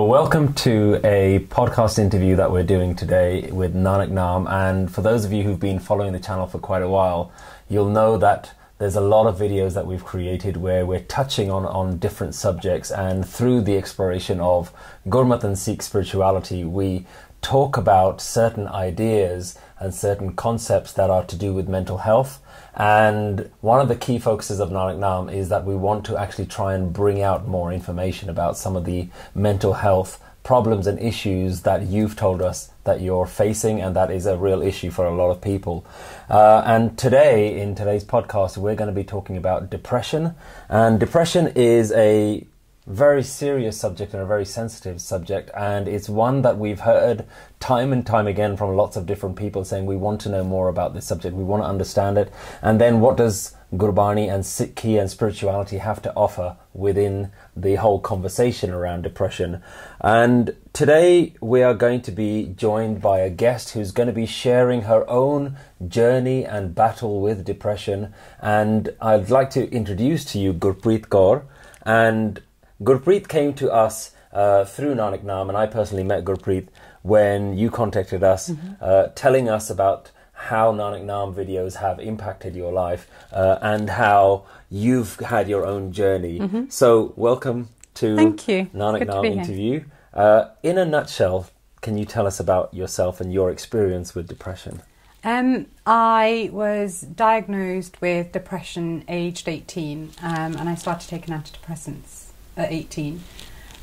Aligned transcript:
Welcome 0.00 0.54
to 0.54 0.98
a 1.04 1.40
podcast 1.50 1.98
interview 1.98 2.34
that 2.36 2.50
we're 2.50 2.64
doing 2.64 2.96
today 2.96 3.50
with 3.52 3.74
Nanak 3.74 4.10
Naam. 4.10 4.50
And 4.50 4.90
for 4.90 5.02
those 5.02 5.26
of 5.26 5.32
you 5.32 5.42
who've 5.42 5.60
been 5.60 5.78
following 5.78 6.14
the 6.14 6.18
channel 6.18 6.46
for 6.46 6.58
quite 6.58 6.82
a 6.82 6.88
while, 6.88 7.30
you'll 7.68 7.90
know 7.90 8.16
that 8.16 8.54
there's 8.78 8.96
a 8.96 9.00
lot 9.02 9.26
of 9.26 9.36
videos 9.36 9.74
that 9.74 9.86
we've 9.86 10.02
created 10.02 10.56
where 10.56 10.86
we're 10.86 11.00
touching 11.00 11.50
on, 11.50 11.66
on 11.66 11.98
different 11.98 12.34
subjects. 12.34 12.90
And 12.90 13.28
through 13.28 13.60
the 13.60 13.76
exploration 13.76 14.40
of 14.40 14.72
Gurmat 15.06 15.44
and 15.44 15.58
Sikh 15.58 15.82
spirituality, 15.82 16.64
we 16.64 17.06
talk 17.42 17.76
about 17.76 18.22
certain 18.22 18.68
ideas 18.68 19.58
and 19.78 19.94
certain 19.94 20.32
concepts 20.32 20.94
that 20.94 21.10
are 21.10 21.24
to 21.24 21.36
do 21.36 21.52
with 21.52 21.68
mental 21.68 21.98
health. 21.98 22.40
And 22.80 23.50
one 23.60 23.78
of 23.78 23.88
the 23.88 23.94
key 23.94 24.18
focuses 24.18 24.58
of 24.58 24.70
Nanak 24.70 24.98
Naam 24.98 25.30
is 25.30 25.50
that 25.50 25.66
we 25.66 25.76
want 25.76 26.06
to 26.06 26.16
actually 26.16 26.46
try 26.46 26.72
and 26.72 26.90
bring 26.90 27.20
out 27.20 27.46
more 27.46 27.74
information 27.74 28.30
about 28.30 28.56
some 28.56 28.74
of 28.74 28.86
the 28.86 29.10
mental 29.34 29.74
health 29.74 30.18
problems 30.44 30.86
and 30.86 30.98
issues 30.98 31.60
that 31.60 31.82
you've 31.82 32.16
told 32.16 32.40
us 32.40 32.70
that 32.84 33.02
you're 33.02 33.26
facing, 33.26 33.82
and 33.82 33.94
that 33.94 34.10
is 34.10 34.24
a 34.24 34.34
real 34.38 34.62
issue 34.62 34.90
for 34.90 35.04
a 35.04 35.14
lot 35.14 35.30
of 35.30 35.42
people. 35.42 35.84
Uh, 36.30 36.62
and 36.64 36.96
today, 36.96 37.60
in 37.60 37.74
today's 37.74 38.02
podcast, 38.02 38.56
we're 38.56 38.74
going 38.74 38.88
to 38.88 38.94
be 38.94 39.04
talking 39.04 39.36
about 39.36 39.68
depression. 39.68 40.34
And 40.70 40.98
depression 40.98 41.48
is 41.48 41.92
a 41.92 42.46
very 42.86 43.22
serious 43.22 43.78
subject 43.78 44.14
and 44.14 44.22
a 44.22 44.26
very 44.26 44.44
sensitive 44.44 45.00
subject, 45.00 45.50
and 45.56 45.86
it's 45.86 46.08
one 46.08 46.42
that 46.42 46.58
we've 46.58 46.80
heard 46.80 47.26
time 47.60 47.92
and 47.92 48.06
time 48.06 48.26
again 48.26 48.56
from 48.56 48.76
lots 48.76 48.96
of 48.96 49.06
different 49.06 49.36
people 49.36 49.64
saying 49.64 49.86
we 49.86 49.96
want 49.96 50.20
to 50.22 50.28
know 50.28 50.44
more 50.44 50.68
about 50.68 50.94
this 50.94 51.06
subject, 51.06 51.36
we 51.36 51.44
want 51.44 51.62
to 51.62 51.68
understand 51.68 52.16
it, 52.18 52.32
and 52.62 52.80
then 52.80 53.00
what 53.00 53.16
does 53.16 53.54
Gurbani 53.72 54.32
and 54.32 54.42
Sikhi 54.42 55.00
and 55.00 55.08
spirituality 55.08 55.78
have 55.78 56.02
to 56.02 56.12
offer 56.14 56.56
within 56.74 57.30
the 57.56 57.76
whole 57.76 58.00
conversation 58.00 58.70
around 58.70 59.02
depression. 59.02 59.62
And 60.00 60.56
today 60.72 61.34
we 61.40 61.62
are 61.62 61.74
going 61.74 62.02
to 62.02 62.10
be 62.10 62.46
joined 62.56 63.00
by 63.00 63.20
a 63.20 63.30
guest 63.30 63.70
who's 63.70 63.92
going 63.92 64.08
to 64.08 64.12
be 64.12 64.26
sharing 64.26 64.82
her 64.82 65.08
own 65.08 65.56
journey 65.86 66.44
and 66.44 66.74
battle 66.74 67.20
with 67.20 67.44
depression. 67.44 68.12
And 68.40 68.92
I'd 69.00 69.30
like 69.30 69.50
to 69.50 69.70
introduce 69.70 70.24
to 70.32 70.40
you 70.40 70.52
Gurpreet 70.52 71.06
Kaur. 71.06 71.44
And 71.82 72.42
Gurpreet 72.82 73.28
came 73.28 73.52
to 73.54 73.70
us 73.70 74.12
uh, 74.32 74.64
through 74.64 74.94
Nanak 74.94 75.22
Naam, 75.22 75.48
and 75.48 75.56
I 75.56 75.66
personally 75.66 76.04
met 76.04 76.24
Gurpreet 76.24 76.68
when 77.02 77.56
you 77.56 77.70
contacted 77.70 78.22
us, 78.22 78.48
mm-hmm. 78.48 78.72
uh, 78.80 79.08
telling 79.14 79.48
us 79.50 79.68
about 79.68 80.10
how 80.32 80.72
Nanak 80.72 81.04
Naam 81.04 81.34
videos 81.34 81.76
have 81.76 82.00
impacted 82.00 82.56
your 82.56 82.72
life 82.72 83.06
uh, 83.32 83.58
and 83.60 83.90
how 83.90 84.46
you've 84.70 85.16
had 85.16 85.46
your 85.46 85.66
own 85.66 85.92
journey. 85.92 86.38
Mm-hmm. 86.38 86.64
So, 86.70 87.12
welcome 87.16 87.68
to 87.96 88.16
Thank 88.16 88.48
you. 88.48 88.70
Nanak 88.74 89.06
Naam 89.06 89.26
interview. 89.26 89.84
Uh, 90.14 90.48
in 90.62 90.78
a 90.78 90.86
nutshell, 90.86 91.50
can 91.82 91.98
you 91.98 92.06
tell 92.06 92.26
us 92.26 92.40
about 92.40 92.72
yourself 92.72 93.20
and 93.20 93.30
your 93.32 93.50
experience 93.50 94.14
with 94.14 94.26
depression? 94.26 94.80
Um, 95.22 95.66
I 95.84 96.48
was 96.50 97.02
diagnosed 97.02 98.00
with 98.00 98.32
depression 98.32 99.04
aged 99.06 99.48
18 99.48 100.12
um, 100.22 100.56
and 100.56 100.66
I 100.66 100.74
started 100.74 101.10
taking 101.10 101.34
antidepressants 101.34 102.19
at 102.60 102.72
18. 102.72 103.22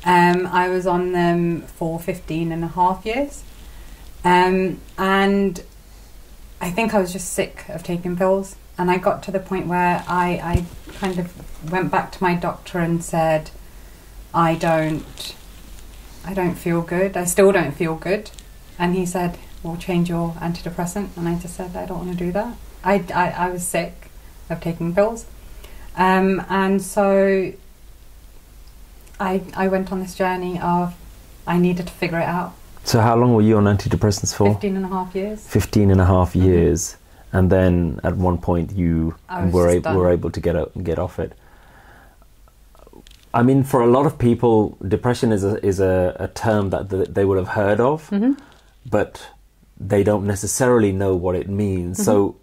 Um, 0.04 0.46
I 0.46 0.68
was 0.68 0.86
on 0.86 1.12
them 1.12 1.62
for 1.62 1.98
15 1.98 2.52
and 2.52 2.64
a 2.64 2.68
half 2.68 3.04
years. 3.04 3.42
Um, 4.24 4.80
and 4.96 5.62
I 6.60 6.70
think 6.70 6.94
I 6.94 7.00
was 7.00 7.12
just 7.12 7.32
sick 7.32 7.64
of 7.68 7.82
taking 7.82 8.16
pills. 8.16 8.56
And 8.76 8.90
I 8.90 8.98
got 8.98 9.22
to 9.24 9.30
the 9.30 9.40
point 9.40 9.66
where 9.66 10.04
I, 10.08 10.40
I 10.42 10.92
kind 10.94 11.18
of 11.18 11.70
went 11.70 11.90
back 11.90 12.12
to 12.12 12.22
my 12.22 12.34
doctor 12.34 12.78
and 12.78 13.02
said, 13.02 13.50
I 14.32 14.54
don't, 14.54 15.34
I 16.24 16.32
don't 16.32 16.54
feel 16.54 16.82
good. 16.82 17.16
I 17.16 17.24
still 17.24 17.50
don't 17.50 17.72
feel 17.72 17.96
good. 17.96 18.30
And 18.78 18.94
he 18.94 19.04
said, 19.04 19.38
we'll 19.62 19.76
change 19.76 20.08
your 20.08 20.32
antidepressant. 20.34 21.16
And 21.16 21.28
I 21.28 21.34
just 21.36 21.56
said, 21.56 21.74
I 21.74 21.86
don't 21.86 22.06
want 22.06 22.18
to 22.18 22.24
do 22.24 22.30
that. 22.32 22.56
I, 22.84 23.04
I, 23.12 23.30
I 23.30 23.50
was 23.50 23.66
sick 23.66 24.10
of 24.48 24.60
taking 24.60 24.94
pills. 24.94 25.26
Um, 25.96 26.44
and 26.48 26.80
so 26.80 27.52
I, 29.20 29.42
I 29.54 29.68
went 29.68 29.92
on 29.92 30.00
this 30.00 30.14
journey 30.14 30.58
of 30.60 30.94
I 31.46 31.58
needed 31.58 31.86
to 31.86 31.92
figure 31.92 32.18
it 32.18 32.26
out. 32.26 32.54
So 32.84 33.00
how 33.00 33.16
long 33.16 33.34
were 33.34 33.42
you 33.42 33.56
on 33.56 33.64
antidepressants 33.64 34.34
for? 34.34 34.52
15 34.52 34.76
and 34.76 34.84
a 34.84 34.88
half 34.88 35.14
years. 35.14 35.46
15 35.46 35.90
and 35.90 36.00
a 36.00 36.06
half 36.06 36.32
mm-hmm. 36.32 36.46
years. 36.46 36.96
And 37.32 37.50
then 37.50 38.00
at 38.04 38.16
one 38.16 38.38
point 38.38 38.72
you 38.72 39.14
were, 39.50 39.68
a- 39.68 39.94
were 39.94 40.10
able 40.10 40.30
to 40.30 40.40
get, 40.40 40.56
a, 40.56 40.70
get 40.82 40.98
off 40.98 41.18
it. 41.18 41.32
I 43.34 43.42
mean, 43.42 43.62
for 43.62 43.82
a 43.82 43.86
lot 43.86 44.06
of 44.06 44.18
people, 44.18 44.78
depression 44.86 45.32
is 45.32 45.44
a, 45.44 45.64
is 45.64 45.80
a, 45.80 46.16
a 46.18 46.28
term 46.28 46.70
that 46.70 47.14
they 47.14 47.24
would 47.24 47.36
have 47.36 47.48
heard 47.48 47.78
of, 47.78 48.08
mm-hmm. 48.08 48.32
but 48.88 49.28
they 49.78 50.02
don't 50.02 50.26
necessarily 50.26 50.92
know 50.92 51.14
what 51.14 51.34
it 51.34 51.48
means. 51.48 51.98
Mm-hmm. 51.98 52.04
So 52.04 52.36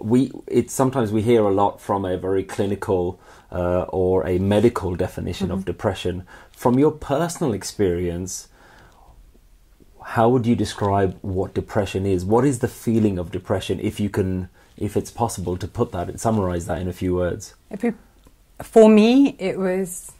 we, 0.00 0.30
it's 0.46 0.74
sometimes 0.74 1.10
we 1.10 1.22
hear 1.22 1.42
a 1.42 1.52
lot 1.52 1.80
from 1.80 2.04
a 2.04 2.18
very 2.18 2.44
clinical 2.44 3.18
uh, 3.56 3.86
or 3.88 4.26
a 4.26 4.38
medical 4.38 4.94
definition 4.94 5.48
mm-hmm. 5.48 5.58
of 5.58 5.64
depression. 5.64 6.26
From 6.52 6.78
your 6.78 6.90
personal 6.90 7.54
experience, 7.54 8.48
how 10.04 10.28
would 10.28 10.46
you 10.46 10.54
describe 10.54 11.18
what 11.22 11.54
depression 11.54 12.04
is? 12.04 12.22
What 12.24 12.44
is 12.44 12.58
the 12.58 12.68
feeling 12.68 13.18
of 13.18 13.32
depression, 13.32 13.80
if 13.80 13.98
you 13.98 14.10
can, 14.10 14.50
if 14.76 14.94
it's 14.94 15.10
possible 15.10 15.56
to 15.56 15.66
put 15.66 15.90
that, 15.92 16.20
summarize 16.20 16.66
that 16.66 16.80
in 16.82 16.88
a 16.88 16.92
few 16.92 17.14
words? 17.14 17.54
for 18.62 18.90
me, 18.90 19.36
it 19.38 19.58
was, 19.58 20.12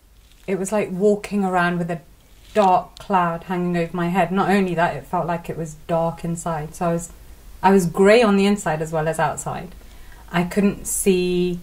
it 0.46 0.58
was 0.58 0.72
like 0.72 0.90
walking 0.90 1.44
around 1.44 1.76
with 1.76 1.90
a 1.90 2.00
dark 2.54 2.98
cloud 2.98 3.44
hanging 3.44 3.76
over 3.76 3.94
my 3.94 4.08
head. 4.08 4.32
Not 4.32 4.48
only 4.48 4.74
that, 4.74 4.96
it 4.96 5.04
felt 5.04 5.26
like 5.26 5.50
it 5.50 5.58
was 5.58 5.76
dark 5.86 6.24
inside. 6.24 6.74
So 6.74 6.86
I 6.86 6.92
was, 6.94 7.12
I 7.62 7.70
was 7.70 7.84
grey 7.84 8.22
on 8.22 8.36
the 8.36 8.46
inside 8.46 8.80
as 8.80 8.92
well 8.92 9.06
as 9.06 9.18
outside. 9.18 9.74
I 10.32 10.44
couldn't 10.44 10.86
see 10.86 11.60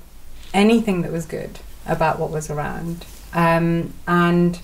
anything 0.53 1.01
that 1.01 1.11
was 1.11 1.25
good 1.25 1.59
about 1.85 2.19
what 2.19 2.29
was 2.31 2.49
around, 2.49 3.05
um, 3.33 3.93
and 4.07 4.59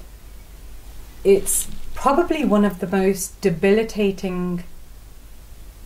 it's 1.23 1.69
probably 1.93 2.45
one 2.45 2.63
of 2.63 2.79
the 2.79 2.87
most 2.87 3.39
debilitating 3.41 4.63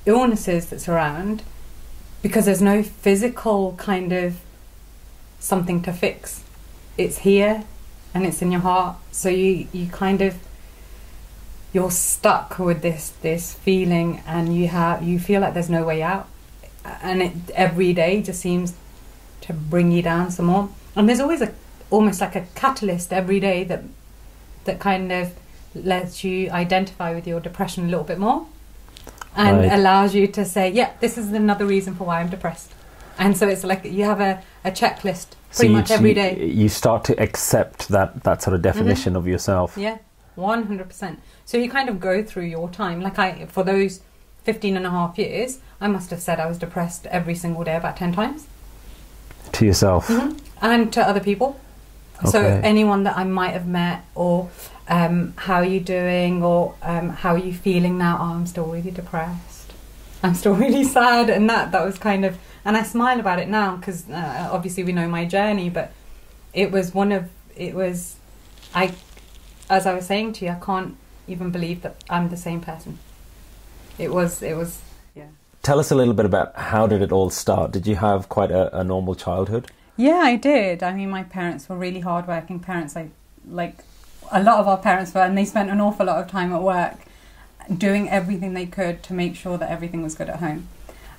illnesses 0.06 0.68
that's 0.68 0.88
around 0.88 1.42
because 2.22 2.46
there's 2.46 2.62
no 2.62 2.84
physical 2.84 3.74
kind 3.78 4.12
of 4.12 4.40
something 5.40 5.82
to 5.82 5.92
fix. 5.92 6.44
It's 6.98 7.20
here 7.20 7.66
and 8.14 8.26
it's 8.26 8.42
in 8.42 8.52
your 8.52 8.62
heart. 8.62 8.98
So 9.12 9.30
you, 9.30 9.68
you 9.74 9.88
kind 9.88 10.22
of 10.22 10.36
you're 11.74 11.92
stuck 11.92 12.60
with 12.60 12.84
this 12.84 13.10
this 13.22 13.56
feeling 13.56 14.22
and 14.28 14.56
you 14.56 14.68
have 14.68 15.02
you 15.02 15.20
feel 15.20 15.42
like 15.42 15.54
there's 15.54 15.70
no 15.70 15.84
way 15.84 16.02
out. 16.04 16.28
And 17.02 17.22
it 17.22 17.34
every 17.56 17.94
day 17.94 18.22
just 18.22 18.40
seems 18.42 18.74
to 19.44 19.54
bring 19.54 19.92
you 19.92 20.02
down 20.02 20.32
some 20.32 20.46
more. 20.48 20.70
And 20.96 21.08
there's 21.08 21.20
always 21.20 21.42
a 21.42 21.54
almost 21.90 22.22
like 22.22 22.36
a 22.36 22.46
catalyst 22.56 23.14
every 23.14 23.40
day 23.40 23.64
that 23.66 23.84
that 24.66 24.80
kind 24.80 25.12
of 25.12 25.34
lets 25.76 26.24
you 26.24 26.50
identify 26.50 27.14
with 27.14 27.28
your 27.28 27.40
depression 27.40 27.86
a 27.86 27.88
little 27.88 28.04
bit 28.04 28.20
more 28.20 28.48
and 29.36 29.58
right. 29.58 29.72
allows 29.72 30.14
you 30.14 30.28
to 30.28 30.46
say, 30.46 30.70
yeah, 30.70 30.94
this 31.00 31.18
is 31.18 31.32
another 31.32 31.66
reason 31.66 31.96
for 31.96 32.06
why 32.06 32.20
I'm 32.20 32.30
depressed. 32.30 32.72
And 33.18 33.38
so 33.38 33.48
it's 33.48 33.64
like 33.64 33.84
you 33.84 34.06
have 34.06 34.22
a, 34.22 34.42
a 34.64 34.72
checklist 34.72 35.28
pretty 35.56 35.74
so 35.74 35.80
much 35.80 35.92
every 35.92 36.14
day. 36.14 36.46
You 36.46 36.70
start 36.70 37.04
to 37.06 37.20
accept 37.22 37.90
that, 37.90 38.24
that 38.24 38.42
sort 38.42 38.54
of 38.54 38.62
mm-hmm. 38.62 38.72
definition 38.72 39.14
mm-hmm. 39.14 39.18
of 39.18 39.28
yourself. 39.28 39.78
Yeah, 39.78 39.98
100%. 40.38 41.18
So 41.46 41.58
you 41.58 41.70
kind 41.70 41.90
of 41.90 42.00
go 42.00 42.24
through 42.24 42.46
your 42.46 42.70
time. 42.70 43.02
Like 43.02 43.20
I, 43.20 43.46
for 43.48 43.64
those 43.64 44.02
15 44.44 44.78
and 44.78 44.86
a 44.86 44.92
half 44.92 45.18
years, 45.18 45.60
I 45.82 45.88
must 45.88 46.10
have 46.12 46.22
said 46.22 46.40
I 46.40 46.48
was 46.48 46.58
depressed 46.58 47.06
every 47.08 47.36
single 47.36 47.64
day 47.64 47.76
about 47.76 47.98
10 47.98 48.14
times. 48.14 48.48
To 49.52 49.66
yourself? 49.66 50.08
Mm-hmm. 50.08 50.38
And 50.62 50.94
to 50.94 51.02
other 51.02 51.20
people. 51.20 51.60
Okay. 52.20 52.30
So 52.32 52.40
anyone 52.42 53.04
that 53.04 53.18
I 53.18 53.24
might 53.26 53.52
have 53.52 53.68
met 53.68 54.06
or 54.16 54.50
um, 54.88 55.34
how 55.38 55.56
are 55.56 55.66
you 55.66 55.80
doing 55.80 56.44
or 56.44 56.76
um, 56.82 57.10
how 57.10 57.34
are 57.34 57.40
you 57.40 57.54
feeling 57.54 57.98
now 57.98 58.18
oh, 58.20 58.36
i'm 58.36 58.46
still 58.46 58.66
really 58.66 58.92
depressed 58.92 59.72
i'm 60.22 60.36
still 60.36 60.54
really 60.66 60.84
sad 60.84 61.30
and 61.30 61.50
that 61.50 61.72
that 61.72 61.86
was 61.86 61.98
kind 61.98 62.26
of 62.26 62.38
and 62.66 62.76
i 62.76 62.84
smile 62.84 63.20
about 63.20 63.40
it 63.40 63.48
now 63.48 63.76
because 63.76 64.10
uh, 64.10 64.50
obviously 64.52 64.84
we 64.84 64.92
know 64.92 65.08
my 65.08 65.26
journey 65.26 65.70
but 65.70 65.92
it 66.54 66.72
was 66.72 66.94
one 66.94 67.12
of 67.12 67.30
it 67.56 67.74
was 67.74 68.18
i 68.74 68.94
as 69.70 69.86
i 69.86 69.94
was 69.94 70.06
saying 70.06 70.34
to 70.34 70.46
you 70.46 70.52
i 70.52 70.56
can't 70.56 70.98
even 71.28 71.50
believe 71.50 71.82
that 71.82 71.96
i'm 72.10 72.30
the 72.30 72.38
same 72.38 72.60
person 72.60 73.00
it 73.98 74.12
was 74.12 74.42
it 74.42 74.58
was 74.58 74.82
tell 75.64 75.80
us 75.80 75.90
a 75.90 75.96
little 75.96 76.14
bit 76.14 76.26
about 76.26 76.56
how 76.56 76.86
did 76.86 77.02
it 77.02 77.12
all 77.12 77.30
start 77.30 77.72
did 77.72 77.88
you 77.88 77.96
have 77.96 78.30
quite 78.30 78.52
a, 78.52 78.78
a 78.78 78.84
normal 78.84 79.16
childhood 79.16 79.72
yeah 79.98 80.22
i 80.24 80.36
did 80.36 80.84
i 80.84 80.94
mean 80.94 81.10
my 81.10 81.24
parents 81.24 81.68
were 81.68 81.76
really 81.76 82.02
hardworking 82.02 82.60
parents 82.60 82.96
like 82.96 83.10
like 83.48 83.84
a 84.32 84.42
lot 84.42 84.60
of 84.60 84.68
our 84.68 84.78
parents 84.78 85.14
were, 85.14 85.22
and 85.22 85.38
they 85.38 85.46
spent 85.46 85.70
an 85.70 85.80
awful 85.80 86.06
lot 86.06 86.22
of 86.22 86.30
time 86.30 86.54
at 86.54 86.62
work 86.62 86.96
doing 87.76 88.10
everything 88.10 88.54
they 88.54 88.66
could 88.66 89.04
to 89.04 89.14
make 89.14 89.36
sure 89.36 89.58
that 89.58 89.70
everything 89.70 90.02
was 90.02 90.16
good 90.16 90.30
at 90.30 90.40
home. 90.40 90.68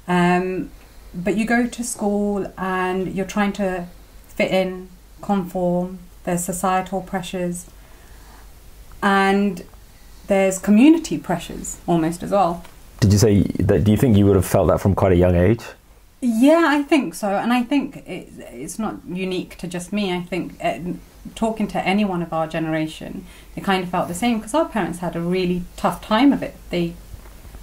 Um, 0.07 0.71
but 1.15 1.37
you 1.37 1.47
go 1.47 1.67
to 1.67 1.85
school 1.85 2.53
and 2.59 3.15
you're 3.15 3.25
trying 3.25 3.53
to 3.55 3.87
fit 4.29 4.51
in, 4.51 4.89
conform, 5.23 6.01
there's 6.25 6.45
societal 6.45 7.01
pressures. 7.01 7.67
and 9.03 9.65
there's 10.27 10.59
community 10.59 11.19
pressures 11.19 11.79
almost 11.87 12.23
as 12.23 12.31
well. 12.31 12.65
Did 13.05 13.13
you 13.13 13.19
say 13.19 13.43
that? 13.61 13.85
Do 13.85 13.91
you 13.91 13.99
think 13.99 14.17
you 14.17 14.25
would 14.25 14.37
have 14.37 14.47
felt 14.47 14.69
that 14.69 14.81
from 14.81 14.95
quite 14.95 15.13
a 15.13 15.17
young 15.17 15.37
age? 15.37 15.63
Yeah, 16.23 16.65
I 16.69 16.83
think 16.83 17.15
so, 17.15 17.29
and 17.29 17.53
I 17.53 17.63
think 17.63 17.99
it, 17.99 18.31
it's 18.39 18.79
not 18.79 18.97
unique 19.07 19.59
to 19.59 19.69
just 19.69 19.93
me. 19.93 20.11
I 20.11 20.23
think 20.23 20.57
uh, 20.65 20.79
talking 21.35 21.69
to 21.69 21.87
anyone 21.87 22.23
of 22.23 22.33
our 22.33 22.47
generation, 22.47 23.27
they 23.55 23.61
kind 23.61 23.85
of 23.85 23.91
felt 23.91 24.09
the 24.09 24.15
same 24.15 24.39
because 24.39 24.55
our 24.55 24.67
parents 24.67 25.01
had 25.01 25.17
a 25.17 25.21
really 25.21 25.65
tough 25.77 26.01
time 26.01 26.33
of 26.33 26.43
it. 26.43 26.55
They, 26.71 26.95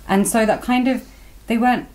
and 0.07 0.27
so 0.27 0.45
that 0.45 0.61
kind 0.61 0.87
of 0.87 1.07
they 1.47 1.57
weren't 1.57 1.87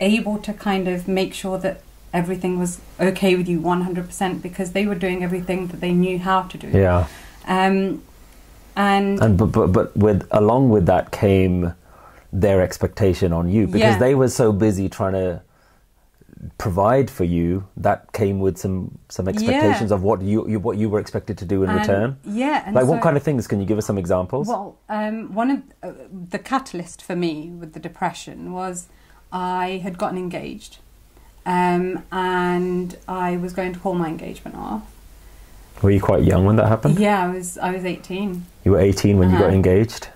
able 0.00 0.38
to 0.38 0.52
kind 0.52 0.86
of 0.86 1.08
make 1.08 1.34
sure 1.34 1.58
that 1.58 1.80
everything 2.14 2.56
was 2.56 2.80
okay 3.00 3.34
with 3.34 3.48
you 3.48 3.60
100% 3.60 4.40
because 4.40 4.74
they 4.74 4.86
were 4.86 4.94
doing 4.94 5.24
everything 5.24 5.66
that 5.66 5.80
they 5.80 5.90
knew 5.90 6.20
how 6.20 6.42
to 6.42 6.56
do. 6.56 6.68
Yeah. 6.68 7.08
Um, 7.48 8.04
and 8.76 9.20
And 9.20 9.36
but 9.36 9.46
but 9.46 9.72
but 9.72 9.96
with 9.96 10.24
along 10.30 10.70
with 10.70 10.86
that 10.86 11.10
came 11.10 11.74
their 12.32 12.60
expectation 12.62 13.32
on 13.32 13.48
you 13.48 13.66
because 13.66 13.80
Yeah. 13.94 13.98
they 13.98 14.14
were 14.14 14.28
so 14.28 14.52
busy 14.52 14.88
trying 14.88 15.14
to 15.14 15.40
provide 16.56 17.10
for 17.10 17.24
you 17.24 17.64
that 17.76 18.12
came 18.12 18.38
with 18.38 18.56
some 18.58 18.96
some 19.08 19.26
expectations 19.28 19.90
of 19.90 20.02
what 20.02 20.22
you, 20.22 20.46
you 20.48 20.60
what 20.60 20.76
you 20.76 20.88
were 20.88 21.00
expected 21.00 21.36
to 21.38 21.44
do 21.44 21.62
in 21.64 21.70
and- 21.70 21.80
return. 21.80 22.16
Yeah. 22.24 22.62
And 22.64 22.74
Like 22.76 22.84
so, 22.84 22.90
what 22.92 23.02
kind 23.02 23.16
of 23.16 23.22
things? 23.22 23.46
Can 23.48 23.58
you 23.60 23.66
give 23.66 23.78
us 23.78 23.86
some 23.86 23.98
examples? 23.98 24.46
Well, 24.46 24.76
um, 24.88 25.34
one 25.34 25.50
of 25.50 25.62
uh, 25.82 25.92
the 26.30 26.38
catalyst 26.38 27.02
for 27.02 27.16
me 27.16 27.50
with 27.50 27.72
the 27.72 27.80
depression 27.80 28.52
was 28.52 28.86
I 29.32 29.80
had 29.82 29.98
gotten 29.98 30.16
engaged, 30.18 30.78
um, 31.44 32.02
and 32.12 32.96
I 33.08 33.36
was 33.36 33.52
going 33.52 33.72
to 33.72 33.78
call 33.80 33.94
my 33.94 34.08
engagement 34.08 34.56
off. 34.56 34.82
Were 35.82 35.90
you 35.90 36.00
quite 36.00 36.22
young 36.24 36.44
when 36.44 36.56
that 36.56 36.68
happened? 36.68 36.98
Yeah, 37.00 37.24
I 37.24 37.28
was. 37.34 37.58
I 37.58 37.72
was 37.72 37.84
eighteen, 37.84 38.46
You 38.64 38.72
were 38.72 38.80
18 38.80 39.18
when 39.18 39.30
you 39.30 39.38
got 39.38 39.46
Uh-huh. 39.46 39.54
engaged, 39.54 40.08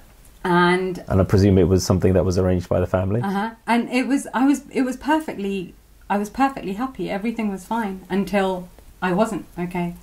and 0.45 1.03
and 1.09 1.21
I 1.21 1.25
presume 1.25 1.59
it 1.59 1.69
was 1.69 1.85
something 1.85 2.13
that 2.15 2.25
was 2.25 2.39
arranged 2.39 2.69
by 2.69 2.81
the 2.81 2.87
family. 2.87 3.21
uh-huh, 3.23 3.51
and 3.67 3.89
it 3.91 4.07
was. 4.07 4.27
I 4.35 4.47
was. 4.47 4.69
It 4.71 4.83
was 4.83 4.97
perfectly. 4.97 5.75
I 6.11 6.19
was 6.19 6.29
perfectly 6.31 6.75
happy. 6.75 7.11
Everything 7.11 7.49
was 7.51 7.65
fine 7.65 8.05
until 8.11 8.69
I 9.01 9.13
wasn't. 9.13 9.47
Okay, 9.59 9.95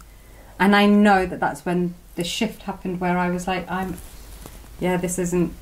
and 0.59 0.75
I 0.75 0.85
know 0.85 1.25
that 1.25 1.39
that's 1.39 1.65
when 1.65 1.93
the 2.15 2.23
shift 2.23 2.63
happened, 2.63 2.99
where 2.99 3.17
I 3.17 3.29
was 3.29 3.47
like, 3.47 3.69
I'm. 3.69 3.97
Yeah, 4.79 4.97
this 4.97 5.19
isn't. 5.19 5.53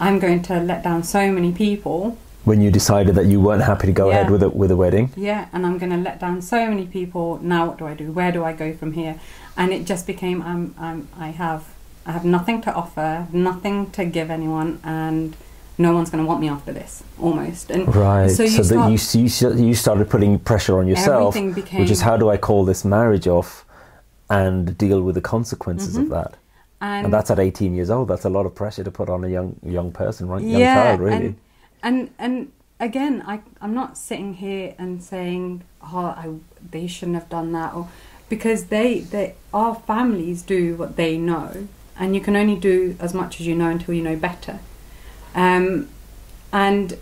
I'm 0.00 0.18
going 0.18 0.42
to 0.42 0.60
let 0.60 0.82
down 0.84 1.02
so 1.04 1.30
many 1.32 1.52
people. 1.52 2.18
When 2.44 2.60
you 2.60 2.70
decided 2.70 3.14
that 3.16 3.26
you 3.26 3.40
weren't 3.40 3.62
happy 3.64 3.86
to 3.88 3.92
go 3.92 4.08
Yeah. 4.08 4.20
ahead 4.20 4.30
with 4.30 4.42
a, 4.42 4.48
with 4.48 4.70
a 4.70 4.76
wedding. 4.76 5.10
Yeah, 5.16 5.48
and 5.52 5.66
I'm 5.66 5.76
going 5.76 5.90
to 5.90 5.98
let 5.98 6.18
down 6.18 6.40
so 6.40 6.66
many 6.68 6.86
people. 6.86 7.38
Now, 7.42 7.66
what 7.66 7.78
do 7.78 7.86
I 7.86 7.94
do? 7.94 8.10
Where 8.12 8.32
do 8.32 8.42
I 8.44 8.52
go 8.52 8.72
from 8.74 8.92
here? 8.92 9.20
And 9.56 9.72
it 9.72 9.84
just 9.84 10.06
became 10.06 10.40
I'm, 10.42 10.74
I'm 10.78 11.08
I 11.18 11.28
have 11.30 11.64
I 12.08 12.12
have 12.12 12.24
nothing 12.24 12.62
to 12.62 12.72
offer, 12.72 13.26
nothing 13.32 13.90
to 13.90 14.04
give 14.06 14.30
anyone, 14.30 14.80
and 14.82 15.36
no 15.76 15.92
one's 15.92 16.10
going 16.10 16.24
to 16.24 16.26
want 16.26 16.40
me 16.40 16.48
after 16.48 16.72
this. 16.72 17.04
Almost, 17.20 17.70
and 17.70 17.94
Right. 17.94 18.30
So 18.30 18.46
So, 18.46 18.62
you 18.62 18.80
that 18.80 19.14
you, 19.14 19.22
you 19.24 19.66
you 19.68 19.74
started 19.74 20.08
putting 20.08 20.38
pressure 20.38 20.78
on 20.78 20.86
yourself, 20.88 21.34
became 21.34 21.80
which 21.80 21.90
is 21.90 22.00
how 22.00 22.16
do 22.16 22.30
I 22.30 22.38
call 22.38 22.64
this 22.64 22.82
marriage 22.84 23.28
off 23.28 23.64
and 24.30 24.76
deal 24.76 25.02
with 25.02 25.14
the 25.14 25.20
consequences 25.20 25.96
of 25.96 26.06
Mhm. 26.06 26.10
that. 26.10 26.32
and, 26.80 27.04
And, 27.06 27.12
that's 27.14 27.30
at 27.30 27.38
18 27.40 27.74
years 27.74 27.90
old. 27.90 28.08
That's 28.08 28.24
a 28.24 28.30
lot 28.30 28.46
of 28.46 28.54
pressure 28.54 28.84
to 28.84 28.90
put 28.90 29.08
on 29.08 29.24
a 29.24 29.28
young 29.28 29.56
young 29.62 29.90
person, 29.92 30.28
right? 30.28 30.42
Young 30.42 30.60
yeah, 30.60 30.74
child, 30.74 31.00
really. 31.00 31.26
and, 31.26 31.36
and 31.82 32.10
and 32.18 32.34
again, 32.80 33.22
I 33.26 33.40
I'm 33.60 33.74
not 33.74 33.98
sitting 33.98 34.34
here 34.34 34.74
and 34.78 35.02
saying, 35.02 35.62
oh, 35.82 36.06
I, 36.22 36.26
they 36.70 36.86
shouldn't 36.86 37.16
have 37.20 37.28
done 37.28 37.50
that, 37.52 37.74
or 37.74 37.88
because 38.28 38.60
they 38.66 39.00
they 39.00 39.34
our 39.52 39.74
families 39.74 40.42
do 40.42 40.76
what 40.76 40.90
they 40.96 41.16
know, 41.18 41.50
and 41.98 42.14
you 42.14 42.20
can 42.20 42.36
only 42.36 42.56
do 42.56 42.96
as 43.00 43.12
much 43.14 43.40
as 43.40 43.46
you 43.46 43.54
know 43.54 43.68
until 43.68 43.94
you 43.94 44.02
know 44.02 44.16
better. 44.16 44.60
Um, 45.34 45.88
and 46.52 46.96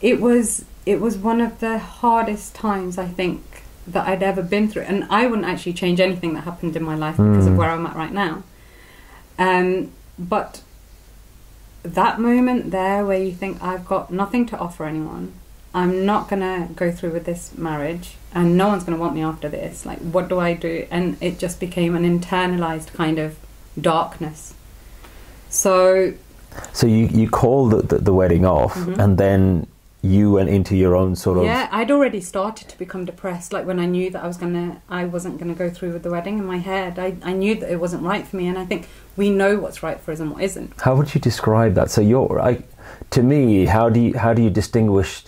it 0.00 0.20
was 0.20 0.64
it 0.86 1.00
was 1.00 1.16
one 1.16 1.40
of 1.40 1.60
the 1.60 1.78
hardest 1.78 2.54
times 2.54 2.98
I 2.98 3.06
think 3.06 3.62
that 3.86 4.06
I'd 4.06 4.22
ever 4.22 4.42
been 4.42 4.68
through, 4.68 4.82
and 4.82 5.06
I 5.10 5.26
wouldn't 5.26 5.46
actually 5.48 5.72
change 5.74 5.98
anything 6.00 6.34
that 6.34 6.42
happened 6.42 6.76
in 6.76 6.82
my 6.82 6.94
life 6.94 7.16
because 7.16 7.46
of 7.46 7.54
Mm. 7.54 7.56
where 7.56 7.70
I'm 7.70 7.86
at 7.86 7.96
right 7.96 8.12
now. 8.12 8.42
Um, 9.38 9.90
but 10.18 10.62
that 11.82 12.18
moment 12.20 12.70
there 12.70 13.04
where 13.04 13.18
you 13.18 13.32
think 13.32 13.62
I've 13.62 13.86
got 13.86 14.10
nothing 14.10 14.46
to 14.46 14.58
offer 14.58 14.84
anyone, 14.84 15.32
I'm 15.74 16.06
not 16.06 16.28
gonna 16.28 16.68
go 16.76 16.90
through 16.92 17.10
with 17.10 17.24
this 17.24 17.50
marriage, 17.56 18.16
and 18.34 18.56
no 18.56 18.68
one's 18.68 18.84
gonna 18.84 18.96
want 18.98 19.14
me 19.14 19.22
after 19.22 19.48
this. 19.48 19.84
Like, 19.84 19.98
what 19.98 20.28
do 20.28 20.38
I 20.38 20.54
do? 20.54 20.86
And 20.90 21.16
it 21.20 21.38
just 21.38 21.60
became 21.60 21.94
an 21.94 22.04
internalized 22.04 22.92
kind 22.92 23.18
of 23.18 23.36
darkness. 23.80 24.54
So 25.50 26.12
So 26.72 26.86
you, 26.86 27.06
you 27.06 27.28
called 27.28 27.72
the, 27.72 27.82
the, 27.82 27.98
the 27.98 28.14
wedding 28.14 28.44
off, 28.46 28.74
Mhm. 28.74 28.98
and 28.98 29.18
then 29.18 29.66
you 30.02 30.32
went 30.32 30.50
into 30.50 30.76
your 30.76 30.94
own 30.94 31.16
sort 31.16 31.38
of. 31.38 31.44
yeah, 31.44 31.66
I'd 31.72 31.90
already 31.90 32.20
started 32.20 32.68
to 32.68 32.78
become 32.78 33.06
depressed. 33.06 33.52
Like 33.54 33.66
when 33.66 33.80
I 33.80 33.86
knew 33.86 34.10
that 34.10 34.22
I 34.22 34.26
was 34.26 34.36
gonna, 34.36 34.82
I 34.88 35.06
wasn't 35.06 35.38
gonna 35.38 35.54
go 35.54 35.70
through 35.70 35.92
with 35.94 36.02
the 36.02 36.10
wedding 36.10 36.38
in 36.38 36.44
my 36.44 36.58
head. 36.58 36.98
I, 36.98 37.16
I 37.22 37.32
knew 37.32 37.54
that 37.54 37.70
it 37.70 37.80
wasn't 37.80 38.02
right 38.02 38.26
for 38.26 38.36
me, 38.36 38.46
and 38.46 38.58
I 38.58 38.66
think 38.66 38.86
we 39.16 39.30
know 39.30 39.56
what's 39.58 39.82
right 39.82 39.98
for 39.98 40.12
us 40.12 40.20
and 40.20 40.30
what 40.32 40.42
isn't. 40.42 40.78
How 40.80 40.94
would 40.94 41.14
you 41.14 41.20
describe 41.20 41.74
that? 41.74 41.90
So 41.90 42.00
you're, 42.02 42.38
I, 42.40 42.62
to 43.10 43.22
me, 43.22 43.64
how 43.66 43.88
do 43.88 43.98
you 44.00 44.18
how 44.18 44.34
do 44.34 44.42
you 44.42 44.50
distinguish 44.50 45.24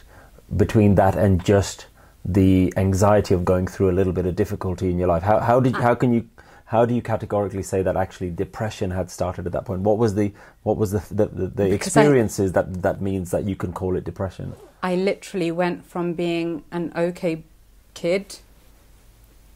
between 0.57 0.95
that 0.97 1.17
and 1.17 1.43
just 1.45 1.87
the 2.25 2.73
anxiety 2.77 3.33
of 3.35 3.45
going 3.45 3.67
through 3.67 3.89
a 3.91 3.97
little 3.99 4.13
bit 4.13 4.27
of 4.27 4.37
difficulty 4.37 4.91
in 4.91 4.99
your 4.99 5.09
life? 5.09 5.23
How 5.23 5.41
how 5.41 5.59
did 5.59 5.75
how 5.77 5.95
can 5.95 6.13
you 6.13 6.29
how 6.67 6.85
do 6.85 6.95
you 6.95 7.03
categorically 7.03 7.63
say 7.63 7.83
that 7.83 7.97
actually 7.97 8.31
depression 8.31 8.91
had 8.91 9.11
started 9.11 9.47
at 9.47 9.53
that 9.53 9.65
point? 9.65 9.83
What 9.83 9.99
was 9.99 10.15
the 10.15 10.33
what 10.65 10.77
was 10.77 10.91
the 10.91 11.03
the, 11.11 11.27
the, 11.27 11.47
the 11.47 11.65
Because 11.71 11.97
I- 11.97 12.03
experiences 12.03 12.53
that 12.53 12.83
that 12.83 13.01
means 13.01 13.31
that 13.31 13.45
you 13.45 13.57
can 13.57 13.73
call 13.73 13.97
it 13.97 14.05
depression? 14.05 14.55
I 14.83 14.95
literally 14.97 15.51
went 15.51 15.85
from 15.87 16.13
being 16.15 16.65
an 16.71 16.93
okay 16.97 17.45
kid 17.95 18.39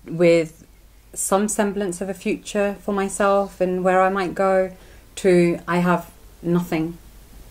with 0.06 0.66
some 1.12 1.48
semblance 1.48 2.00
of 2.00 2.08
a 2.08 2.14
future 2.14 2.76
for 2.80 2.92
myself 2.94 3.60
and 3.60 3.82
where 3.84 4.00
I 4.00 4.08
might 4.08 4.34
go 4.34 4.72
to 5.16 5.58
I 5.66 5.78
have 5.78 6.10
nothing 6.42 6.96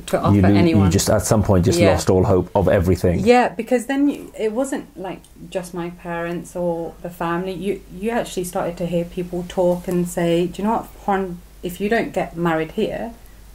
to 0.08 0.20
offer 0.20 0.36
you, 0.36 0.46
anyone. 0.46 0.86
you 0.86 0.92
just 0.92 1.10
at 1.10 1.22
some 1.24 1.44
point 1.44 1.66
just 1.66 1.80
Yeah. 1.80 1.92
lost 1.92 2.10
all 2.10 2.24
hope 2.24 2.50
of 2.56 2.68
everything. 2.68 3.20
yeah, 3.20 3.50
because 3.50 3.86
then 3.88 4.10
you, 4.10 4.32
it 4.38 4.52
wasn't 4.52 4.86
like 4.98 5.22
just 5.50 5.74
my 5.74 5.90
parents 5.92 6.56
or 6.56 6.94
the 7.02 7.10
family. 7.10 7.54
You 7.54 7.82
you 7.94 8.10
actually 8.12 8.46
started 8.46 8.78
to 8.78 8.86
hear 8.86 9.06
people 9.06 9.46
talk 9.48 9.88
and 9.88 10.08
say, 10.08 10.48
"Do 10.48 10.62
you 10.62 10.68
know 10.68 10.76
what, 10.78 10.86
Juan? 11.06 11.40
If 11.64 11.82
you 11.82 11.90
don't 11.90 12.14
get 12.14 12.36
married 12.38 12.72
here, 12.74 13.14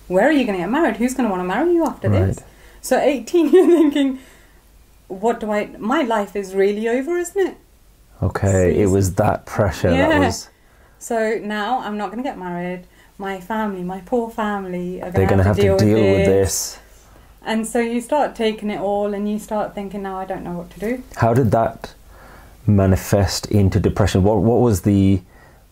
where 0.09 0.27
are 0.29 0.33
you 0.33 0.45
going 0.45 0.59
to 0.59 0.63
get 0.65 0.71
married? 0.71 0.97
Who's 0.97 1.15
going 1.15 1.29
to 1.29 1.31
want 1.31 1.41
to 1.43 1.49
marry 1.49 1.73
you 1.73 1.85
after 1.87 2.09
this?" 2.09 2.37
Right. 2.39 2.47
So 2.81 2.99
18, 2.99 3.49
you're 3.53 3.67
thinking, 3.67 4.19
what 5.09 5.41
do 5.41 5.51
I? 5.51 5.67
My 5.79 6.03
life 6.03 6.37
is 6.37 6.55
really 6.55 6.89
over, 6.89 7.17
isn't 7.17 7.47
it? 7.49 7.57
Okay, 8.23 8.79
it 8.81 8.87
was 8.87 9.15
that 9.15 9.45
pressure 9.47 9.91
that 9.91 10.19
was. 10.19 10.49
So 10.99 11.39
now 11.43 11.81
I'm 11.81 11.97
not 11.99 12.11
going 12.11 12.23
to 12.23 12.29
get 12.29 12.39
married. 12.39 12.87
My 13.19 13.41
family, 13.41 13.83
my 13.83 14.01
poor 14.01 14.31
family, 14.31 15.01
are 15.01 15.11
going 15.11 15.39
to 15.39 15.45
have 15.45 15.57
to 15.57 15.63
deal 15.63 15.77
with 15.77 16.27
this. 16.27 16.75
this. 16.75 16.81
And 17.43 17.67
so 17.67 17.79
you 17.79 18.01
start 18.01 18.35
taking 18.35 18.71
it 18.71 18.81
all, 18.81 19.15
and 19.15 19.31
you 19.31 19.39
start 19.39 19.75
thinking, 19.75 20.03
now 20.03 20.19
I 20.19 20.25
don't 20.25 20.43
know 20.43 20.53
what 20.59 20.71
to 20.71 20.81
do. 20.81 21.03
How 21.17 21.35
did 21.35 21.51
that 21.53 21.95
manifest 22.67 23.47
into 23.47 23.79
depression? 23.79 24.25
What 24.25 24.39
what 24.39 24.61
was 24.61 24.83
the 24.83 25.23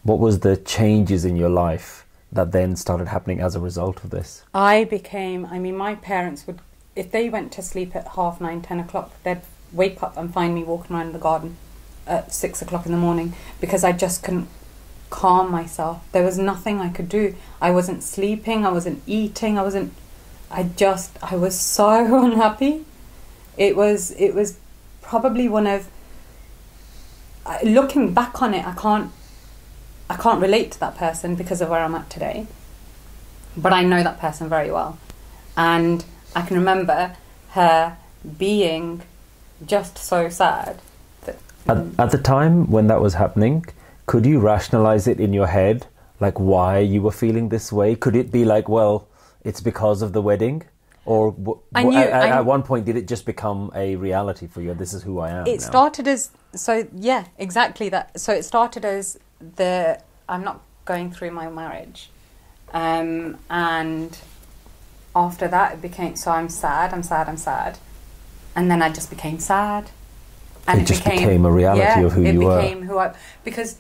what 0.03 0.19
was 0.19 0.41
the 0.41 0.57
changes 0.57 1.25
in 1.25 1.37
your 1.37 1.49
life 1.49 2.07
that 2.31 2.53
then 2.53 2.77
started 2.77 3.09
happening 3.09 3.41
as 3.41 3.55
a 3.55 3.61
result 3.61 4.05
of 4.05 4.11
this? 4.11 4.45
I 4.55 4.85
became. 4.85 5.47
I 5.47 5.59
mean, 5.59 5.77
my 5.77 5.95
parents 5.95 6.47
would, 6.47 6.61
if 6.95 7.11
they 7.11 7.29
went 7.29 7.53
to 7.53 7.63
sleep 7.63 7.97
at 7.97 8.09
half 8.09 8.41
nine, 8.41 8.63
ten 8.63 8.79
o'clock, 8.79 9.13
they'd 9.23 9.41
wake 9.73 10.03
up 10.03 10.17
and 10.17 10.33
find 10.33 10.55
me 10.55 10.63
walking 10.63 10.95
around 10.95 11.13
the 11.13 11.19
garden 11.19 11.57
at 12.07 12.33
six 12.33 12.61
o'clock 12.63 12.85
in 12.87 12.93
the 12.93 12.99
morning 12.99 13.33
because 13.61 13.85
I 13.85 13.93
just 13.93 14.23
couldn't 14.23 14.49
calm 15.13 15.51
myself. 15.51 16.03
There 16.13 16.25
was 16.25 16.39
nothing 16.39 16.81
I 16.81 16.89
could 16.89 17.09
do. 17.09 17.37
I 17.61 17.71
wasn't 17.71 18.03
sleeping. 18.03 18.67
I 18.67 18.73
wasn't 18.73 19.03
eating. 19.07 19.59
I 19.59 19.63
wasn't. 19.63 19.93
I 20.51 20.65
just. 20.65 21.17
I 21.23 21.37
was 21.37 21.61
so 21.61 22.25
unhappy. 22.25 22.85
It 23.57 23.77
was. 23.77 24.11
It 24.13 24.35
was 24.35 24.59
probably 25.03 25.49
one 25.49 25.69
of. 25.69 25.89
Looking 27.63 28.15
back 28.15 28.41
on 28.41 28.55
it, 28.55 28.67
I 28.67 28.73
can't. 28.73 29.13
I 30.09 30.17
can't 30.17 30.41
relate 30.41 30.73
to 30.73 30.81
that 30.81 30.97
person 30.97 31.37
because 31.37 31.61
of 31.61 31.69
where 31.69 31.81
I'm 31.81 31.95
at 31.95 32.09
today. 32.11 32.47
But 33.57 33.73
I 33.73 33.83
know 33.85 34.03
that 34.03 34.19
person 34.19 34.49
very 34.49 34.71
well, 34.71 34.99
and 35.57 36.05
I 36.35 36.41
can 36.43 36.57
remember 36.57 37.17
her 37.51 37.99
being 38.39 39.03
just 39.67 39.99
so 39.99 40.31
sad. 40.31 40.81
At, 41.69 41.79
at 41.99 42.11
the 42.11 42.19
time 42.19 42.69
when 42.71 42.87
that 42.89 43.01
was 43.01 43.15
happening, 43.15 43.65
could 44.07 44.27
you 44.27 44.41
rationalize 44.41 45.07
it 45.07 45.21
in 45.21 45.33
your 45.33 45.47
head, 45.47 45.87
like 46.21 46.39
why 46.39 46.79
you 46.79 47.03
were 47.03 47.13
feeling 47.13 47.49
this 47.49 47.73
way? 47.73 47.95
Could 47.95 48.17
it 48.17 48.31
be 48.31 48.45
like, 48.45 48.69
well, 48.69 49.09
it's 49.45 49.61
because 49.61 50.03
of 50.03 50.13
the 50.13 50.23
wedding, 50.23 50.63
or 51.05 51.33
w- 51.33 51.59
I 51.75 51.83
knew- 51.85 51.97
at, 51.99 52.13
I- 52.13 52.29
at 52.39 52.45
one 52.45 52.63
point 52.63 52.85
did 52.85 52.97
it 52.97 53.09
just 53.09 53.25
become 53.27 53.71
a 53.75 53.97
reality 53.97 54.47
for 54.47 54.61
you? 54.63 54.75
This 54.75 54.93
is 54.95 55.03
who 55.03 55.19
I 55.21 55.31
am. 55.31 55.47
it 55.47 55.61
now? 55.61 55.67
started 55.67 56.07
as 56.09 56.31
so 56.55 56.87
yeah 56.95 57.25
exactly 57.39 57.89
that 57.89 58.21
so 58.21 58.31
it 58.31 58.43
started 58.45 58.85
as 58.85 59.19
the 59.57 59.99
i'm 60.29 60.45
not 60.45 60.61
going 60.85 61.11
through 61.11 61.31
my 61.31 61.49
marriage, 61.49 62.11
um, 62.75 63.39
and 63.49 64.19
after 65.17 65.49
that 65.49 65.75
it 65.75 65.83
became 65.83 66.15
so 66.17 66.31
I'm 66.31 66.49
sad, 66.49 66.93
I'm 66.93 67.03
sad, 67.03 67.29
I'm 67.29 67.37
sad, 67.39 67.79
and 68.55 68.71
then 68.71 68.83
I 68.83 68.89
just 68.91 69.09
became 69.11 69.39
sad, 69.39 69.91
It 70.69 70.85
just 70.87 71.05
became 71.05 71.45
a 71.47 71.51
reality 71.51 71.83
yeah, 71.83 72.01
of 72.07 72.13
who 72.13 72.23
it 72.25 72.35
you 72.35 72.41
were. 72.43 72.61
became 72.61 72.83
who 72.83 72.99
I 72.99 73.15
because 73.45 73.79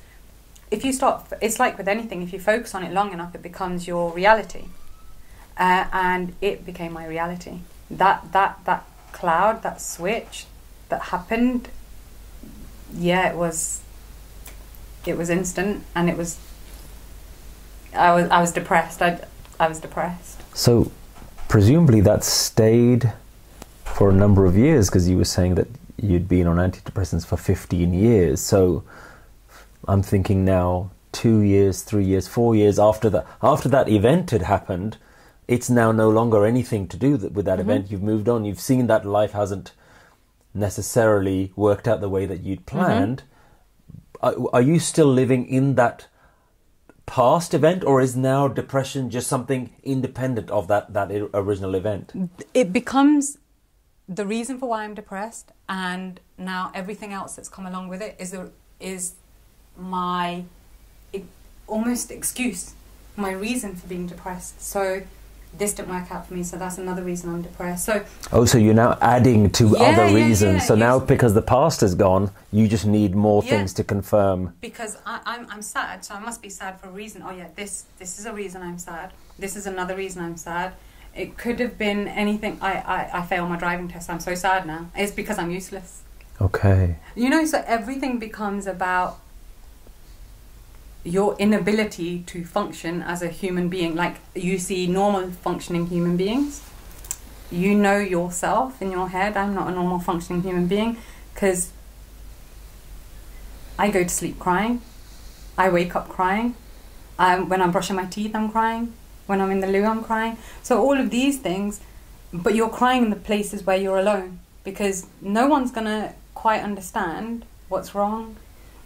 if 0.72 0.86
you 0.86 0.92
start, 0.92 1.26
it's 1.42 1.60
like 1.60 1.76
with 1.76 1.86
anything. 1.86 2.22
If 2.22 2.32
you 2.32 2.40
focus 2.40 2.74
on 2.74 2.82
it 2.82 2.92
long 2.92 3.12
enough, 3.12 3.34
it 3.34 3.42
becomes 3.42 3.86
your 3.86 4.10
reality, 4.12 4.64
uh, 5.58 5.84
and 5.92 6.34
it 6.40 6.64
became 6.64 6.92
my 6.94 7.06
reality. 7.06 7.58
That 7.90 8.32
that 8.32 8.64
that 8.64 8.86
cloud, 9.12 9.62
that 9.62 9.80
switch, 9.80 10.46
that 10.88 11.02
happened. 11.02 11.68
Yeah, 12.92 13.28
it 13.28 13.36
was. 13.36 13.82
It 15.04 15.18
was 15.18 15.28
instant, 15.28 15.84
and 15.94 16.08
it 16.08 16.16
was. 16.16 16.38
I 17.94 18.14
was 18.14 18.30
I 18.30 18.40
was 18.40 18.52
depressed. 18.52 19.02
I 19.02 19.20
I 19.60 19.68
was 19.68 19.78
depressed. 19.78 20.40
So, 20.56 20.90
presumably 21.48 22.00
that 22.00 22.24
stayed 22.24 23.12
for 23.84 24.08
a 24.08 24.14
number 24.14 24.46
of 24.46 24.56
years 24.56 24.88
because 24.88 25.06
you 25.06 25.18
were 25.18 25.26
saying 25.26 25.54
that 25.56 25.68
you'd 26.00 26.28
been 26.28 26.46
on 26.46 26.56
antidepressants 26.56 27.26
for 27.26 27.36
15 27.36 27.92
years. 27.92 28.40
So, 28.40 28.84
I'm 29.88 30.02
thinking 30.02 30.44
now, 30.44 30.90
two 31.12 31.40
years, 31.40 31.82
three 31.82 32.04
years, 32.04 32.28
four 32.28 32.54
years 32.54 32.78
after 32.78 33.10
that, 33.10 33.26
after 33.42 33.68
that 33.68 33.88
event 33.88 34.30
had 34.30 34.42
happened, 34.42 34.96
it's 35.48 35.68
now 35.68 35.92
no 35.92 36.08
longer 36.08 36.46
anything 36.46 36.86
to 36.88 36.96
do 36.96 37.16
that, 37.18 37.32
with 37.32 37.44
that 37.46 37.58
Mhm. 37.58 37.62
event. 37.62 37.90
You've 37.90 38.02
moved 38.02 38.28
on. 38.28 38.44
You've 38.44 38.60
seen 38.60 38.86
that 38.86 39.04
life 39.04 39.32
hasn't 39.32 39.72
necessarily 40.54 41.52
worked 41.56 41.88
out 41.88 42.00
the 42.00 42.08
way 42.08 42.26
that 42.26 42.42
you'd 42.42 42.66
planned. 42.66 43.24
Are, 44.22 44.34
are 44.52 44.62
you 44.62 44.78
still 44.78 45.06
living 45.12 45.46
in 45.46 45.74
that 45.74 46.06
past 47.06 47.52
event, 47.52 47.82
or 47.84 48.00
is 48.00 48.16
now 48.16 48.48
depression 48.48 49.10
just 49.10 49.26
something 49.26 49.70
independent 49.82 50.50
of 50.50 50.68
that 50.68 50.92
that 50.92 51.10
original 51.34 51.74
event? 51.74 52.12
it 52.54 52.72
becomes 52.72 53.38
the 54.08 54.26
reason 54.26 54.58
for 54.58 54.68
why 54.68 54.84
I'm 54.84 54.94
depressed, 54.94 55.52
and 55.68 56.20
now 56.38 56.70
everything 56.74 57.12
else 57.12 57.34
that's 57.34 57.48
come 57.48 57.66
along 57.66 57.88
with 57.88 58.00
it 58.00 58.14
is 58.18 58.32
a, 58.32 58.50
is 58.78 59.14
my 59.76 60.44
almost 61.68 62.10
excuse, 62.10 62.74
my 63.16 63.32
reason 63.32 63.74
for 63.74 63.86
being 63.86 64.06
depressed. 64.06 64.60
So 64.60 65.02
this 65.56 65.74
didn't 65.74 65.90
work 65.90 66.10
out 66.10 66.26
for 66.26 66.34
me, 66.34 66.42
so 66.42 66.56
that's 66.56 66.78
another 66.78 67.02
reason 67.02 67.30
I'm 67.30 67.42
depressed. 67.42 67.84
So 67.84 68.04
Oh, 68.32 68.44
so 68.44 68.58
you're 68.58 68.74
now 68.74 68.98
adding 69.00 69.50
to 69.52 69.68
Yeah, 69.68 69.78
other 69.84 70.08
yeah, 70.08 70.14
reasons. 70.26 70.62
yeah, 70.62 70.66
so 70.68 70.74
now, 70.74 70.98
because 70.98 71.34
the 71.34 71.42
past 71.42 71.82
is 71.82 71.94
gone, 71.94 72.30
you 72.52 72.68
just 72.68 72.86
need 72.86 73.14
more 73.14 73.42
things 73.42 73.72
to 73.74 73.84
confirm. 73.84 74.54
because 74.60 74.96
I, 75.06 75.20
I'm 75.26 75.46
I'm 75.50 75.62
sad, 75.62 76.04
so 76.04 76.14
I 76.14 76.20
must 76.20 76.42
be 76.42 76.48
sad 76.48 76.80
for 76.80 76.88
a 76.88 76.90
reason. 76.92 77.22
Oh 77.22 77.30
yeah, 77.30 77.48
this 77.54 77.84
this 77.98 78.18
is 78.18 78.26
a 78.26 78.32
reason 78.32 78.62
I'm 78.62 78.78
sad. 78.78 79.12
This 79.38 79.56
is 79.56 79.66
another 79.66 79.96
reason 79.96 80.22
I'm 80.22 80.36
sad. 80.36 80.72
It 81.14 81.36
could 81.36 81.60
have 81.60 81.76
been 81.76 82.08
anything. 82.08 82.56
I, 82.62 82.72
I, 82.96 83.18
I 83.18 83.22
failed 83.26 83.50
my 83.50 83.56
driving 83.58 83.88
test. 83.88 84.08
I'm 84.08 84.20
so 84.20 84.34
sad 84.34 84.66
now. 84.66 84.86
It's 84.96 85.12
because 85.12 85.36
I'm 85.38 85.50
useless. 85.50 86.02
Okay. 86.40 86.96
You 87.14 87.28
know, 87.28 87.44
so 87.44 87.62
everything 87.66 88.18
becomes 88.18 88.66
about 88.66 89.18
your 91.04 91.36
inability 91.38 92.20
to 92.26 92.44
function 92.44 93.02
as 93.02 93.22
a 93.22 93.28
human 93.28 93.68
being. 93.68 93.94
Like 93.94 94.16
you 94.34 94.58
see 94.58 94.86
normal 94.86 95.30
functioning 95.30 95.86
human 95.86 96.16
beings. 96.16 96.62
You 97.50 97.74
know 97.74 97.98
yourself 97.98 98.80
in 98.80 98.90
your 98.90 99.08
head. 99.08 99.36
I'm 99.36 99.54
not 99.54 99.68
a 99.68 99.72
normal 99.72 99.98
functioning 99.98 100.42
human 100.42 100.66
being 100.66 100.96
because 101.34 101.70
I 103.78 103.90
go 103.90 104.02
to 104.04 104.08
sleep 104.08 104.38
crying. 104.38 104.80
I 105.58 105.68
wake 105.68 105.94
up 105.96 106.08
crying. 106.08 106.54
When 107.16 107.60
I'm 107.60 107.72
brushing 107.72 107.96
my 107.96 108.06
teeth, 108.06 108.34
I'm 108.34 108.50
crying. 108.50 108.94
When 109.26 109.40
I'm 109.40 109.50
in 109.50 109.60
the 109.60 109.66
loo, 109.66 109.84
I'm 109.84 110.02
crying. 110.02 110.38
So 110.62 110.80
all 110.80 110.98
of 110.98 111.10
these 111.10 111.38
things, 111.38 111.80
but 112.32 112.54
you're 112.54 112.70
crying 112.70 113.04
in 113.04 113.10
the 113.10 113.16
places 113.16 113.64
where 113.64 113.76
you're 113.76 113.98
alone 113.98 114.40
because 114.64 115.06
no 115.20 115.46
one's 115.46 115.70
gonna 115.70 116.14
quite 116.34 116.62
understand 116.62 117.44
what's 117.68 117.94
wrong. 117.94 118.36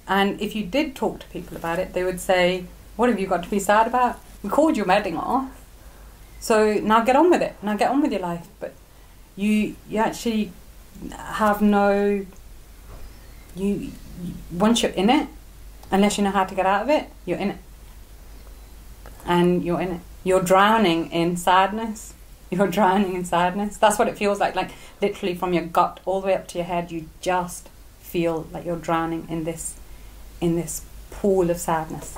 And 0.08 0.40
if 0.40 0.54
you 0.54 0.64
did 0.64 0.94
talk 0.94 1.20
to 1.20 1.26
people 1.28 1.56
about 1.56 1.78
it, 1.78 1.92
they 1.92 2.04
would 2.04 2.20
say, 2.20 2.64
"What 2.96 3.08
have 3.08 3.18
you 3.20 3.26
got 3.26 3.42
to 3.42 3.50
be 3.50 3.58
sad 3.58 3.86
about? 3.86 4.18
We 4.42 4.50
called 4.50 4.76
your 4.76 4.86
wedding 4.86 5.16
off, 5.16 5.50
so 6.40 6.74
now 6.74 7.00
get 7.04 7.16
on 7.16 7.30
with 7.30 7.42
it. 7.42 7.54
Now 7.62 7.76
get 7.76 7.90
on 7.90 8.00
with 8.02 8.12
your 8.12 8.20
life." 8.20 8.46
But 8.60 8.72
you 9.36 9.74
you 9.88 9.98
actually 9.98 10.52
have 11.18 11.60
no 11.60 12.24
you 13.54 13.66
you- 13.66 13.92
once 14.52 14.82
you're 14.82 14.92
in 14.92 15.10
it, 15.10 15.28
unless 15.90 16.16
you 16.18 16.24
know 16.24 16.30
how 16.30 16.44
to 16.44 16.54
get 16.54 16.66
out 16.66 16.82
of 16.82 16.88
it, 16.88 17.08
you're 17.26 17.38
in 17.38 17.50
it, 17.50 17.58
and 19.26 19.64
you're 19.64 19.80
in 19.80 19.92
it. 19.92 20.00
You're 20.24 20.42
drowning 20.42 21.10
in 21.10 21.36
sadness. 21.36 22.12
You're 22.50 22.68
drowning 22.68 23.14
in 23.14 23.24
sadness. 23.24 23.76
That's 23.76 23.98
what 23.98 24.06
it 24.06 24.16
feels 24.16 24.38
like. 24.38 24.54
Like 24.54 24.70
literally 25.02 25.34
from 25.34 25.52
your 25.52 25.64
gut 25.64 25.98
all 26.06 26.20
the 26.20 26.28
way 26.28 26.34
up 26.34 26.46
to 26.48 26.58
your 26.58 26.64
head, 26.64 26.92
you 26.92 27.08
just 27.20 27.68
feel 28.00 28.46
like 28.52 28.64
you're 28.64 28.76
drowning 28.78 29.26
in 29.28 29.42
this, 29.42 29.74
in 30.40 30.56
this 30.56 30.82
pool 31.10 31.50
of 31.50 31.58
sadness. 31.58 32.16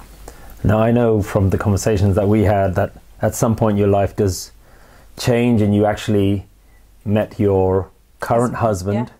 Now, 0.64 0.80
I 0.80 0.90
know 0.90 1.22
from 1.22 1.50
the 1.50 1.58
conversations 1.58 2.16
that 2.16 2.28
we 2.28 2.42
had 2.42 2.74
that 2.74 2.92
at 3.22 3.34
some 3.34 3.54
point 3.56 3.78
your 3.78 3.88
life 3.88 4.16
does 4.16 4.50
change 5.16 5.62
and 5.62 5.74
you 5.74 5.86
actually 5.86 6.46
met 7.04 7.38
your 7.38 7.90
current 8.20 8.54
husband. 8.56 9.08
Yeah. 9.08 9.14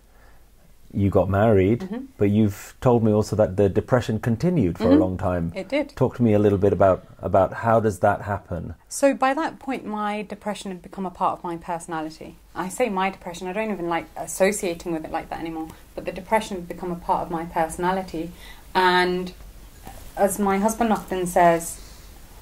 You 0.91 1.09
got 1.11 1.29
married, 1.29 1.81
Mhm. 1.81 2.05
but 2.17 2.31
you've 2.31 2.73
told 2.81 3.03
me 3.03 3.11
also 3.11 3.35
that 3.35 3.57
the 3.57 3.69
depression 3.69 4.19
continued 4.19 4.77
for 4.79 4.85
a 4.91 4.95
Mhm. 4.95 4.99
long 4.99 5.17
time. 5.17 5.51
It 5.55 5.69
did. 5.69 5.95
Talk 5.95 6.15
to 6.15 6.23
me 6.23 6.33
a 6.33 6.39
little 6.39 6.57
bit 6.57 6.73
about 6.73 7.03
about 7.21 7.53
how 7.65 7.79
does 7.79 7.99
that 7.99 8.21
happen? 8.23 8.73
So 8.87 9.13
by 9.13 9.33
that 9.35 9.59
point, 9.59 9.85
my 9.85 10.23
depression 10.23 10.71
had 10.71 10.81
become 10.81 11.05
a 11.05 11.11
part 11.11 11.37
of 11.37 11.43
my 11.43 11.57
personality. 11.57 12.37
I 12.55 12.69
say 12.69 12.89
my 12.89 13.09
depression, 13.11 13.47
I 13.47 13.53
don't 13.53 13.69
even 13.71 13.87
like 13.87 14.05
associating 14.17 14.91
with 14.91 15.05
it 15.05 15.11
like 15.11 15.29
that 15.29 15.39
anymore. 15.39 15.67
But 15.99 16.05
the 16.05 16.13
depression 16.13 16.55
had 16.55 16.67
become 16.69 16.93
a 16.93 16.95
part 16.95 17.23
of 17.23 17.29
my 17.29 17.43
personality. 17.43 18.31
And 18.73 19.33
as 20.15 20.39
my 20.39 20.57
husband 20.57 20.93
often 20.93 21.27
says, 21.27 21.77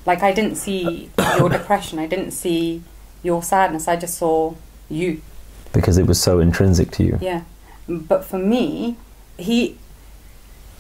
like, 0.06 0.22
I 0.22 0.32
didn't 0.32 0.58
see 0.58 1.10
your 1.40 1.50
depression, 1.50 1.98
I 1.98 2.06
didn't 2.06 2.34
see 2.34 2.84
your 3.24 3.42
sadness, 3.42 3.88
I 3.88 3.96
just 3.96 4.16
saw 4.16 4.54
you. 4.90 5.24
Because 5.74 5.98
it 5.98 6.06
was 6.06 6.22
so 6.22 6.40
intrinsic 6.40 6.92
to 6.92 7.04
you. 7.04 7.18
Yeah. 7.20 7.46
But 7.90 8.26
for 8.26 8.38
me, 8.38 8.96
he 9.40 9.80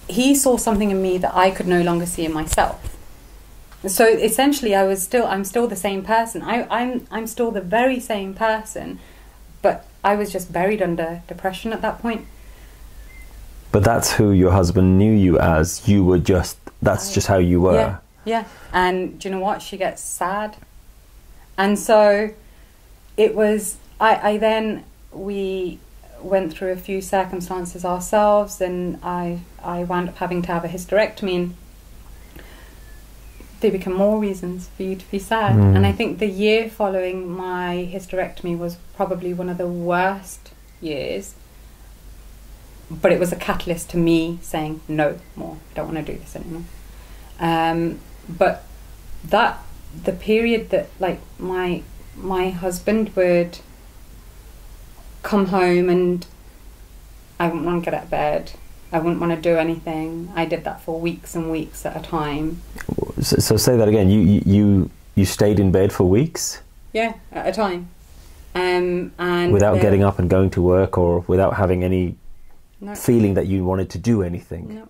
he 0.07 0.35
saw 0.35 0.57
something 0.57 0.91
in 0.91 1.01
me 1.01 1.17
that 1.17 1.35
I 1.35 1.49
could 1.49 1.67
no 1.67 1.81
longer 1.81 2.05
see 2.05 2.25
in 2.25 2.31
myself. 2.31 2.95
So 3.87 4.05
essentially, 4.05 4.75
I 4.75 4.83
was 4.83 5.01
still 5.01 5.25
I'm 5.25 5.43
still 5.43 5.67
the 5.67 5.75
same 5.75 6.03
person. 6.03 6.43
I, 6.43 6.67
I'm 6.69 7.07
I'm 7.09 7.25
still 7.25 7.49
the 7.49 7.61
very 7.61 7.99
same 7.99 8.35
person, 8.35 8.99
but 9.63 9.87
I 10.03 10.15
was 10.15 10.31
just 10.31 10.53
buried 10.53 10.83
under 10.83 11.23
depression 11.27 11.73
at 11.73 11.81
that 11.81 12.03
point. 12.03 12.27
But 13.71 13.83
that's 13.83 14.13
who 14.13 14.31
your 14.31 14.51
husband 14.51 14.97
knew 14.97 15.13
you 15.13 15.39
as. 15.39 15.87
You 15.87 16.03
were 16.03 16.19
just 16.19 16.57
that's 16.81 17.13
just 17.13 17.27
how 17.27 17.37
you 17.37 17.61
were. 17.61 17.73
Yeah, 17.73 17.97
yeah. 18.25 18.45
And 18.73 19.19
do 19.19 19.29
you 19.29 19.35
know 19.35 19.41
what? 19.41 19.61
She 19.61 19.77
gets 19.77 20.01
sad, 20.01 20.57
and 21.57 21.77
so 21.77 22.31
it 23.17 23.35
was. 23.35 23.77
I 23.99 24.31
I 24.31 24.37
then 24.37 24.85
we 25.11 25.79
went 26.21 26.53
through 26.53 26.71
a 26.71 26.77
few 26.77 27.01
circumstances 27.01 27.83
ourselves, 27.83 28.61
and 28.61 28.99
I 29.03 29.39
I 29.63 29.83
wound 29.83 30.09
up 30.09 30.17
having 30.17 30.41
to 30.43 30.51
have 30.51 30.63
a 30.63 30.69
hysterectomy. 30.69 31.35
And 31.35 31.55
there 33.59 33.71
become 33.71 33.93
more 33.93 34.19
reasons 34.19 34.69
for 34.75 34.83
you 34.83 34.95
to 34.95 35.11
be 35.11 35.19
sad. 35.19 35.55
Mm. 35.55 35.75
And 35.75 35.85
I 35.85 35.91
think 35.91 36.19
the 36.19 36.27
year 36.27 36.69
following 36.69 37.29
my 37.29 37.89
hysterectomy 37.91 38.57
was 38.57 38.77
probably 38.95 39.33
one 39.33 39.49
of 39.49 39.57
the 39.57 39.67
worst 39.67 40.51
years. 40.79 41.33
But 42.89 43.11
it 43.11 43.19
was 43.19 43.31
a 43.31 43.35
catalyst 43.35 43.89
to 43.91 43.97
me 43.97 44.39
saying 44.41 44.81
no 44.87 45.19
more. 45.35 45.57
I 45.71 45.73
don't 45.75 45.93
want 45.93 46.05
to 46.05 46.13
do 46.13 46.17
this 46.19 46.35
anymore. 46.35 46.63
Um, 47.39 47.99
but 48.29 48.63
that 49.25 49.59
the 50.03 50.13
period 50.13 50.69
that 50.69 50.87
like 50.99 51.19
my 51.39 51.83
my 52.15 52.49
husband 52.49 53.15
would 53.15 53.59
come 55.23 55.47
home 55.47 55.89
and 55.89 56.25
I 57.39 57.47
wouldn't 57.47 57.65
want 57.65 57.83
to 57.83 57.85
get 57.91 57.93
out 57.97 58.05
of 58.05 58.09
bed. 58.09 58.51
I 58.91 58.99
wouldn't 58.99 59.19
want 59.19 59.33
to 59.35 59.41
do 59.41 59.57
anything. 59.57 60.31
I 60.35 60.45
did 60.45 60.63
that 60.63 60.81
for 60.81 60.99
weeks 60.99 61.35
and 61.35 61.51
weeks 61.51 61.85
at 61.85 61.95
a 61.97 61.99
time. 62.01 62.61
So, 63.21 63.37
so 63.37 63.57
say 63.57 63.75
that 63.77 63.87
again. 63.87 64.09
You 64.09 64.41
you- 64.45 64.89
you 65.15 65.25
stayed 65.25 65.59
in 65.59 65.71
bed 65.71 65.91
for 65.91 66.03
weeks 66.03 66.61
Yeah, 66.93 67.13
at 67.31 67.47
a 67.47 67.51
time. 67.51 67.87
Um, 68.53 69.11
and 69.17 69.51
without 69.51 69.81
getting 69.81 70.03
up 70.03 70.19
and 70.19 70.29
going 70.29 70.51
to 70.51 70.61
work, 70.61 70.95
or 70.95 71.23
without 71.27 71.55
having 71.55 71.83
any 71.83 72.15
No. 72.79 72.93
feeling 72.93 73.33
that 73.33 73.47
you 73.47 73.65
wanted 73.65 73.89
to 73.91 73.97
do 73.97 74.21
anything. 74.21 74.75
No, 74.75 74.87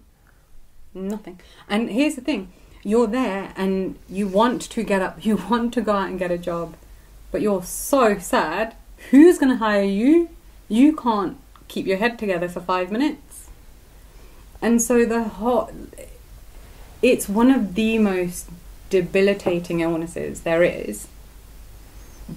nothing. 0.93 1.39
And 1.69 1.89
here's 1.89 2.15
the 2.15 2.21
thing: 2.21 2.51
you're 2.83 3.07
there, 3.07 3.53
and 3.55 3.97
you 4.09 4.27
want 4.27 4.61
to 4.63 4.83
get 4.83 5.01
up, 5.01 5.25
you 5.25 5.37
want 5.49 5.73
to 5.75 5.81
go 5.81 5.93
out 5.93 6.09
and 6.09 6.19
get 6.19 6.31
a 6.31 6.37
job, 6.37 6.75
but 7.31 7.41
you're 7.41 7.63
so 7.63 8.17
sad. 8.17 8.75
Who's 9.11 9.37
going 9.37 9.51
to 9.51 9.57
hire 9.57 9.83
you? 9.83 10.29
You 10.67 10.95
can't 10.95 11.37
keep 11.67 11.85
your 11.85 11.97
head 11.97 12.17
together 12.17 12.49
for 12.49 12.59
five 12.59 12.91
minutes. 12.91 13.49
And 14.61 14.81
so 14.81 15.05
the 15.05 15.23
whole, 15.23 15.69
it's 17.01 17.29
one 17.29 17.51
of 17.51 17.75
the 17.75 17.99
most 17.99 18.49
debilitating 18.89 19.81
illnesses 19.81 20.41
there 20.41 20.63
is. 20.63 21.07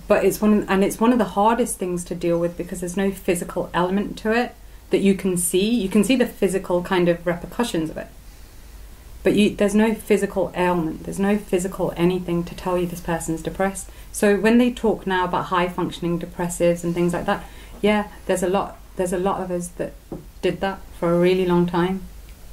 But 0.06 0.24
it's 0.24 0.40
one, 0.40 0.64
and 0.68 0.84
it's 0.84 1.00
one 1.00 1.12
of 1.12 1.18
the 1.18 1.24
hardest 1.24 1.78
things 1.78 2.04
to 2.04 2.14
deal 2.14 2.38
with 2.38 2.56
because 2.56 2.80
there's 2.80 2.96
no 2.96 3.10
physical 3.10 3.70
element 3.74 4.18
to 4.18 4.32
it 4.32 4.54
that 4.90 4.98
you 4.98 5.14
can 5.14 5.36
see. 5.36 5.68
You 5.68 5.88
can 5.88 6.04
see 6.04 6.16
the 6.16 6.26
physical 6.26 6.82
kind 6.82 7.08
of 7.08 7.26
repercussions 7.26 7.90
of 7.90 7.96
it, 7.96 8.08
but 9.22 9.34
you, 9.34 9.54
there's 9.54 9.74
no 9.74 9.94
physical 9.94 10.52
ailment. 10.54 11.04
There's 11.04 11.18
no 11.18 11.36
physical 11.38 11.92
anything 11.96 12.44
to 12.44 12.54
tell 12.54 12.78
you 12.78 12.86
this 12.86 13.00
person's 13.00 13.42
depressed. 13.42 13.90
So 14.12 14.36
when 14.36 14.58
they 14.58 14.72
talk 14.72 15.06
now 15.06 15.24
about 15.24 15.46
high 15.46 15.68
functioning 15.68 16.18
depressives 16.18 16.84
and 16.84 16.94
things 16.94 17.12
like 17.12 17.26
that, 17.26 17.44
yeah, 17.80 18.08
there's 18.26 18.42
a 18.42 18.48
lot. 18.48 18.78
There's 18.96 19.12
a 19.12 19.18
lot 19.18 19.40
of 19.40 19.50
us 19.50 19.68
that 19.68 19.92
did 20.42 20.60
that 20.60 20.80
for 20.98 21.12
a 21.12 21.18
really 21.18 21.46
long 21.46 21.66
time, 21.66 22.02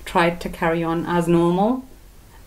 tried 0.06 0.40
to 0.42 0.50
carry 0.50 0.84
on 0.84 1.06
as 1.06 1.28
normal, 1.28 1.86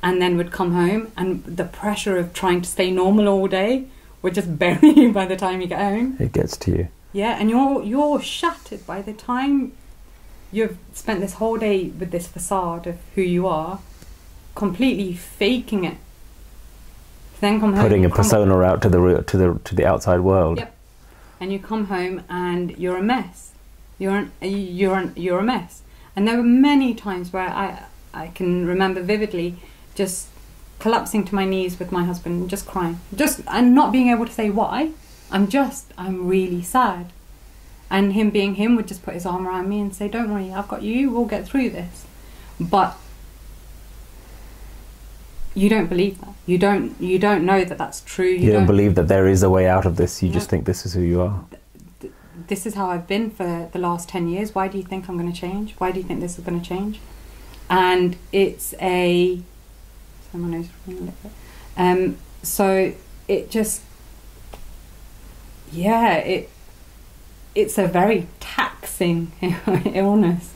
and 0.03 0.21
then 0.21 0.37
would 0.37 0.51
come 0.51 0.73
home 0.73 1.13
and 1.17 1.45
the 1.45 1.65
pressure 1.65 2.17
of 2.17 2.33
trying 2.33 2.63
to 2.63 2.69
stay 2.69 2.91
normal 2.91 3.29
all 3.29 3.47
day 3.47 3.87
would 4.23 4.35
just 4.35 4.59
bury 4.59 4.91
you 4.91 5.13
by 5.13 5.27
the 5.27 5.37
time 5.37 5.61
you 5.61 5.67
get 5.67 5.81
home. 5.81 6.17
It 6.19 6.33
gets 6.33 6.57
to 6.59 6.71
you. 6.71 6.89
Yeah, 7.13 7.37
and 7.41 7.51
you're 7.51 7.83
you're 7.83 8.21
shattered 8.21 8.87
by 8.87 9.03
the 9.03 9.13
time 9.13 9.73
you've 10.52 10.78
spent 10.92 11.21
this 11.21 11.35
whole 11.35 11.57
day 11.57 11.88
with 11.88 12.11
this 12.11 12.26
facade 12.26 12.87
of 12.87 12.99
who 13.14 13.23
you 13.23 13.47
are, 13.47 13.80
completely 14.54 15.14
faking 15.14 15.85
it. 15.85 15.97
Then 17.40 17.59
come 17.61 17.73
home, 17.73 17.83
Putting 17.83 18.04
a 18.04 18.11
persona 18.11 18.59
out 18.61 18.83
to 18.83 18.88
the 18.88 19.23
to 19.26 19.37
the 19.38 19.61
to 19.64 19.75
the 19.75 19.87
outside 19.87 20.21
world. 20.21 20.59
Yep. 20.59 20.76
and 21.40 21.52
you 21.52 21.59
come 21.59 21.87
home 21.87 22.23
and 22.28 22.76
you're 22.76 22.99
a 22.99 23.02
mess. 23.02 23.52
You're 23.99 24.16
an, 24.16 24.33
you're 24.42 24.97
an, 24.97 25.12
you're 25.16 25.38
a 25.38 25.42
mess. 25.42 25.83
And 26.14 26.28
there 26.28 26.37
were 26.37 26.42
many 26.42 26.95
times 26.95 27.33
where 27.33 27.49
I 27.49 27.85
I 28.12 28.28
can 28.28 28.66
remember 28.66 29.00
vividly 29.02 29.57
just 29.95 30.28
collapsing 30.80 31.25
to 31.26 31.35
my 31.35 31.45
knees 31.47 31.78
with 31.78 31.92
my 31.92 32.04
husband 32.04 32.40
and 32.40 32.50
just 32.50 32.66
crying, 32.66 33.00
just 33.14 33.40
and 33.47 33.75
not 33.75 33.92
being 33.92 34.09
able 34.09 34.26
to 34.26 34.33
say 34.33 34.50
why. 34.50 34.90
I'm 35.30 35.49
just 35.49 35.92
I'm 35.97 36.26
really 36.28 36.62
sad. 36.62 37.07
And 37.91 38.13
him 38.13 38.31
being 38.31 38.55
him 38.55 38.77
would 38.77 38.87
just 38.87 39.03
put 39.03 39.15
his 39.15 39.27
arm 39.27 39.47
around 39.49 39.69
me 39.69 39.81
and 39.81 39.93
say, 39.95 40.09
"Don't 40.09 40.33
worry, 40.33 40.53
I've 40.53 40.69
got 40.69 40.83
you. 40.83 41.11
We'll 41.11 41.25
get 41.25 41.47
through 41.47 41.71
this." 41.71 42.07
But 42.61 42.97
you 45.55 45.69
don't 45.69 45.89
believe 45.89 46.21
that. 46.21 46.35
You 46.47 46.59
don't. 46.59 47.01
You 47.01 47.19
don't 47.19 47.45
know 47.45 47.65
that 47.65 47.77
that's 47.79 48.01
true. 48.03 48.27
You, 48.29 48.53
don't, 48.53 48.67
believe 48.67 48.95
that 48.95 49.09
there 49.09 49.27
is 49.27 49.43
a 49.43 49.51
way 49.51 49.67
out 49.69 49.85
of 49.87 49.97
this. 49.97 50.23
You 50.23 50.29
No. 50.29 50.35
just 50.35 50.49
think 50.49 50.65
this 50.65 50.87
is 50.87 50.95
who 50.95 51.01
you 51.01 51.21
are. 51.21 51.45
this 52.47 52.65
is 52.67 52.75
how 52.75 52.89
I've 52.91 53.07
been 53.07 53.31
for 53.31 53.69
the 53.73 53.79
last 53.79 54.09
10 54.09 54.29
years. 54.29 54.55
Why 54.55 54.67
do 54.67 54.79
you 54.79 54.85
think 54.85 55.09
I'm 55.09 55.19
going 55.19 55.31
to 55.31 55.39
change? 55.39 55.75
Why 55.79 55.93
do 55.93 55.99
you 56.01 56.05
think 56.07 56.21
this 56.21 56.39
is 56.39 56.45
going 56.45 56.61
to 56.61 56.67
change? 56.67 57.01
And 57.69 58.17
it's 58.33 58.75
a. 58.81 59.43
My 60.33 60.49
nose 60.49 60.69
a 60.87 60.91
little 60.91 61.07
bit. 61.07 61.33
Um, 61.77 62.17
so 62.43 62.93
it 63.27 63.51
just. 63.51 63.83
Yeah, 65.73 66.15
it. 66.15 66.51
It's 67.54 67.78
a 67.78 67.87
very 67.87 68.26
taxing 68.38 69.33
illness. 69.95 70.54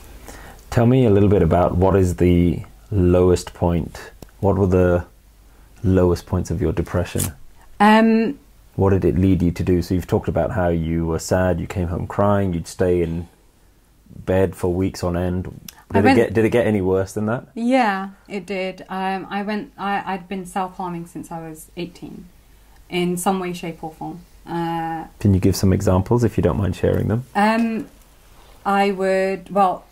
Tell 0.69 0.85
me 0.85 1.05
a 1.05 1.09
little 1.09 1.29
bit 1.29 1.41
about 1.41 1.75
what 1.75 1.95
is 1.95 2.17
the 2.17 2.63
lowest 2.91 3.53
point. 3.53 4.11
What 4.39 4.57
were 4.57 4.67
the 4.67 5.05
lowest 5.83 6.25
points 6.25 6.51
of 6.51 6.61
your 6.61 6.71
depression? 6.71 7.33
Um, 7.79 8.39
What 8.75 8.89
did 8.91 9.05
it 9.05 9.17
lead 9.17 9.41
you 9.41 9.51
to 9.51 9.63
do? 9.63 9.81
So 9.81 9.93
you've 9.93 10.07
talked 10.07 10.27
about 10.27 10.51
how 10.51 10.69
you 10.69 11.05
were 11.05 11.19
sad, 11.19 11.59
you 11.59 11.67
came 11.67 11.87
home 11.87 12.07
crying, 12.07 12.53
you'd 12.53 12.67
stay 12.67 13.01
in 13.01 13.27
bed 14.25 14.55
for 14.55 14.73
weeks 14.73 15.03
on 15.03 15.15
end. 15.17 15.43
Did 15.93 16.05
it 16.05 16.15
get 16.15 16.33
did 16.33 16.45
it 16.45 16.49
get 16.49 16.67
any 16.67 16.81
worse 16.81 17.13
than 17.13 17.25
that? 17.27 17.47
Yeah, 17.53 18.09
it 18.27 18.45
did. 18.45 18.85
Um, 18.89 19.27
I 19.29 19.43
went. 19.43 19.71
I, 19.77 20.03
I'd 20.13 20.27
been 20.27 20.45
self 20.45 20.75
harming 20.77 21.05
since 21.07 21.31
I 21.31 21.39
was 21.47 21.69
eighteen, 21.77 22.25
in 22.89 23.17
some 23.17 23.39
way, 23.39 23.53
shape, 23.53 23.83
or 23.83 23.91
form. 23.91 24.19
Uh, 24.47 25.05
Can 25.19 25.33
you 25.33 25.39
give 25.39 25.55
some 25.55 25.73
examples 25.73 26.23
if 26.23 26.37
you 26.37 26.43
don't 26.43 26.57
mind 26.57 26.75
sharing 26.75 27.07
them? 27.07 27.25
um, 27.35 27.87
I 28.65 28.91
would. 28.91 29.49
Well, 29.49 29.85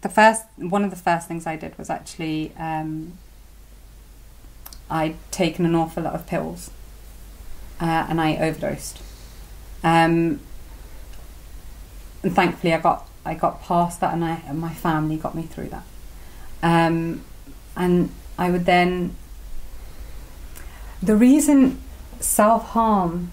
the 0.00 0.08
first 0.08 0.44
one 0.56 0.84
of 0.84 0.90
the 0.90 0.96
first 0.96 1.28
things 1.28 1.46
I 1.46 1.56
did 1.56 1.76
was 1.78 1.90
actually 1.90 2.52
um, 2.58 3.12
I'd 4.88 5.16
taken 5.30 5.64
an 5.66 5.74
awful 5.74 6.02
lot 6.02 6.14
of 6.14 6.26
pills, 6.26 6.70
uh, 7.80 8.06
and 8.08 8.20
I 8.20 8.36
overdosed. 8.36 9.00
Um, 9.84 10.40
and 12.22 12.34
thankfully, 12.34 12.72
I 12.74 12.80
got 12.80 13.08
I 13.24 13.34
got 13.34 13.62
past 13.62 14.00
that, 14.00 14.12
and 14.14 14.24
I 14.24 14.42
and 14.46 14.58
my 14.58 14.72
family 14.74 15.16
got 15.16 15.34
me 15.34 15.42
through 15.42 15.68
that. 15.68 15.84
Um, 16.62 17.24
and 17.76 18.10
I 18.38 18.50
would 18.50 18.66
then. 18.66 19.16
The 21.02 21.16
reason 21.16 21.80
self 22.18 22.68
harm 22.70 23.32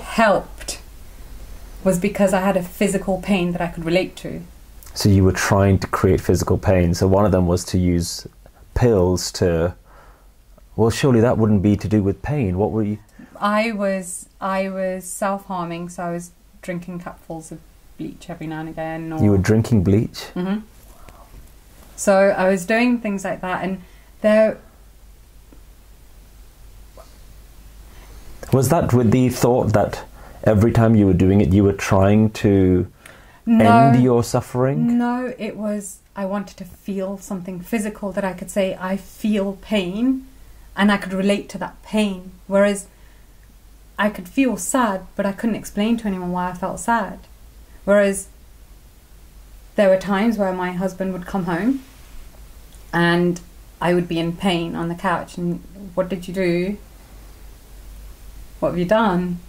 helped 0.00 0.80
was 1.82 1.98
because 1.98 2.32
I 2.32 2.40
had 2.40 2.56
a 2.56 2.62
physical 2.62 3.20
pain 3.20 3.52
that 3.52 3.60
I 3.60 3.66
could 3.68 3.84
relate 3.84 4.16
to. 4.16 4.42
So 4.94 5.08
you 5.08 5.24
were 5.24 5.32
trying 5.32 5.78
to 5.80 5.86
create 5.86 6.20
physical 6.20 6.56
pain. 6.56 6.94
So 6.94 7.06
one 7.08 7.26
of 7.26 7.32
them 7.32 7.46
was 7.46 7.64
to 7.66 7.78
use 7.78 8.26
pills 8.74 9.30
to. 9.32 9.74
Well, 10.76 10.90
surely 10.90 11.20
that 11.20 11.38
wouldn't 11.38 11.62
be 11.62 11.76
to 11.76 11.88
do 11.88 12.02
with 12.02 12.22
pain. 12.22 12.58
What 12.58 12.70
were 12.72 12.82
you? 12.82 12.98
I 13.40 13.72
was 13.72 14.28
I 14.40 14.68
was 14.68 15.04
self 15.04 15.46
harming, 15.46 15.88
so 15.90 16.04
I 16.04 16.10
was 16.12 16.30
drinking 16.62 17.00
cupfuls 17.00 17.52
of 17.52 17.58
bleach 17.98 18.30
every 18.30 18.46
now 18.46 18.60
and 18.60 18.68
again. 18.68 19.12
Or, 19.12 19.22
You 19.22 19.30
were 19.32 19.38
drinking 19.38 19.84
bleach. 19.84 20.24
hmm 20.34 20.58
So 21.96 22.30
I 22.30 22.48
was 22.48 22.64
doing 22.66 22.98
things 23.00 23.24
like 23.24 23.40
that, 23.40 23.62
and 23.62 23.82
there 24.20 24.58
Was 28.54 28.68
that 28.68 28.92
with 28.92 29.10
the 29.10 29.30
thought 29.30 29.72
that 29.72 30.04
every 30.44 30.70
time 30.70 30.94
you 30.94 31.06
were 31.06 31.12
doing 31.12 31.40
it, 31.40 31.52
you 31.52 31.64
were 31.64 31.72
trying 31.72 32.30
to 32.44 32.86
no 33.44 33.64
end 33.64 34.00
your 34.00 34.22
suffering? 34.22 34.96
no, 34.96 35.34
it 35.38 35.56
was 35.56 35.98
I 36.14 36.24
wanted 36.26 36.56
to 36.58 36.64
feel 36.64 37.18
something 37.18 37.58
physical 37.58 38.12
that 38.12 38.24
I 38.24 38.32
could 38.32 38.52
say 38.52 38.76
I 38.80 38.96
feel 38.96 39.54
pain, 39.54 40.28
and 40.76 40.92
I 40.92 40.98
could 40.98 41.12
relate 41.12 41.48
to 41.48 41.58
that 41.58 41.82
pain. 41.82 42.30
Whereas 42.46 42.86
I 43.98 44.08
could 44.08 44.28
feel 44.28 44.56
sad, 44.56 45.04
but 45.16 45.26
I 45.26 45.32
couldn't 45.32 45.56
explain 45.56 45.96
to 45.96 46.06
anyone 46.06 46.30
why 46.30 46.50
I 46.50 46.52
felt 46.52 46.78
sad. 46.78 47.18
Whereas 47.84 48.28
there 49.74 49.88
were 49.88 49.98
times 49.98 50.38
where 50.38 50.52
my 50.52 50.70
husband 50.70 51.12
would 51.12 51.26
come 51.26 51.46
home 51.46 51.82
and 52.92 53.40
I 53.80 53.94
would 53.94 54.06
be 54.06 54.20
in 54.20 54.36
pain 54.36 54.76
on 54.76 54.88
the 54.88 54.94
couch 54.94 55.36
and 55.36 55.60
what 55.96 56.08
did 56.08 56.28
you 56.28 56.34
do? 56.34 56.78
What 58.64 58.70
have 58.70 58.78
you 58.78 58.86
done? 58.86 59.40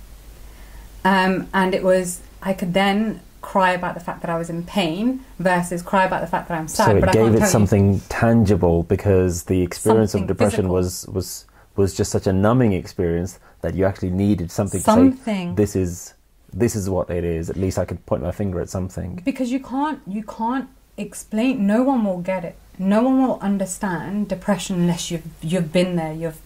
Um, 1.05 1.47
and 1.53 1.73
it 1.73 1.83
was 1.83 2.19
I 2.41 2.51
could 2.51 2.73
then 2.73 3.21
cry 3.41 3.71
about 3.71 3.93
the 3.93 4.01
fact 4.01 4.19
that 4.23 4.29
I 4.29 4.37
was 4.37 4.49
in 4.49 4.63
pain 4.65 5.23
versus 5.39 5.81
cry 5.81 6.03
about 6.03 6.19
the 6.19 6.27
fact 6.27 6.49
that 6.49 6.57
I'm 6.59 6.67
sad. 6.67 6.85
so 6.87 6.95
it 6.97 6.99
but 6.99 7.09
I 7.09 7.13
gave 7.13 7.27
it 7.33 7.37
tell 7.37 7.47
you- 7.47 7.51
something 7.51 7.99
tangible 8.09 8.83
because 8.83 9.43
the 9.43 9.61
experience 9.61 10.11
Something 10.11 10.23
of 10.29 10.35
depression 10.35 10.65
physical. 10.65 10.75
was 10.75 11.07
was 11.07 11.45
was 11.77 11.93
just 11.95 12.11
such 12.11 12.27
a 12.27 12.33
numbing 12.33 12.73
experience 12.73 13.39
that 13.61 13.73
you 13.73 13.85
actually 13.85 14.09
needed 14.09 14.51
something, 14.51 14.81
to 14.81 14.83
something. 14.83 15.49
say 15.51 15.55
this 15.55 15.77
is 15.77 16.13
this 16.51 16.75
is 16.75 16.89
what 16.89 17.09
it 17.09 17.23
is. 17.23 17.49
At 17.49 17.55
least 17.55 17.79
I 17.79 17.85
could 17.85 18.05
point 18.05 18.21
my 18.21 18.31
finger 18.31 18.59
at 18.59 18.69
something. 18.69 19.21
because 19.23 19.49
you 19.49 19.61
can't 19.61 19.99
you 20.05 20.23
can't 20.23 20.67
explain 20.97 21.65
no 21.65 21.83
one 21.83 22.03
will 22.03 22.21
get 22.33 22.43
it 22.43 22.55
no 22.77 23.01
one 23.03 23.17
will 23.25 23.39
understand 23.41 24.27
depression 24.27 24.75
unless 24.81 25.09
you've 25.11 25.27
you've 25.41 25.71
been 25.71 25.95
there 25.95 26.13
you've 26.13 26.39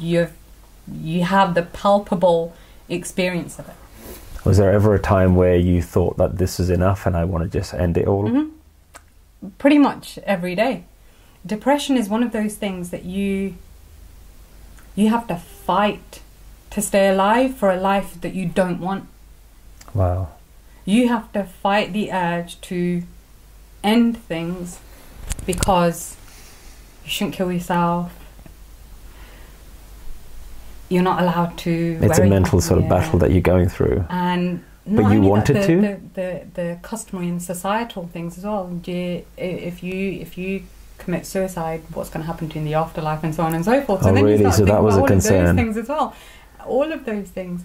you've 0.00 0.32
you 0.92 1.24
have 1.24 1.54
the 1.54 1.62
palpable 1.62 2.52
experience 2.88 3.58
of 3.58 3.68
it 3.68 3.74
Was 4.44 4.56
there 4.58 4.72
ever 4.72 4.94
a 4.94 4.98
time 4.98 5.34
where 5.36 5.56
you 5.56 5.82
thought 5.82 6.16
that 6.16 6.38
this 6.38 6.58
is 6.60 6.70
enough 6.70 7.06
and 7.06 7.16
I 7.16 7.24
want 7.24 7.44
to 7.44 7.50
just 7.58 7.74
end 7.74 7.96
it 7.96 8.06
all? 8.08 8.24
Mhm. 8.28 8.50
pretty 9.58 9.78
much 9.78 10.18
every 10.24 10.54
day 10.54 10.84
depression 11.46 11.96
is 11.96 12.08
one 12.08 12.22
of 12.22 12.32
those 12.32 12.54
things 12.56 12.90
that 12.90 13.04
you 13.04 13.54
you 14.94 15.08
have 15.08 15.26
to 15.28 15.36
fight 15.36 16.20
to 16.70 16.82
stay 16.82 17.08
alive 17.08 17.54
for 17.56 17.70
a 17.70 17.76
life 17.80 18.20
that 18.20 18.34
you 18.34 18.46
don't 18.46 18.80
want 18.80 19.06
Wow. 19.94 20.28
you 20.84 21.08
have 21.08 21.32
to 21.32 21.44
fight 21.44 21.92
the 21.92 22.12
urge 22.12 22.60
to 22.62 23.02
end 23.82 24.16
things 24.18 24.78
because 25.46 26.16
you 27.04 27.10
shouldn't 27.10 27.34
kill 27.34 27.50
yourself. 27.50 28.12
You're 30.90 31.02
not 31.02 31.22
allowed 31.22 31.56
to. 31.58 31.98
It's 32.02 32.18
a 32.18 32.26
mental 32.26 32.58
about- 32.58 32.66
sort 32.68 32.78
of 32.80 32.84
yeah. 32.84 32.90
battle 32.90 33.18
that 33.20 33.30
you're 33.30 33.40
going 33.40 33.68
through. 33.70 34.04
And 34.10 34.62
But 34.84 35.02
you 35.02 35.04
only 35.06 35.16
that, 35.20 35.28
wanted 35.28 35.56
the, 35.56 35.66
to? 35.66 35.80
The, 35.80 36.00
the, 36.14 36.46
the 36.54 36.78
customary 36.82 37.28
and 37.28 37.40
societal 37.42 38.08
things 38.12 38.36
as 38.36 38.44
well. 38.44 38.68
You, 38.84 39.24
if 39.38 39.82
you 39.82 40.12
if 40.20 40.36
you 40.36 40.64
commit 40.98 41.24
suicide, 41.26 41.80
what's 41.94 42.10
going 42.10 42.22
to 42.22 42.26
happen 42.26 42.48
to 42.50 42.54
you 42.56 42.60
in 42.60 42.64
the 42.66 42.74
afterlife, 42.74 43.22
and 43.24 43.34
so 43.34 43.42
on 43.44 43.54
and 43.54 43.64
so 43.64 43.80
forth. 43.82 44.02
So 44.02 44.10
Oh, 44.10 44.14
then 44.14 44.24
really? 44.24 44.42
you 44.44 44.52
start 44.52 44.54
So 44.56 44.64
that 44.66 44.82
was 44.82 44.94
about 44.96 44.98
a 44.98 45.02
all 45.02 45.08
concern. 45.08 45.40
of 45.40 45.46
those 45.46 45.64
things 45.64 45.76
as 45.78 45.88
well. 45.88 46.14
All 46.66 46.92
of 46.92 47.04
those 47.06 47.28
things, 47.28 47.62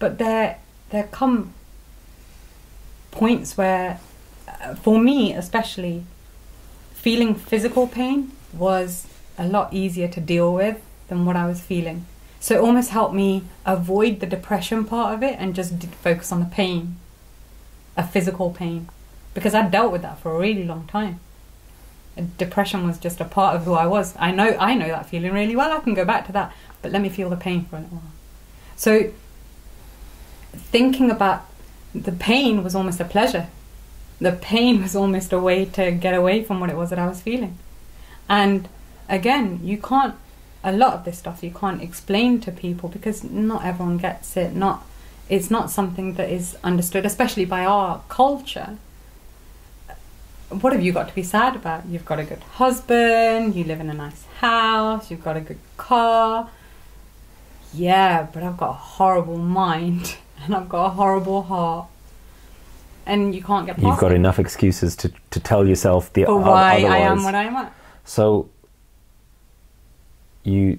but 0.00 0.18
there 0.18 0.58
there 0.90 1.04
come 1.12 1.52
points 3.10 3.56
where, 3.56 4.00
uh, 4.48 4.74
for 4.74 4.98
me 4.98 5.34
especially, 5.34 6.04
feeling 6.94 7.34
physical 7.34 7.86
pain 7.86 8.32
was 8.52 9.06
a 9.38 9.46
lot 9.46 9.72
easier 9.72 10.08
to 10.08 10.20
deal 10.20 10.52
with 10.54 10.80
than 11.08 11.24
what 11.26 11.36
I 11.36 11.46
was 11.46 11.60
feeling. 11.60 12.06
So 12.42 12.56
it 12.56 12.60
almost 12.60 12.90
helped 12.90 13.14
me 13.14 13.44
avoid 13.64 14.18
the 14.18 14.26
depression 14.26 14.84
part 14.84 15.14
of 15.14 15.22
it 15.22 15.36
and 15.38 15.54
just 15.54 15.80
focus 15.84 16.32
on 16.32 16.40
the 16.40 16.46
pain, 16.46 16.96
a 17.96 18.04
physical 18.04 18.50
pain, 18.50 18.88
because 19.32 19.54
I 19.54 19.68
dealt 19.68 19.92
with 19.92 20.02
that 20.02 20.18
for 20.18 20.34
a 20.34 20.38
really 20.40 20.64
long 20.64 20.88
time. 20.88 21.20
Depression 22.38 22.84
was 22.84 22.98
just 22.98 23.20
a 23.20 23.24
part 23.24 23.54
of 23.54 23.62
who 23.62 23.74
I 23.74 23.86
was. 23.86 24.16
I 24.18 24.32
know 24.32 24.56
I 24.58 24.74
know 24.74 24.88
that 24.88 25.08
feeling 25.08 25.32
really 25.32 25.54
well. 25.54 25.70
I 25.70 25.78
can 25.78 25.94
go 25.94 26.04
back 26.04 26.26
to 26.26 26.32
that, 26.32 26.52
but 26.82 26.90
let 26.90 27.00
me 27.00 27.08
feel 27.08 27.30
the 27.30 27.36
pain 27.36 27.64
for 27.64 27.76
a 27.76 27.78
little 27.78 27.98
while. 27.98 28.12
So 28.74 29.12
thinking 30.52 31.12
about 31.12 31.46
the 31.94 32.10
pain 32.10 32.64
was 32.64 32.74
almost 32.74 32.98
a 32.98 33.04
pleasure. 33.04 33.46
The 34.20 34.32
pain 34.32 34.82
was 34.82 34.96
almost 34.96 35.32
a 35.32 35.38
way 35.38 35.64
to 35.64 35.92
get 35.92 36.12
away 36.12 36.42
from 36.42 36.58
what 36.58 36.70
it 36.70 36.76
was 36.76 36.90
that 36.90 36.98
I 36.98 37.06
was 37.06 37.20
feeling. 37.20 37.56
And 38.28 38.68
again, 39.08 39.60
you 39.62 39.78
can't 39.78 40.16
a 40.64 40.72
lot 40.72 40.94
of 40.94 41.04
this 41.04 41.18
stuff 41.18 41.42
you 41.42 41.50
can't 41.50 41.82
explain 41.82 42.40
to 42.40 42.52
people 42.52 42.88
because 42.88 43.24
not 43.24 43.64
everyone 43.64 43.98
gets 43.98 44.36
it. 44.36 44.54
Not 44.54 44.86
it's 45.28 45.50
not 45.50 45.70
something 45.70 46.14
that 46.14 46.28
is 46.28 46.56
understood, 46.62 47.06
especially 47.06 47.44
by 47.44 47.64
our 47.64 48.02
culture. 48.08 48.76
What 50.50 50.72
have 50.74 50.82
you 50.82 50.92
got 50.92 51.08
to 51.08 51.14
be 51.14 51.22
sad 51.22 51.56
about? 51.56 51.86
You've 51.86 52.04
got 52.04 52.18
a 52.18 52.24
good 52.24 52.42
husband, 52.42 53.54
you 53.54 53.64
live 53.64 53.80
in 53.80 53.88
a 53.88 53.94
nice 53.94 54.24
house, 54.40 55.10
you've 55.10 55.24
got 55.24 55.36
a 55.36 55.40
good 55.40 55.58
car. 55.78 56.50
Yeah, 57.72 58.26
but 58.30 58.42
I've 58.42 58.58
got 58.58 58.70
a 58.70 58.74
horrible 58.74 59.38
mind 59.38 60.16
and 60.44 60.54
I've 60.54 60.68
got 60.68 60.86
a 60.86 60.90
horrible 60.90 61.42
heart. 61.42 61.86
And 63.06 63.34
you 63.34 63.42
can't 63.42 63.66
get 63.66 63.76
past 63.76 63.86
You've 63.86 63.98
got 63.98 64.12
it 64.12 64.16
enough 64.16 64.38
excuses 64.38 64.94
to, 64.96 65.12
to 65.30 65.40
tell 65.40 65.66
yourself 65.66 66.12
the 66.12 66.24
for 66.24 66.32
o- 66.32 66.36
why 66.36 66.84
I 66.84 66.98
am 66.98 67.24
what 67.24 67.34
I 67.34 67.44
am 67.44 67.56
at. 67.56 67.72
So 68.04 68.48
you 70.44 70.78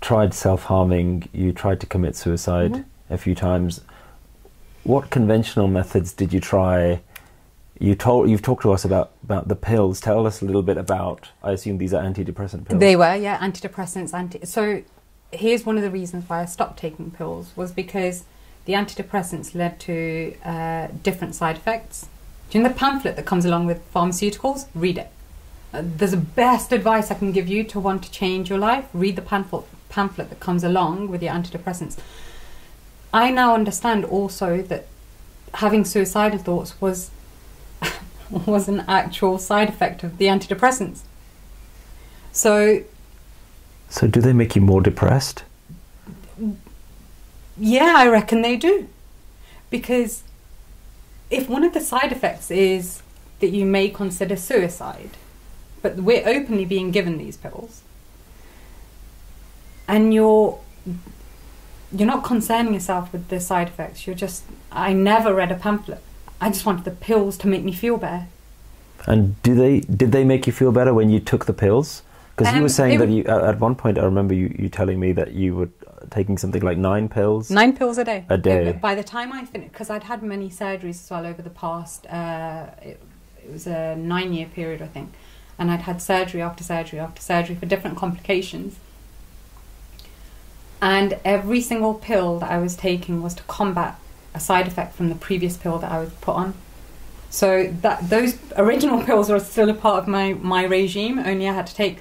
tried 0.00 0.32
self-harming, 0.34 1.28
you 1.32 1.52
tried 1.52 1.80
to 1.80 1.86
commit 1.86 2.16
suicide 2.16 2.72
Mhm. 2.72 2.84
a 3.10 3.18
few 3.18 3.34
times. 3.34 3.80
What 4.84 5.10
conventional 5.10 5.68
methods 5.68 6.12
did 6.12 6.32
you 6.32 6.40
try? 6.40 7.00
You 7.78 7.94
told 7.94 8.28
you've 8.30 8.42
talked 8.42 8.62
to 8.62 8.72
us 8.72 8.84
about 8.84 9.10
about 9.22 9.48
the 9.48 9.56
pills. 9.56 10.00
Tell 10.00 10.26
us 10.26 10.42
a 10.42 10.44
little 10.44 10.62
bit 10.62 10.76
about. 10.78 11.28
I 11.42 11.52
assume 11.52 11.78
these 11.78 11.94
are 11.94 12.02
antidepressant 12.02 12.66
pills. 12.66 12.80
They 12.80 12.96
were, 12.96 13.14
yeah, 13.14 13.38
antidepressants. 13.38 14.12
Anti- 14.14 14.44
so 14.44 14.82
here's 15.32 15.64
one 15.64 15.76
of 15.76 15.82
the 15.82 15.90
reasons 15.90 16.24
why 16.28 16.40
I 16.42 16.44
stopped 16.46 16.78
taking 16.78 17.10
pills 17.10 17.52
was 17.56 17.70
because 17.72 18.24
the 18.64 18.72
antidepressants 18.72 19.54
led 19.54 19.78
to 19.80 20.34
uh, 20.44 20.88
different 21.02 21.34
side 21.34 21.56
effects. 21.56 22.06
Do 22.50 22.58
you 22.58 22.64
know 22.64 22.70
the 22.70 22.74
pamphlet 22.74 23.16
that 23.16 23.26
comes 23.26 23.44
along 23.44 23.66
with 23.66 23.80
pharmaceuticals? 23.94 24.66
Read 24.74 24.98
it. 24.98 25.10
There's 25.72 26.10
the 26.10 26.16
best 26.16 26.72
advice 26.72 27.10
I 27.10 27.14
can 27.14 27.32
give 27.32 27.48
you 27.48 27.62
to 27.64 27.78
want 27.78 28.02
to 28.02 28.10
change 28.10 28.50
your 28.50 28.58
life. 28.58 28.86
Read 28.92 29.16
the 29.16 29.22
pamphlet, 29.22 29.64
pamphlet 29.88 30.28
that 30.30 30.40
comes 30.40 30.64
along 30.64 31.08
with 31.08 31.22
your 31.22 31.32
antidepressants. 31.32 31.96
I 33.12 33.30
now 33.30 33.54
understand 33.54 34.04
also 34.04 34.62
that 34.62 34.86
having 35.54 35.84
suicidal 35.84 36.38
thoughts 36.38 36.80
was 36.80 37.10
was 38.30 38.68
an 38.68 38.84
actual 38.86 39.38
side 39.38 39.68
effect 39.68 40.02
of 40.02 40.18
the 40.18 40.26
antidepressants. 40.26 41.00
So 42.32 42.84
so 43.88 44.06
do 44.06 44.20
they 44.20 44.32
make 44.32 44.54
you 44.54 44.62
more 44.62 44.80
depressed? 44.80 45.44
Yeah, 47.58 47.94
I 47.96 48.08
reckon 48.08 48.42
they 48.42 48.56
do. 48.56 48.88
Because 49.68 50.22
if 51.30 51.48
one 51.48 51.64
of 51.64 51.74
the 51.74 51.80
side 51.80 52.12
effects 52.12 52.50
is 52.50 53.02
that 53.40 53.50
you 53.50 53.66
may 53.66 53.88
consider 53.88 54.36
suicide, 54.36 55.10
but 55.82 55.96
we're 55.96 56.26
openly 56.26 56.64
being 56.64 56.90
given 56.90 57.18
these 57.18 57.36
pills, 57.36 57.82
and 59.88 60.12
you're 60.14 60.58
you're 61.92 62.06
not 62.06 62.22
concerning 62.24 62.74
yourself 62.74 63.12
with 63.12 63.28
the 63.28 63.40
side 63.40 63.68
effects. 63.68 64.06
You're 64.06 64.16
just 64.16 64.44
I 64.70 64.92
never 64.92 65.34
read 65.34 65.50
a 65.50 65.56
pamphlet. 65.56 66.02
I 66.40 66.48
just 66.48 66.64
wanted 66.64 66.84
the 66.84 66.92
pills 66.92 67.36
to 67.38 67.48
make 67.48 67.64
me 67.64 67.72
feel 67.72 67.96
better. 67.96 68.26
And 69.06 69.40
do 69.42 69.54
they 69.54 69.80
did 69.80 70.12
they 70.12 70.24
make 70.24 70.46
you 70.46 70.52
feel 70.52 70.72
better 70.72 70.94
when 70.94 71.10
you 71.10 71.20
took 71.20 71.46
the 71.46 71.52
pills? 71.52 72.02
Because 72.36 72.52
you 72.52 72.58
Um, 72.58 72.62
were 72.62 72.68
saying 72.68 72.98
that 73.00 73.08
you 73.08 73.24
at 73.24 73.58
one 73.60 73.74
point 73.74 73.98
I 73.98 74.04
remember 74.04 74.34
you, 74.34 74.54
you 74.58 74.68
telling 74.68 74.98
me 75.00 75.12
that 75.12 75.32
you 75.32 75.54
were 75.54 75.68
taking 76.10 76.38
something 76.38 76.62
like 76.62 76.78
nine 76.78 77.08
pills. 77.08 77.50
Nine 77.50 77.76
pills 77.76 77.98
a 77.98 78.04
day. 78.04 78.24
A 78.28 78.38
day. 78.38 78.72
By 78.72 78.94
the 78.94 79.04
time 79.04 79.32
I 79.32 79.44
finished, 79.44 79.72
because 79.72 79.90
I'd 79.90 80.04
had 80.04 80.22
many 80.22 80.48
surgeries 80.48 81.02
as 81.04 81.10
well 81.10 81.26
over 81.26 81.42
the 81.42 81.50
past, 81.50 82.06
uh, 82.06 82.66
it, 82.82 83.00
it 83.44 83.52
was 83.52 83.66
a 83.66 83.96
nine 83.96 84.32
year 84.32 84.46
period, 84.46 84.80
I 84.80 84.86
think. 84.86 85.12
And 85.60 85.70
I'd 85.70 85.82
had 85.82 86.02
surgery 86.02 86.42
after 86.42 86.64
surgery 86.64 86.98
after 86.98 87.22
surgery 87.22 87.54
for 87.54 87.66
different 87.66 87.96
complications. 87.96 88.80
And 90.82 91.20
every 91.24 91.60
single 91.60 91.94
pill 91.94 92.40
that 92.40 92.50
I 92.50 92.58
was 92.58 92.74
taking 92.74 93.22
was 93.22 93.34
to 93.34 93.42
combat 93.44 93.96
a 94.34 94.40
side 94.40 94.66
effect 94.66 94.94
from 94.94 95.08
the 95.08 95.14
previous 95.14 95.56
pill 95.56 95.78
that 95.78 95.92
I 95.92 96.00
was 96.00 96.10
put 96.22 96.34
on. 96.34 96.54
So 97.28 97.72
that 97.82 98.10
those 98.10 98.38
original 98.56 99.02
pills 99.06 99.30
were 99.30 99.38
still 99.38 99.70
a 99.70 99.74
part 99.74 100.02
of 100.02 100.08
my, 100.08 100.32
my 100.32 100.64
regime, 100.64 101.18
only 101.18 101.48
I 101.48 101.52
had 101.52 101.68
to 101.68 101.74
take 101.74 101.98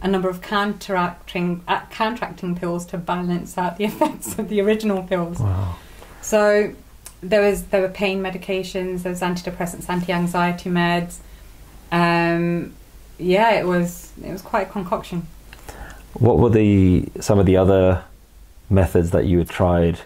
a 0.00 0.08
number 0.08 0.28
of 0.28 0.40
counteracting 0.40 1.62
uh, 1.66 1.80
counteracting 1.90 2.54
pills 2.54 2.86
to 2.86 2.98
balance 2.98 3.58
out 3.58 3.78
the 3.78 3.84
effects 3.86 4.38
of 4.38 4.48
the 4.48 4.60
original 4.60 5.02
pills. 5.02 5.40
Wow. 5.40 5.76
So 6.20 6.74
there 7.20 7.40
was 7.40 7.64
there 7.64 7.80
were 7.80 7.88
pain 7.88 8.22
medications, 8.22 9.02
there 9.02 9.10
was 9.10 9.20
antidepressants, 9.20 9.88
anti-anxiety 9.88 10.70
meds. 10.70 11.18
Um, 11.90 12.74
yeah, 13.18 13.50
it 13.52 13.66
was 13.66 14.12
it 14.24 14.30
was 14.32 14.42
quite 14.42 14.68
a 14.68 14.70
concoction. 14.70 15.26
What 16.14 16.38
were 16.38 16.50
the 16.50 17.06
some 17.20 17.38
of 17.38 17.46
the 17.46 17.56
other 17.56 18.04
methods 18.70 19.10
that 19.10 19.26
you 19.26 19.38
had 19.38 19.48
tried 19.48 20.00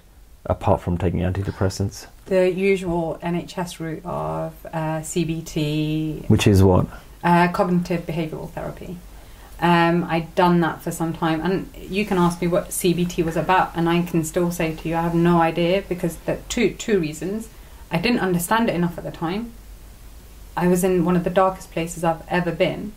apart 0.46 0.80
from 0.80 0.98
taking 0.98 1.20
antidepressants? 1.20 2.06
The 2.26 2.50
usual 2.52 3.18
NHS 3.22 3.80
route 3.80 4.04
of 4.04 4.54
uh, 4.66 5.00
CBT, 5.00 6.28
Which 6.28 6.46
is 6.46 6.62
what? 6.62 6.86
uh, 7.24 7.48
cognitive 7.52 8.06
behavioural 8.06 8.50
therapy. 8.50 8.96
Um, 9.60 10.04
I'd 10.04 10.34
done 10.34 10.60
that 10.60 10.82
for 10.82 10.90
some 10.90 11.12
time, 11.12 11.40
and 11.40 11.70
you 11.76 12.04
can 12.04 12.18
ask 12.18 12.40
me 12.42 12.48
what 12.48 12.70
CBT 12.70 13.24
was 13.24 13.36
about, 13.36 13.70
and 13.76 13.88
I 13.88 14.02
can 14.02 14.24
still 14.24 14.50
say 14.50 14.74
to 14.74 14.88
you 14.88 14.96
I 14.96 15.02
have 15.02 15.14
no 15.14 15.40
idea 15.40 15.82
because 15.88 16.16
there 16.26 16.40
two 16.48 16.74
two 16.74 16.98
reasons. 16.98 17.48
I 17.90 17.98
didn't 17.98 18.20
understand 18.20 18.68
it 18.70 18.74
enough 18.74 18.98
at 18.98 19.04
the 19.04 19.10
time. 19.12 19.52
I 20.56 20.66
was 20.66 20.82
in 20.82 21.04
one 21.04 21.14
of 21.16 21.24
the 21.24 21.30
darkest 21.30 21.70
places 21.70 22.02
I've 22.04 22.22
ever 22.28 22.50
been, 22.52 22.92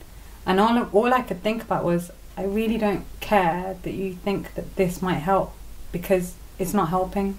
and 0.45 0.59
all 0.59 0.83
all 0.91 1.13
I 1.13 1.21
could 1.21 1.41
think 1.41 1.63
about 1.63 1.83
was 1.83 2.11
I 2.37 2.43
really 2.43 2.77
don't 2.77 3.05
care 3.19 3.77
that 3.81 3.93
you 3.93 4.13
think 4.13 4.53
that 4.55 4.75
this 4.75 5.01
might 5.01 5.15
help 5.15 5.53
because 5.91 6.35
it's 6.59 6.73
not 6.73 6.89
helping. 6.89 7.37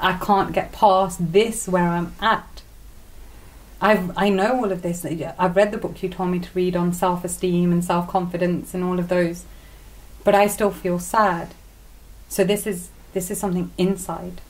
I 0.00 0.14
can't 0.14 0.52
get 0.52 0.72
past 0.72 1.32
this 1.32 1.68
where 1.68 1.88
I'm 1.88 2.14
at. 2.20 2.62
I've 3.80 4.16
I 4.16 4.28
know 4.28 4.56
all 4.56 4.72
of 4.72 4.82
this. 4.82 5.04
I've 5.04 5.56
read 5.56 5.72
the 5.72 5.78
book 5.78 6.02
you 6.02 6.08
told 6.08 6.30
me 6.30 6.38
to 6.38 6.48
read 6.54 6.76
on 6.76 6.92
self 6.92 7.24
esteem 7.24 7.72
and 7.72 7.84
self 7.84 8.08
confidence 8.08 8.74
and 8.74 8.84
all 8.84 8.98
of 8.98 9.08
those, 9.08 9.44
but 10.24 10.34
I 10.34 10.46
still 10.46 10.70
feel 10.70 10.98
sad. 10.98 11.54
So 12.28 12.44
this 12.44 12.66
is 12.66 12.90
this 13.12 13.30
is 13.30 13.38
something 13.38 13.70
inside. 13.76 14.40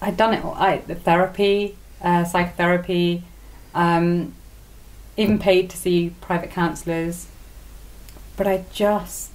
I'd 0.00 0.16
done 0.16 0.34
it. 0.34 0.44
all. 0.44 0.54
I 0.54 0.78
the 0.78 0.96
therapy, 0.96 1.76
uh, 2.02 2.24
psychotherapy, 2.24 3.22
um, 3.74 4.34
even 5.16 5.38
paid 5.38 5.70
to 5.70 5.76
see 5.76 6.14
private 6.20 6.50
counsellors, 6.50 7.28
but 8.36 8.46
I 8.46 8.64
just 8.72 9.30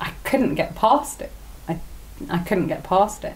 I 0.00 0.12
couldn't 0.24 0.54
get 0.54 0.74
past 0.74 1.20
it. 1.20 1.32
I 1.68 1.80
I 2.30 2.38
couldn't 2.38 2.68
get 2.68 2.84
past 2.84 3.24
it 3.24 3.34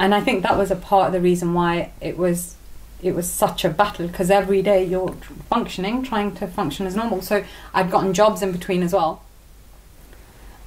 and 0.00 0.14
I 0.14 0.22
think 0.22 0.42
that 0.42 0.56
was 0.56 0.70
a 0.70 0.76
part 0.76 1.08
of 1.08 1.12
the 1.12 1.20
reason 1.20 1.52
why 1.52 1.92
it 2.00 2.16
was 2.16 2.56
it 3.02 3.14
was 3.14 3.30
such 3.30 3.66
a 3.66 3.68
battle 3.68 4.08
because 4.08 4.30
every 4.30 4.62
day 4.62 4.82
you're 4.82 5.14
functioning, 5.48 6.02
trying 6.02 6.34
to 6.36 6.46
function 6.46 6.86
as 6.86 6.96
normal. 6.96 7.20
So 7.22 7.44
I'd 7.74 7.90
gotten 7.90 8.14
jobs 8.14 8.42
in 8.42 8.50
between 8.50 8.82
as 8.82 8.94
well, 8.94 9.22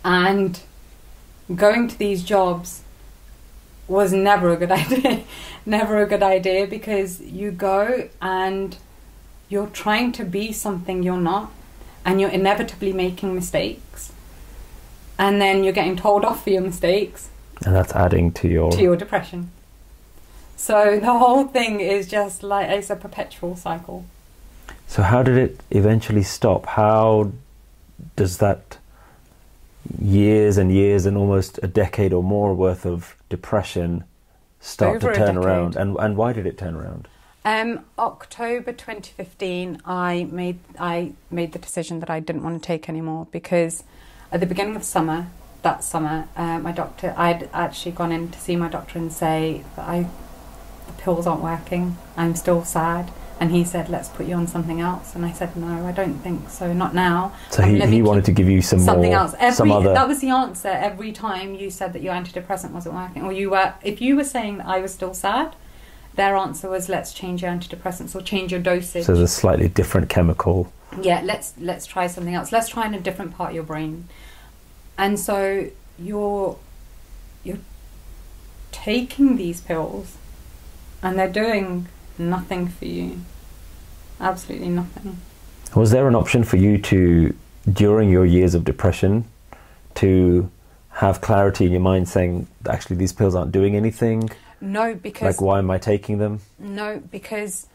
and 0.05 0.59
going 1.53 1.87
to 1.87 1.97
these 1.97 2.23
jobs 2.23 2.83
was 3.87 4.13
never 4.13 4.51
a 4.51 4.57
good 4.57 4.71
idea. 4.83 5.23
Never 5.65 6.01
a 6.01 6.05
good 6.05 6.23
idea 6.23 6.67
because 6.67 7.21
you 7.21 7.51
go 7.51 8.09
and 8.21 8.77
you're 9.49 9.67
trying 9.67 10.11
to 10.13 10.25
be 10.25 10.51
something 10.51 11.03
you're 11.03 11.17
not, 11.17 11.51
and 12.05 12.19
you're 12.19 12.29
inevitably 12.29 12.91
making 12.91 13.33
mistakes, 13.35 14.11
and 15.17 15.41
then 15.41 15.63
you're 15.63 15.73
getting 15.73 15.95
told 15.95 16.25
off 16.25 16.43
for 16.43 16.49
your 16.49 16.61
mistakes 16.61 17.29
And 17.65 17.75
that's 17.75 17.93
adding 17.93 18.31
to 18.33 18.47
your. 18.47 18.71
to 18.71 18.81
your 18.81 18.95
depression. 18.95 19.51
So 20.55 20.99
the 20.99 21.13
whole 21.13 21.45
thing 21.45 21.79
is 21.79 22.07
just 22.07 22.41
like 22.43 22.69
it's 22.69 22.89
a 22.89 22.95
perpetual 22.95 23.55
cycle. 23.55 24.05
So 24.87 25.03
how 25.03 25.23
did 25.23 25.37
it 25.37 25.61
eventually 25.71 26.23
stop? 26.23 26.65
How 26.65 27.31
does 28.15 28.37
that 28.37 28.77
years 29.99 30.57
and 30.57 30.71
years 30.71 31.05
and 31.05 31.17
almost 31.17 31.59
a 31.61 31.67
decade 31.67 32.13
or 32.13 32.23
more 32.23 32.53
worth 32.53 32.85
of 32.85 33.15
depression 33.29 34.03
start 34.63 34.95
Over 34.95 35.13
to 35.13 35.19
turn 35.19 35.37
around? 35.37 35.75
And 35.75 35.95
and 35.99 36.17
why 36.17 36.33
did 36.33 36.47
it 36.47 36.57
turn 36.57 36.75
around? 36.75 37.07
Um, 37.45 37.85
October 37.99 38.71
2015, 38.71 39.81
I 39.85 40.27
made 40.31 40.59
I 40.79 41.13
made 41.29 41.51
the 41.51 41.59
decision 41.59 41.99
that 41.99 42.09
I 42.09 42.19
didn't 42.21 42.43
want 42.43 42.61
to 42.61 42.65
take 42.65 42.87
anymore 42.87 43.27
because 43.31 43.83
at 44.31 44.39
the 44.39 44.45
beginning 44.45 44.75
of 44.75 44.83
summer, 44.83 45.27
that 45.61 45.83
summer, 45.83 46.27
uh, 46.37 46.59
my 46.59 46.71
doctor, 46.71 47.13
I'd 47.17 47.49
actually 47.53 47.91
gone 47.91 48.11
in 48.11 48.31
to 48.31 48.39
see 48.39 48.55
my 48.55 48.69
doctor 48.69 48.97
and 48.97 49.11
say 49.11 49.63
that 49.75 49.87
I 49.87 50.07
the 50.87 50.93
pills 50.93 51.27
aren't 51.27 51.43
working. 51.43 51.97
I'm 52.15 52.35
still 52.35 52.63
sad, 52.63 53.11
and 53.43 53.51
he 53.51 53.65
said, 53.65 53.89
"Let's 53.89 54.07
put 54.07 54.25
you 54.25 54.35
on 54.35 54.47
something 54.47 54.79
else." 54.79 55.15
And 55.15 55.25
I 55.25 55.33
said, 55.33 55.57
"No, 55.57 55.85
I 55.85 55.91
don't 55.91 56.17
think 56.19 56.49
so. 56.49 56.71
Not 56.71 56.95
now." 56.95 57.33
So 57.49 57.61
he, 57.61 57.77
he 57.81 58.01
wanted 58.01 58.23
to 58.25 58.31
give 58.31 58.47
you 58.47 58.61
some 58.61 58.79
something 58.79 59.11
more, 59.11 59.19
else. 59.19 59.35
Every 59.37 59.53
some 59.53 59.71
other. 59.71 59.93
that 59.93 60.07
was 60.07 60.21
the 60.21 60.29
answer. 60.29 60.69
Every 60.69 61.11
time 61.11 61.53
you 61.53 61.69
said 61.69 61.91
that 61.91 62.01
your 62.01 62.13
antidepressant 62.13 62.71
wasn't 62.71 62.95
working, 62.95 63.23
or 63.23 63.33
you 63.33 63.49
were, 63.49 63.73
if 63.83 63.99
you 63.99 64.15
were 64.15 64.23
saying 64.23 64.59
that 64.59 64.67
I 64.67 64.79
was 64.79 64.93
still 64.93 65.13
sad, 65.13 65.57
their 66.15 66.37
answer 66.37 66.69
was, 66.69 66.87
"Let's 66.87 67.11
change 67.11 67.41
your 67.41 67.51
antidepressants 67.51 68.15
or 68.15 68.21
change 68.21 68.53
your 68.53 68.61
dosage." 68.61 69.05
so 69.05 69.13
there's 69.13 69.31
a 69.31 69.35
slightly 69.41 69.67
different 69.67 70.07
chemical. 70.07 70.71
yeah, 71.01 71.19
let's 71.21 71.53
let's 71.59 71.85
try 71.85 72.07
something 72.07 72.33
else. 72.33 72.53
Let's 72.53 72.69
try 72.69 72.85
in 72.85 72.93
a 72.93 73.01
different 73.01 73.35
part 73.35 73.49
of 73.49 73.55
your 73.55 73.65
brain. 73.65 74.07
And 74.97 75.19
so 75.19 75.67
you're 75.99 76.57
you're 77.43 77.65
taking 78.71 79.35
these 79.35 79.59
pills, 79.59 80.15
and 81.01 81.19
they're 81.19 81.27
doing 81.43 81.89
nothing 82.17 82.69
for 82.69 82.85
you. 82.85 83.19
Absolutely 84.23 84.69
nothing. 84.69 85.17
Was 85.75 85.91
there 85.91 86.07
an 86.07 86.15
option 86.15 86.43
for 86.43 86.57
you 86.57 86.77
to, 86.77 87.35
during 87.71 88.09
your 88.09 88.25
years 88.25 88.55
of 88.55 88.63
depression, 88.63 89.25
to 89.95 90.49
have 90.89 91.21
clarity 91.21 91.65
in 91.65 91.71
your 91.71 91.81
mind 91.81 92.07
saying, 92.07 92.47
actually, 92.67 92.95
these 92.95 93.11
pills 93.11 93.35
aren't 93.35 93.51
doing 93.51 93.75
anything? 93.75 94.29
No, 94.61 94.95
because 94.95 95.35
Like, 95.35 95.41
why 95.41 95.59
am 95.59 95.69
I 95.69 95.77
taking 95.77 96.19
them? 96.19 96.39
No, 96.57 97.01
because 97.11 97.67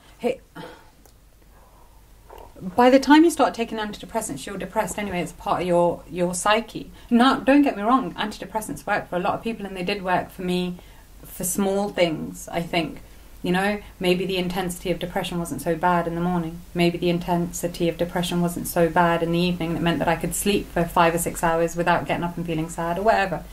by 2.61 2.91
the 2.91 2.99
time 2.99 3.25
you 3.25 3.31
start 3.31 3.55
taking 3.55 3.79
antidepressants, 3.79 4.47
you're 4.47 4.59
depressed 4.59 4.99
anyway. 4.99 5.21
It's 5.21 5.33
part 5.33 5.61
of 5.61 5.67
your 5.67 6.03
your 6.11 6.35
psyche. 6.35 6.91
Now, 7.11 7.41
don't 7.41 7.63
get 7.63 7.77
me 7.77 7.83
wrong. 7.83 8.15
Antidepressants 8.15 8.87
work 8.87 9.09
for 9.09 9.17
a 9.17 9.21
lot 9.21 9.35
of 9.35 9.43
people, 9.43 9.67
and 9.67 9.77
they 9.77 9.85
did 9.85 10.03
work 10.03 10.31
for 10.31 10.43
me 10.43 10.79
for 11.25 11.45
small 11.45 11.91
things. 11.91 12.49
I 12.51 12.63
think, 12.63 13.01
you 13.43 13.53
know, 13.53 13.81
maybe 14.01 14.27
the 14.27 14.37
intensity 14.37 14.91
of 14.91 14.99
depression 14.99 15.39
wasn't 15.39 15.63
so 15.63 15.77
bad 15.77 16.09
in 16.09 16.17
the 16.17 16.21
morning. 16.21 16.61
Maybe 16.75 16.99
the 16.99 17.11
intensity 17.11 17.89
of 17.89 17.97
depression 17.97 18.41
wasn't 18.41 18.67
so 18.67 18.89
bad 18.89 19.23
in 19.23 19.31
the 19.31 19.39
evening. 19.39 19.75
That 19.75 19.83
meant 19.83 20.01
that 20.01 20.09
I 20.09 20.17
could 20.17 20.35
sleep 20.35 20.69
for 20.73 20.85
five 20.85 21.15
or 21.15 21.19
six 21.19 21.45
hours 21.45 21.77
without 21.77 22.07
getting 22.07 22.25
up 22.25 22.37
and 22.37 22.45
feeling 22.45 22.69
sad 22.69 22.99
or 22.99 23.03
whatever. 23.03 23.45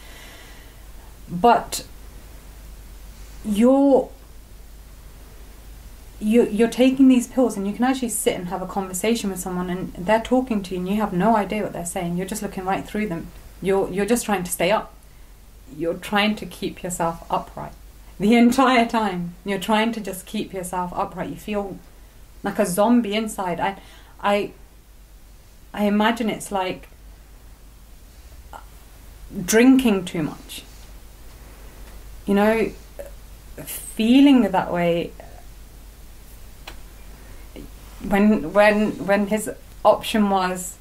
But 1.30 1.86
you're 3.44 4.10
you, 6.20 6.48
you're 6.48 6.70
taking 6.70 7.08
these 7.08 7.28
pills 7.28 7.58
and 7.58 7.68
you 7.68 7.74
can 7.74 7.84
actually 7.84 8.10
sit 8.10 8.36
and 8.36 8.48
have 8.48 8.62
a 8.62 8.68
conversation 8.68 9.30
with 9.30 9.40
someone 9.40 9.70
and 9.70 9.94
they're 9.94 10.22
talking 10.22 10.64
to 10.64 10.74
you 10.74 10.80
and 10.80 10.90
you 10.90 10.96
have 10.96 11.14
no 11.14 11.36
idea 11.36 11.62
what 11.62 11.74
they're 11.74 11.86
saying. 11.86 12.18
You're 12.18 12.26
just 12.26 12.42
looking 12.42 12.64
right 12.64 12.88
through 12.88 13.08
them. 13.08 13.28
You're, 13.62 13.90
you're 13.92 14.06
just 14.06 14.26
trying 14.26 14.44
to 14.46 14.52
stay 14.52 14.72
up. 14.72 14.94
You're 15.78 15.96
trying 15.96 16.36
to 16.38 16.46
keep 16.46 16.82
yourself 16.82 17.26
upright 17.30 17.74
the 18.20 18.36
entire 18.36 18.86
time. 18.86 19.36
You're 19.44 19.60
trying 19.60 19.92
to 19.94 20.02
just 20.02 20.26
keep 20.26 20.54
yourself 20.54 20.92
upright. 20.94 21.30
You 21.30 21.36
feel 21.36 21.78
like 22.44 22.60
a 22.60 22.66
zombie 22.66 23.14
inside. 23.14 23.60
I, 23.60 23.78
I, 24.22 24.52
I 25.74 25.86
imagine 25.86 26.30
it's 26.30 26.52
like 26.52 26.90
drinking 29.46 30.06
too 30.06 30.24
much. 30.24 30.64
You 32.26 32.34
know, 32.34 32.72
feeling 33.64 34.42
that 34.44 34.72
way 34.72 35.12
when 38.08 38.54
when 38.54 38.92
when 39.06 39.28
his 39.28 39.50
option 39.84 40.30
was 40.30 40.78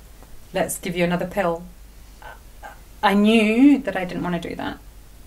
let's 0.53 0.79
give 0.79 0.97
you 0.97 1.05
another 1.05 1.27
pill 1.27 1.63
i 3.03 3.15
knew 3.15 3.79
that 3.79 3.97
i 3.97 4.05
didn't 4.05 4.23
want 4.23 4.41
to 4.41 4.49
do 4.49 4.55
that 4.55 4.79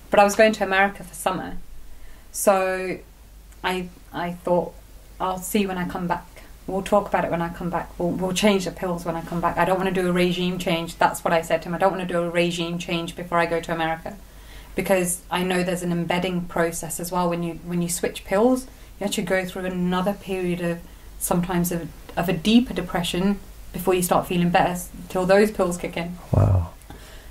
but 0.09 0.19
i 0.19 0.23
was 0.23 0.35
going 0.35 0.51
to 0.51 0.63
america 0.63 1.03
for 1.03 1.13
summer 1.13 1.57
so 2.31 2.97
i 3.63 3.87
i 4.13 4.31
thought 4.31 4.73
i'll 5.19 5.39
see 5.39 5.65
when 5.65 5.77
i 5.77 5.87
come 5.87 6.07
back 6.07 6.25
we'll 6.67 6.81
talk 6.81 7.07
about 7.07 7.23
it 7.23 7.31
when 7.31 7.41
i 7.41 7.49
come 7.49 7.69
back 7.69 7.89
we'll, 7.97 8.09
we'll 8.09 8.33
change 8.33 8.65
the 8.65 8.71
pills 8.71 9.05
when 9.05 9.15
i 9.15 9.21
come 9.21 9.41
back 9.41 9.57
i 9.57 9.65
don't 9.65 9.77
want 9.77 9.93
to 9.93 10.01
do 10.01 10.07
a 10.07 10.11
regime 10.11 10.59
change 10.59 10.97
that's 10.97 11.23
what 11.23 11.33
i 11.33 11.41
said 11.41 11.61
to 11.61 11.69
him 11.69 11.75
i 11.75 11.77
don't 11.77 11.91
want 11.91 12.05
to 12.05 12.13
do 12.13 12.21
a 12.21 12.29
regime 12.29 12.77
change 12.77 13.15
before 13.15 13.37
i 13.37 13.45
go 13.45 13.59
to 13.59 13.73
america 13.73 14.15
because 14.75 15.21
i 15.31 15.43
know 15.43 15.63
there's 15.63 15.83
an 15.83 15.91
embedding 15.91 16.41
process 16.45 16.99
as 16.99 17.11
well 17.11 17.29
when 17.29 17.41
you 17.41 17.53
when 17.65 17.81
you 17.81 17.89
switch 17.89 18.23
pills 18.25 18.67
you 18.99 19.05
actually 19.05 19.23
go 19.23 19.45
through 19.45 19.65
another 19.65 20.13
period 20.13 20.61
of 20.61 20.79
sometimes 21.19 21.71
of, 21.71 21.89
of 22.15 22.29
a 22.29 22.33
deeper 22.33 22.73
depression 22.73 23.39
before 23.73 23.93
you 23.93 24.01
start 24.01 24.27
feeling 24.27 24.49
better 24.49 24.79
till 25.09 25.25
those 25.25 25.51
pills 25.51 25.77
kick 25.77 25.97
in. 25.97 26.17
Wow. 26.31 26.71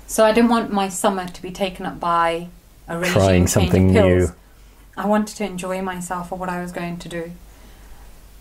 So 0.05 0.23
I 0.23 0.31
didn't 0.31 0.49
want 0.49 0.71
my 0.71 0.89
summer 0.89 1.27
to 1.27 1.41
be 1.41 1.51
taken 1.51 1.85
up 1.85 1.99
by 1.99 2.47
a 2.87 2.97
regime 2.97 3.13
Trying 3.13 3.29
change 3.29 3.49
something 3.49 3.89
of 3.89 3.93
pills. 3.93 4.29
new. 4.29 4.35
I 4.97 5.05
wanted 5.05 5.37
to 5.37 5.45
enjoy 5.45 5.81
myself 5.81 6.29
for 6.29 6.35
what 6.35 6.49
I 6.49 6.61
was 6.61 6.71
going 6.71 6.97
to 6.97 7.09
do. 7.09 7.31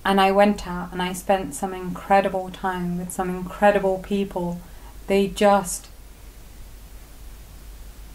And 0.05 0.21
I 0.21 0.33
went 0.33 0.67
out 0.67 0.93
and 0.93 1.03
I 1.03 1.13
spent 1.13 1.55
some 1.55 1.75
incredible 1.75 2.49
time 2.51 2.99
with 2.99 3.13
some 3.13 3.29
incredible 3.29 3.99
people. 3.99 4.61
They 5.07 5.29
just 5.29 5.89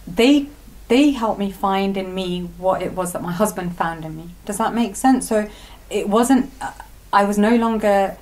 they 0.08 0.47
they 0.88 1.12
helped 1.12 1.39
me 1.39 1.51
find 1.51 1.95
in 1.95 2.13
me 2.13 2.49
what 2.58 2.82
it 2.82 2.93
was 2.93 3.13
that 3.13 3.21
my 3.21 3.32
husband 3.32 3.77
found 3.77 4.04
in 4.04 4.17
me. 4.17 4.32
Does 4.45 4.58
that 4.58 4.73
make 4.73 4.95
sense? 4.95 5.27
So 5.27 5.49
it 5.89 6.10
wasn't 6.10 6.51
uh, 6.60 6.71
I 7.13 7.25
was 7.25 7.38
no 7.38 7.56
longer 7.56 8.17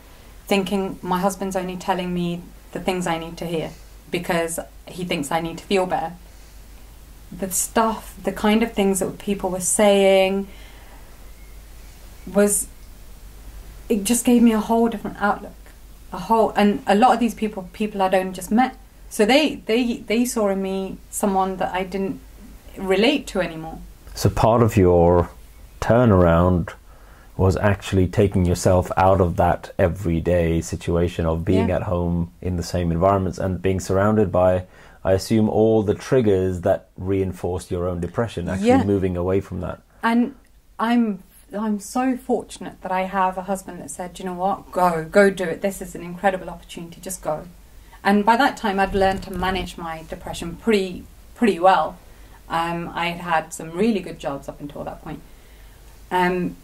thinking 0.47 0.99
my 1.01 1.19
husband's 1.19 1.55
only 1.55 1.77
telling 1.77 2.13
me 2.13 2.41
the 2.71 2.79
things 2.79 3.07
I 3.07 3.17
need 3.17 3.37
to 3.37 3.45
hear 3.45 3.71
because 4.11 4.59
he 4.87 5.05
thinks 5.05 5.31
I 5.31 5.39
need 5.39 5.59
to 5.59 5.63
feel 5.63 5.85
better. 5.85 6.13
The 7.31 7.51
stuff, 7.51 8.15
the 8.23 8.31
kind 8.31 8.63
of 8.63 8.73
things 8.73 8.99
that 8.99 9.19
people 9.19 9.49
were 9.49 9.59
saying 9.59 10.47
was 12.31 12.67
it 13.87 14.03
just 14.03 14.25
gave 14.25 14.41
me 14.41 14.51
a 14.51 14.59
whole 14.59 14.87
different 14.87 15.17
outlook. 15.19 15.53
A 16.11 16.17
whole 16.17 16.51
and 16.55 16.81
a 16.87 16.95
lot 16.95 17.13
of 17.13 17.19
these 17.19 17.35
people 17.35 17.69
people 17.73 18.01
I'd 18.01 18.15
only 18.15 18.33
just 18.33 18.51
met. 18.51 18.75
So 19.09 19.25
they 19.25 19.55
they 19.65 19.97
they 19.97 20.25
saw 20.25 20.49
in 20.49 20.61
me 20.61 20.97
someone 21.09 21.57
that 21.57 21.73
I 21.73 21.83
didn't 21.83 22.19
relate 22.77 23.27
to 23.27 23.41
anymore. 23.41 23.79
So 24.15 24.29
part 24.29 24.63
of 24.63 24.75
your 24.75 25.29
turnaround 25.81 26.73
was 27.37 27.55
actually 27.55 28.05
taking 28.07 28.45
yourself 28.45 28.91
out 28.97 29.21
of 29.21 29.37
that 29.37 29.71
everyday 29.79 30.59
situation 30.61 31.25
of 31.25 31.45
being 31.45 31.69
Yeah. 31.69 31.77
at 31.77 31.83
home 31.83 32.31
in 32.41 32.57
the 32.57 32.63
same 32.63 32.91
environments 32.91 33.37
and 33.39 33.61
being 33.61 33.79
surrounded 33.79 34.29
by, 34.31 34.63
I 35.03 35.13
assume, 35.13 35.47
all 35.49 35.81
the 35.83 35.93
triggers 35.95 36.61
that 36.61 36.89
reinforced 36.97 37.71
your 37.71 37.87
own 37.87 37.99
depression. 38.01 38.49
Actually, 38.49 38.67
Yeah. 38.67 38.83
moving 38.83 39.15
away 39.15 39.39
from 39.41 39.61
that. 39.61 39.81
And 40.03 40.35
I'm 40.79 41.23
I'm 41.51 41.79
so 41.79 42.15
fortunate 42.15 42.79
that 42.83 42.91
I 42.91 43.01
have 43.03 43.35
a 43.35 43.41
husband 43.43 43.81
that 43.81 43.89
said, 43.89 44.19
you 44.19 44.25
know 44.25 44.35
what, 44.35 44.71
go, 44.71 45.03
go 45.03 45.31
do 45.31 45.45
it. 45.45 45.61
This 45.63 45.81
is 45.81 45.95
an 45.95 46.03
incredible 46.03 46.47
opportunity. 46.47 47.01
Just 47.01 47.23
go. 47.23 47.45
And 48.03 48.23
by 48.23 48.37
that 48.37 48.55
time, 48.55 48.79
I'd 48.79 48.93
learned 48.93 49.23
to 49.23 49.31
manage 49.31 49.75
my 49.75 50.03
depression 50.09 50.57
pretty 50.57 51.05
pretty 51.35 51.59
well. 51.59 51.97
Um, 52.49 52.91
I 52.93 53.07
had 53.07 53.21
had 53.21 53.53
some 53.53 53.71
really 53.71 53.99
good 53.99 54.19
jobs 54.19 54.47
up 54.47 54.59
until 54.61 54.83
that 54.83 55.01
point. 55.03 55.21
Um, 56.11 56.55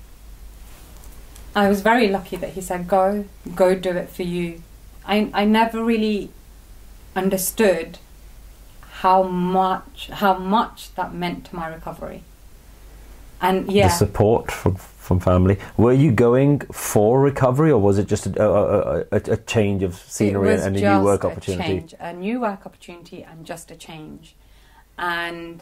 I 1.56 1.67
was 1.69 1.82
very 1.82 2.08
lucky 2.10 2.36
that 2.38 2.52
he 2.52 2.62
said, 2.62 2.88
"Go, 2.88 3.26
go, 3.56 3.76
do 3.76 3.91
it 3.91 4.10
for 4.10 4.24
you." 4.24 4.62
I 5.08 5.30
I 5.34 5.45
never 5.45 5.84
really 5.84 6.30
understood 7.15 7.98
how 9.06 9.22
much 9.22 10.08
how 10.22 10.34
much 10.36 10.96
that 10.96 11.13
meant 11.13 11.46
to 11.46 11.56
my 11.56 11.68
recovery. 11.68 12.24
And 13.39 13.72
yeah, 13.72 13.89
The 13.89 13.94
support 13.94 14.52
from 14.52 14.76
from 15.08 15.20
family. 15.20 15.60
Were 15.78 15.94
you 15.94 16.12
going 16.12 16.62
for 16.72 17.22
recovery, 17.22 17.70
or 17.70 17.80
was 17.80 18.00
it 18.00 18.08
just 18.08 18.26
a, 18.26 18.44
a, 18.44 19.00
a, 19.12 19.22
a 19.38 19.38
change 19.38 19.84
of 19.84 19.94
scenery 19.94 20.56
and 20.56 20.76
a 20.76 20.82
new 20.82 21.06
work 21.06 21.24
a 21.24 21.28
opportunity? 21.28 21.82
change, 21.82 21.94
a 22.00 22.13
new 22.13 22.39
work 22.39 22.65
opportunity, 22.65 23.22
and 23.22 23.46
just 23.46 23.70
a 23.70 23.76
change. 23.76 24.36
And 24.98 25.62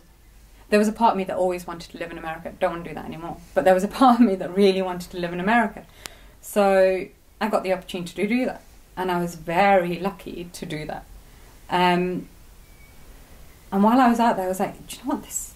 there 0.70 0.80
was 0.80 0.88
a 0.88 0.94
part 0.94 1.12
of 1.12 1.18
me 1.18 1.26
that 1.26 1.36
always 1.36 1.68
wanted 1.68 1.92
to 1.92 1.98
live 1.98 2.12
in 2.12 2.18
America. 2.18 2.54
Don't 2.62 2.72
want 2.72 2.84
to 2.86 2.92
do 2.92 2.96
that 2.96 3.06
anymore. 3.12 3.38
But 3.54 3.66
there 3.66 3.74
was 3.74 3.84
a 3.84 3.94
part 4.02 4.22
of 4.22 4.26
me 4.26 4.36
that 4.36 4.56
really 4.56 4.82
wanted 4.82 5.12
to 5.12 5.18
live 5.18 5.34
in 5.34 5.42
America. 5.42 5.86
So 6.40 6.66
I 7.42 7.50
got 7.50 7.64
the 7.64 7.74
opportunity 7.74 8.14
to 8.22 8.28
do 8.38 8.46
that, 8.46 8.62
and 8.96 9.12
I 9.12 9.20
was 9.20 9.36
very 9.36 10.00
lucky 10.00 10.50
to 10.60 10.66
do 10.66 10.86
that. 10.86 11.04
Um, 11.70 12.30
and 13.74 13.84
while 13.84 14.00
I 14.00 14.08
was 14.08 14.20
out 14.20 14.38
there, 14.38 14.46
I 14.46 14.50
was 14.50 14.62
like, 14.62 14.88
do 14.88 14.96
you 14.96 15.04
know 15.04 15.16
what 15.16 15.24
this, 15.24 15.54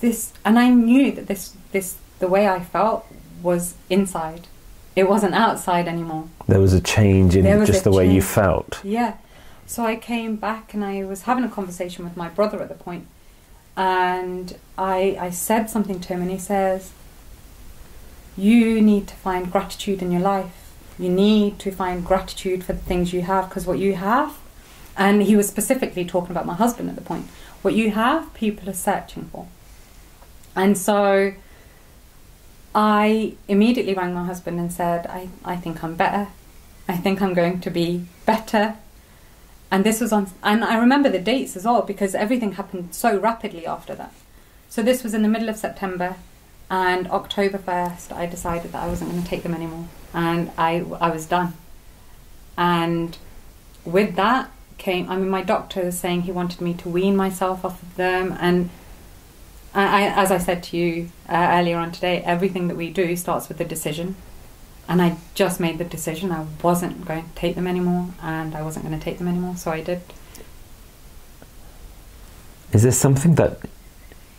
this, 0.00 0.32
and 0.44 0.58
I 0.58 0.68
knew 0.68 1.10
that 1.10 1.26
this, 1.26 1.56
this, 1.72 1.96
the 2.20 2.28
way 2.28 2.46
I 2.46 2.60
felt 2.60 3.06
was 3.42 3.74
inside. 3.88 4.46
It 4.94 5.08
wasn't 5.08 5.34
outside 5.34 5.88
anymore. 5.88 6.28
There 6.46 6.60
was 6.60 6.74
a 6.74 6.80
change 6.80 7.34
in 7.34 7.44
just 7.64 7.84
the 7.84 7.92
way 7.92 8.12
you 8.12 8.20
felt. 8.20 8.80
Yeah. 8.84 9.14
So 9.66 9.84
I 9.84 9.96
came 9.96 10.36
back 10.36 10.74
and 10.74 10.84
I 10.84 11.04
was 11.04 11.22
having 11.22 11.44
a 11.44 11.48
conversation 11.48 12.04
with 12.04 12.16
my 12.16 12.28
brother 12.28 12.60
at 12.60 12.68
the 12.68 12.74
point, 12.74 13.06
and 13.76 14.58
I 14.76 15.16
I 15.18 15.30
said 15.30 15.70
something 15.70 16.00
to 16.00 16.08
him, 16.08 16.20
and 16.20 16.30
he 16.30 16.38
says, 16.38 16.92
you 18.36 18.82
need 18.82 19.06
to 19.08 19.14
find 19.14 19.50
gratitude 19.50 20.02
in 20.02 20.10
your 20.10 20.20
life. 20.20 20.72
You 20.98 21.08
need 21.08 21.58
to 21.60 21.70
find 21.70 22.04
gratitude 22.04 22.64
for 22.64 22.72
the 22.72 22.80
things 22.80 23.12
you 23.12 23.22
have 23.22 23.48
because 23.48 23.64
what 23.64 23.78
you 23.78 23.94
have, 23.94 24.36
and 25.00 25.22
he 25.22 25.34
was 25.34 25.48
specifically 25.48 26.04
talking 26.04 26.30
about 26.30 26.44
my 26.44 26.54
husband 26.54 26.90
at 26.90 26.94
the 26.94 27.00
point, 27.00 27.26
what 27.62 27.72
you 27.72 27.90
have, 27.92 28.32
people 28.34 28.68
are 28.68 28.74
searching 28.74 29.30
for. 29.32 29.48
And 30.54 30.76
so 30.76 31.32
I 32.74 33.32
immediately 33.48 33.94
rang 33.94 34.12
my 34.12 34.26
husband 34.26 34.60
and 34.60 34.70
said, 34.70 35.06
I, 35.06 35.30
I 35.42 35.56
think 35.56 35.82
I'm 35.82 35.94
better. 35.94 36.28
I 36.86 36.98
think 36.98 37.22
I'm 37.22 37.32
going 37.32 37.60
to 37.62 37.70
be 37.70 38.04
better. 38.26 38.76
And 39.70 39.84
this 39.84 40.02
was 40.02 40.12
on, 40.12 40.30
and 40.42 40.62
I 40.62 40.76
remember 40.76 41.08
the 41.08 41.18
dates 41.18 41.56
as 41.56 41.64
well 41.64 41.80
because 41.80 42.14
everything 42.14 42.52
happened 42.52 42.94
so 42.94 43.18
rapidly 43.18 43.66
after 43.66 43.94
that. 43.94 44.12
So 44.68 44.82
this 44.82 45.02
was 45.02 45.14
in 45.14 45.22
the 45.22 45.28
middle 45.28 45.48
of 45.48 45.56
September, 45.56 46.16
and 46.68 47.08
October 47.08 47.56
1st, 47.56 48.12
I 48.12 48.26
decided 48.26 48.72
that 48.72 48.82
I 48.82 48.86
wasn't 48.86 49.12
going 49.12 49.22
to 49.22 49.28
take 49.28 49.44
them 49.44 49.54
anymore. 49.54 49.88
And 50.12 50.50
I, 50.58 50.84
I 51.00 51.08
was 51.10 51.24
done. 51.24 51.54
And 52.58 53.16
with 53.86 54.14
that 54.16 54.50
came, 54.80 55.08
I 55.08 55.16
mean, 55.16 55.28
my 55.28 55.42
doctor 55.42 55.84
was 55.84 55.98
saying 55.98 56.22
he 56.22 56.32
wanted 56.32 56.60
me 56.60 56.74
to 56.74 56.88
wean 56.88 57.14
myself 57.14 57.64
off 57.64 57.80
of 57.80 57.94
them. 57.94 58.36
And 58.40 58.70
I, 59.72 60.08
as 60.08 60.32
I 60.32 60.38
said 60.38 60.64
to 60.64 60.76
you 60.76 61.10
uh, 61.28 61.50
earlier 61.52 61.76
on 61.76 61.92
today, 61.92 62.22
everything 62.22 62.66
that 62.66 62.76
we 62.76 62.90
do 62.90 63.14
starts 63.14 63.48
with 63.48 63.60
a 63.60 63.64
decision. 63.64 64.16
And 64.88 65.00
I 65.00 65.18
just 65.34 65.60
made 65.60 65.78
the 65.78 65.84
decision 65.84 66.32
I 66.32 66.46
wasn't 66.62 67.04
going 67.04 67.22
to 67.22 67.34
take 67.36 67.54
them 67.54 67.68
anymore, 67.68 68.08
and 68.20 68.56
I 68.56 68.62
wasn't 68.62 68.84
going 68.84 68.98
to 68.98 69.04
take 69.04 69.18
them 69.18 69.28
anymore, 69.28 69.54
so 69.56 69.70
I 69.70 69.82
did. 69.82 70.00
Is 72.72 72.82
there 72.82 72.90
something 72.90 73.36
that 73.36 73.60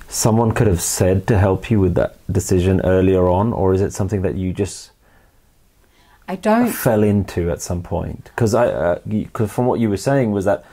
someone 0.10 0.52
could 0.52 0.68
have 0.68 0.82
said 0.82 1.28
to 1.28 1.38
help 1.38 1.72
you 1.72 1.80
with 1.80 1.96
that 1.96 2.18
decision 2.30 2.82
earlier 2.82 3.30
on, 3.30 3.54
or 3.54 3.74
is 3.74 3.80
it 3.80 3.94
something 3.94 4.24
that 4.24 4.36
you 4.36 4.52
just 4.52 4.92
I 6.32 6.36
don't. 6.36 6.70
fell 6.88 7.04
into 7.04 7.42
at 7.52 7.62
some 7.62 7.82
point? 7.84 8.24
Because 8.34 8.54
I, 8.64 8.66
uh, 8.68 9.00
'cause 9.34 9.52
from 9.52 9.66
what 9.70 9.80
you 9.82 9.90
were 9.90 10.04
saying, 10.10 10.32
was 10.32 10.46
that 10.46 10.64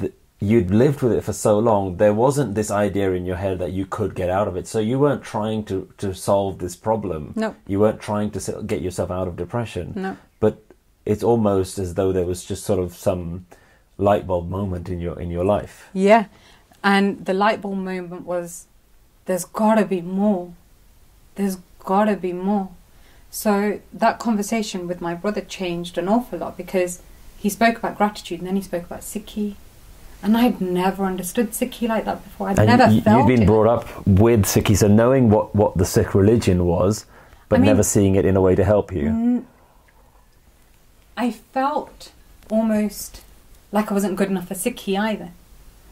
th- 0.00 0.12
you'd 0.40 0.70
lived 0.70 1.02
with 1.02 1.12
it 1.18 1.22
for 1.28 1.32
so 1.34 1.58
long, 1.70 1.96
there 1.98 2.14
wasn't 2.14 2.54
this 2.54 2.70
idea 2.70 3.08
in 3.18 3.24
your 3.30 3.36
head 3.44 3.58
that 3.62 3.72
you 3.78 3.84
could 3.96 4.12
get 4.14 4.30
out 4.38 4.48
of 4.48 4.56
it. 4.56 4.66
So 4.66 4.78
you 4.90 4.96
weren't 5.04 5.22
trying 5.34 5.60
to 5.70 5.76
to 6.02 6.08
solve 6.14 6.52
this 6.64 6.76
problem. 6.88 7.22
No. 7.36 7.54
you 7.72 7.78
weren't 7.82 8.00
trying 8.10 8.30
to 8.32 8.40
get 8.72 8.80
yourself 8.86 9.10
out 9.18 9.26
of 9.28 9.34
depression. 9.44 9.86
No. 10.06 10.12
but 10.44 10.54
it's 11.12 11.24
almost 11.32 11.78
as 11.84 11.94
though 11.98 12.12
there 12.12 12.26
was 12.32 12.40
just 12.50 12.62
sort 12.70 12.80
of 12.84 12.90
some 13.08 13.44
light 14.08 14.24
bulb 14.26 14.46
moment 14.58 14.88
in 14.88 14.98
your 15.06 15.16
in 15.22 15.28
your 15.36 15.44
life. 15.56 15.74
Yeah. 16.10 16.24
And 16.92 17.04
the 17.28 17.34
light 17.44 17.60
bulb 17.62 17.78
moment 17.92 18.22
was 18.34 18.66
there's 19.26 19.44
gotta 19.44 19.84
be 19.84 20.00
more. 20.22 20.44
There's 21.36 21.56
gotta 21.92 22.16
be 22.16 22.32
more. 22.32 22.68
So 23.34 23.80
that 23.94 24.18
conversation 24.18 24.86
with 24.86 25.00
my 25.00 25.14
brother 25.14 25.40
changed 25.40 25.96
an 25.96 26.06
awful 26.06 26.38
lot 26.40 26.58
because 26.58 27.00
he 27.38 27.48
spoke 27.48 27.78
about 27.78 27.96
gratitude 27.96 28.40
and 28.40 28.46
then 28.46 28.56
he 28.56 28.62
spoke 28.62 28.84
about 28.84 29.00
Sikhi. 29.00 29.54
And 30.22 30.36
I'd 30.36 30.60
never 30.60 31.06
understood 31.06 31.52
Sikhi 31.52 31.88
like 31.88 32.04
that 32.04 32.22
before. 32.22 32.50
I'd 32.50 32.58
And 32.58 32.68
never 32.68 32.92
you, 32.92 33.00
felt 33.00 33.26
you'd 33.26 33.34
been 33.34 33.42
it. 33.44 33.46
brought 33.46 33.66
up 33.66 34.06
with 34.06 34.44
Sikhi, 34.44 34.76
so 34.76 34.86
knowing 34.86 35.30
what, 35.30 35.54
what 35.54 35.78
the 35.78 35.86
Sikh 35.86 36.14
religion 36.14 36.66
was, 36.66 37.06
but 37.48 37.56
I 37.56 37.58
mean- 37.62 37.66
never 37.68 37.82
seeing 37.82 38.16
it 38.16 38.26
in 38.26 38.36
a 38.36 38.40
way 38.42 38.54
to 38.54 38.64
help 38.64 38.92
you. 38.92 39.08
Mm, 39.08 39.44
I 41.16 41.30
felt 41.30 42.12
almost 42.50 43.22
like 43.72 43.90
I 43.90 43.94
wasn't 43.94 44.16
good 44.16 44.28
enough 44.28 44.48
for 44.48 44.54
Sikhi 44.54 44.98
either. 44.98 45.30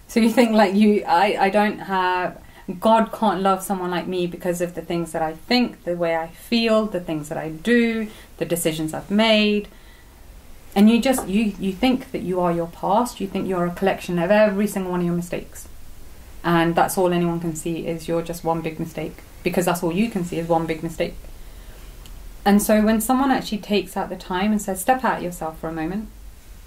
So 0.09 0.21
you 0.21 0.29
think 0.31 0.53
like 0.53 0.75
you, 0.75 1.05
I, 1.07 1.37
I 1.47 1.51
don't 1.51 1.79
have, 1.79 2.39
God 2.79 3.11
can't 3.13 3.43
love 3.43 3.63
someone 3.63 3.91
like 3.91 4.07
me 4.07 4.27
because 4.27 4.61
of 4.61 4.75
the 4.75 4.83
things 4.83 5.13
that 5.13 5.23
I 5.23 5.33
think, 5.33 5.85
the 5.85 5.97
way 5.97 6.17
I 6.17 6.29
feel, 6.29 6.87
the 6.87 7.01
things 7.01 7.29
that 7.29 7.39
I 7.39 7.49
do, 7.49 8.09
the 8.37 8.45
decisions 8.45 8.95
I've 8.95 9.11
made. 9.11 9.69
And 10.77 10.89
you 10.89 11.01
just, 11.01 11.27
you, 11.27 11.55
you 11.59 11.73
think 11.73 12.13
that 12.13 12.23
you 12.23 12.39
are 12.41 12.53
your 12.53 12.69
past, 12.69 13.21
you 13.21 13.27
think 13.27 13.49
you're 13.49 13.67
a 13.67 13.75
collection 13.75 14.19
of 14.19 14.31
every 14.31 14.67
single 14.67 14.93
one 14.93 15.01
of 15.01 15.07
your 15.07 15.17
mistakes. 15.17 15.67
And 16.45 16.75
that's 16.75 16.97
all 16.97 17.13
anyone 17.13 17.41
can 17.41 17.57
see 17.57 17.87
is 17.87 18.07
you're 18.07 18.23
just 18.23 18.45
one 18.45 18.61
big 18.61 18.79
mistake. 18.79 19.17
Because 19.43 19.65
that's 19.65 19.83
all 19.83 19.93
you 19.93 20.11
can 20.11 20.25
see 20.25 20.39
is 20.39 20.49
one 20.49 20.67
big 20.67 20.83
mistake. 20.83 21.15
And 22.45 22.63
so 22.63 22.83
when 22.83 23.01
someone 23.01 23.31
actually 23.31 23.59
takes 23.59 23.97
out 23.97 24.09
the 24.09 24.17
time 24.17 24.53
and 24.53 24.61
says, 24.61 24.81
step 24.81 25.05
out 25.05 25.23
yourself 25.23 25.59
for 25.59 25.69
a 25.69 25.73
moment 25.73 26.09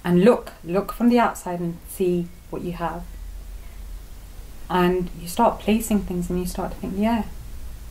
and 0.04 0.24
look, 0.24 0.54
look 0.64 0.92
from 0.92 1.10
the 1.10 1.20
outside 1.20 1.60
and 1.60 1.78
see 1.88 2.28
what 2.50 2.62
you 2.62 2.74
have. 2.74 3.04
And 4.70 5.10
you 5.20 5.28
start 5.28 5.60
placing 5.60 6.02
things 6.02 6.30
and 6.30 6.40
you 6.40 6.46
start 6.46 6.72
to 6.72 6.78
think, 6.78 6.94
yeah, 6.98 7.26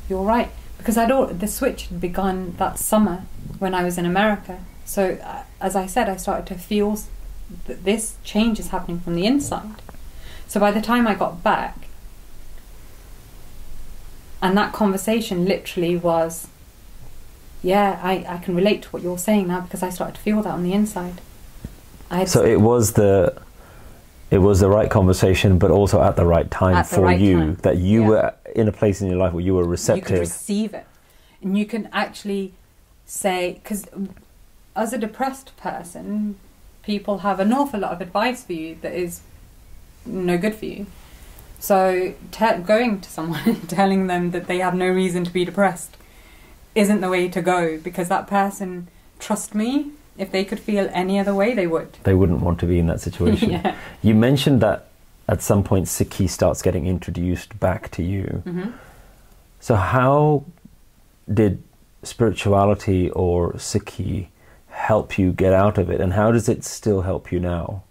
you're 0.09 0.23
right. 0.23 0.51
Because 0.79 0.97
I'd 0.97 1.11
all, 1.11 1.27
the 1.27 1.47
switch 1.47 1.87
had 1.87 2.01
begun 2.01 2.55
that 2.59 2.79
summer 2.79 3.25
when 3.59 3.75
I 3.75 3.85
was 3.85 3.99
in 3.99 4.07
America. 4.07 4.65
So 4.85 5.19
uh, 5.23 5.45
as 5.61 5.77
I 5.77 5.87
said, 5.87 6.09
I 6.09 6.17
started 6.17 6.47
to 6.47 6.55
feel 6.55 6.99
that 7.67 7.85
this 7.85 8.17
change 8.25 8.59
is 8.59 8.69
happening 8.69 9.01
from 9.01 9.15
the 9.15 9.27
inside. 9.27 9.83
So 10.49 10.59
by 10.59 10.71
the 10.71 10.81
time 10.81 11.07
I 11.07 11.15
got 11.15 11.43
back, 11.43 11.77
and 14.41 14.59
that 14.59 14.73
conversation 14.73 15.45
literally 15.45 15.97
was 15.97 16.49
yeah, 17.63 18.01
I, 18.03 18.25
I 18.29 18.39
can 18.39 18.57
relate 18.57 18.83
to 18.83 18.89
what 18.89 19.03
you're 19.03 19.19
saying 19.19 19.49
now 19.49 19.61
because 19.61 19.83
I 19.83 19.91
started 19.91 20.17
to 20.17 20.21
feel 20.21 20.43
that 20.43 20.51
on 20.51 20.65
the 20.65 20.73
inside. 20.73 21.21
I 22.11 22.19
had 22.19 22.29
So 22.29 22.45
it 22.45 22.61
was 22.61 22.95
the 22.95 23.41
it 24.33 24.38
was 24.38 24.61
the 24.61 24.68
right 24.68 24.90
conversation, 24.90 25.59
but 25.59 25.71
also 25.71 26.03
at 26.03 26.16
the 26.16 26.25
right 26.25 26.51
time 26.51 26.75
the 26.77 26.85
for 26.85 27.03
right 27.03 27.21
you. 27.21 27.37
time. 27.38 27.55
That 27.62 27.77
you 27.77 28.03
Yeah. 28.03 28.09
were 28.09 28.35
in 28.57 28.66
a 28.66 28.73
place 28.73 29.01
in 29.03 29.09
your 29.09 29.18
life 29.18 29.33
where 29.35 29.45
you 29.45 29.55
were 29.55 29.64
receptive. 29.64 30.03
you 30.11 30.16
could 30.16 30.21
receive 30.21 30.73
it, 30.75 30.87
and 31.42 31.57
you 31.59 31.66
can 31.66 31.88
actually 31.92 32.55
say 33.05 33.61
because 33.62 33.87
as 34.75 34.92
a 34.95 34.99
depressed 34.99 35.55
person, 35.59 36.37
people 36.83 37.18
have 37.18 37.38
an 37.40 37.53
awful 37.53 37.81
lot 37.81 37.92
of 37.92 38.01
advice 38.01 38.42
for 38.42 38.55
you 38.55 38.77
that 38.81 38.92
is 38.95 39.21
no 40.07 40.38
good 40.38 40.55
for 40.55 40.64
you. 40.64 40.87
So 41.61 42.14
te- 42.33 42.59
going 42.66 43.01
to 43.03 43.11
someone 43.11 43.42
and 43.47 43.68
telling 43.68 44.07
them 44.07 44.31
that 44.31 44.47
they 44.47 44.59
have 44.59 44.75
no 44.75 44.88
reason 44.88 45.25
to 45.25 45.31
be 45.31 45.45
depressed 45.45 45.97
isn't 46.75 47.03
the 47.03 47.11
way 47.11 47.29
to 47.29 47.42
go 47.42 47.77
because 47.79 48.09
that 48.09 48.27
person, 48.27 48.88
trust 49.18 49.55
me, 49.55 49.90
if 50.18 50.31
they 50.31 50.44
could 50.44 50.61
feel 50.61 50.88
any 50.92 51.18
other 51.18 51.35
way, 51.35 51.55
they 51.55 51.66
would. 51.66 51.94
they 52.05 52.14
wouldn't 52.14 52.40
want 52.40 52.59
to 52.61 52.66
be 52.66 52.79
in 52.79 52.87
that 52.87 53.01
situation. 53.01 53.51
yeah. 53.57 53.77
You 54.03 54.14
mentioned 54.14 54.61
that 54.61 54.88
at 55.29 55.42
some 55.42 55.62
point 55.62 55.87
Sikhi 55.87 56.29
starts 56.29 56.62
getting 56.62 56.87
introduced 56.87 57.59
back 57.61 57.90
to 57.92 58.03
you. 58.03 58.42
hmm 58.44 58.70
So 59.61 59.75
how 59.77 60.44
did 61.33 61.62
spirituality 62.03 63.11
or 63.11 63.53
Sikhi 63.55 64.27
help 64.68 65.18
you 65.18 65.33
get 65.33 65.53
out 65.53 65.79
of 65.79 65.90
it, 65.90 66.01
and 66.01 66.12
how 66.14 66.33
does 66.33 66.48
it 66.48 66.64
still 66.64 67.03
help 67.03 67.31
you 67.31 67.38
now? 67.40 67.85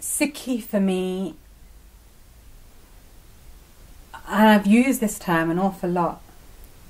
Sikhi 0.00 0.62
for 0.62 0.78
me, 0.80 1.34
and 4.28 4.48
I've 4.48 4.66
used 4.66 5.00
this 5.00 5.18
term 5.18 5.50
an 5.50 5.58
awful 5.58 5.90
lot, 5.90 6.20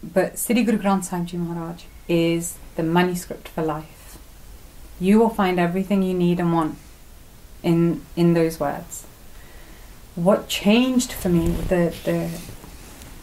but 0.02 0.38
Sri 0.38 0.62
Guru 0.62 0.78
Granth 0.78 1.04
Sahib 1.04 1.26
Ji 1.26 1.36
Maharaj 1.38 1.84
is 2.08 2.58
the 2.78 2.82
manuscript 2.84 3.48
for 3.48 3.62
life. 3.62 4.18
You 5.00 5.18
will 5.18 5.34
find 5.40 5.58
everything 5.58 6.02
you 6.02 6.14
need 6.14 6.38
and 6.40 6.52
want 6.52 6.78
in 7.62 8.02
in 8.16 8.34
those 8.34 8.58
words. 8.60 9.04
What 10.14 10.48
changed 10.48 11.12
for 11.12 11.28
me, 11.28 11.48
the 11.72 11.82
the 12.04 12.18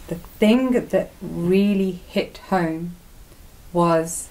the 0.09 0.15
thing 0.39 0.87
that 0.93 1.09
really 1.21 1.93
hit 2.15 2.37
home 2.49 2.95
was 3.73 4.29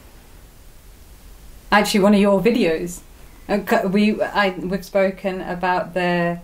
actually 1.72 2.04
one 2.04 2.14
of 2.14 2.20
your 2.20 2.40
videos. 2.40 3.00
Uh, 3.48 3.88
We 3.96 4.02
I 4.22 4.50
we've 4.70 4.84
spoken 4.84 5.40
about 5.40 5.94
the 5.94 6.40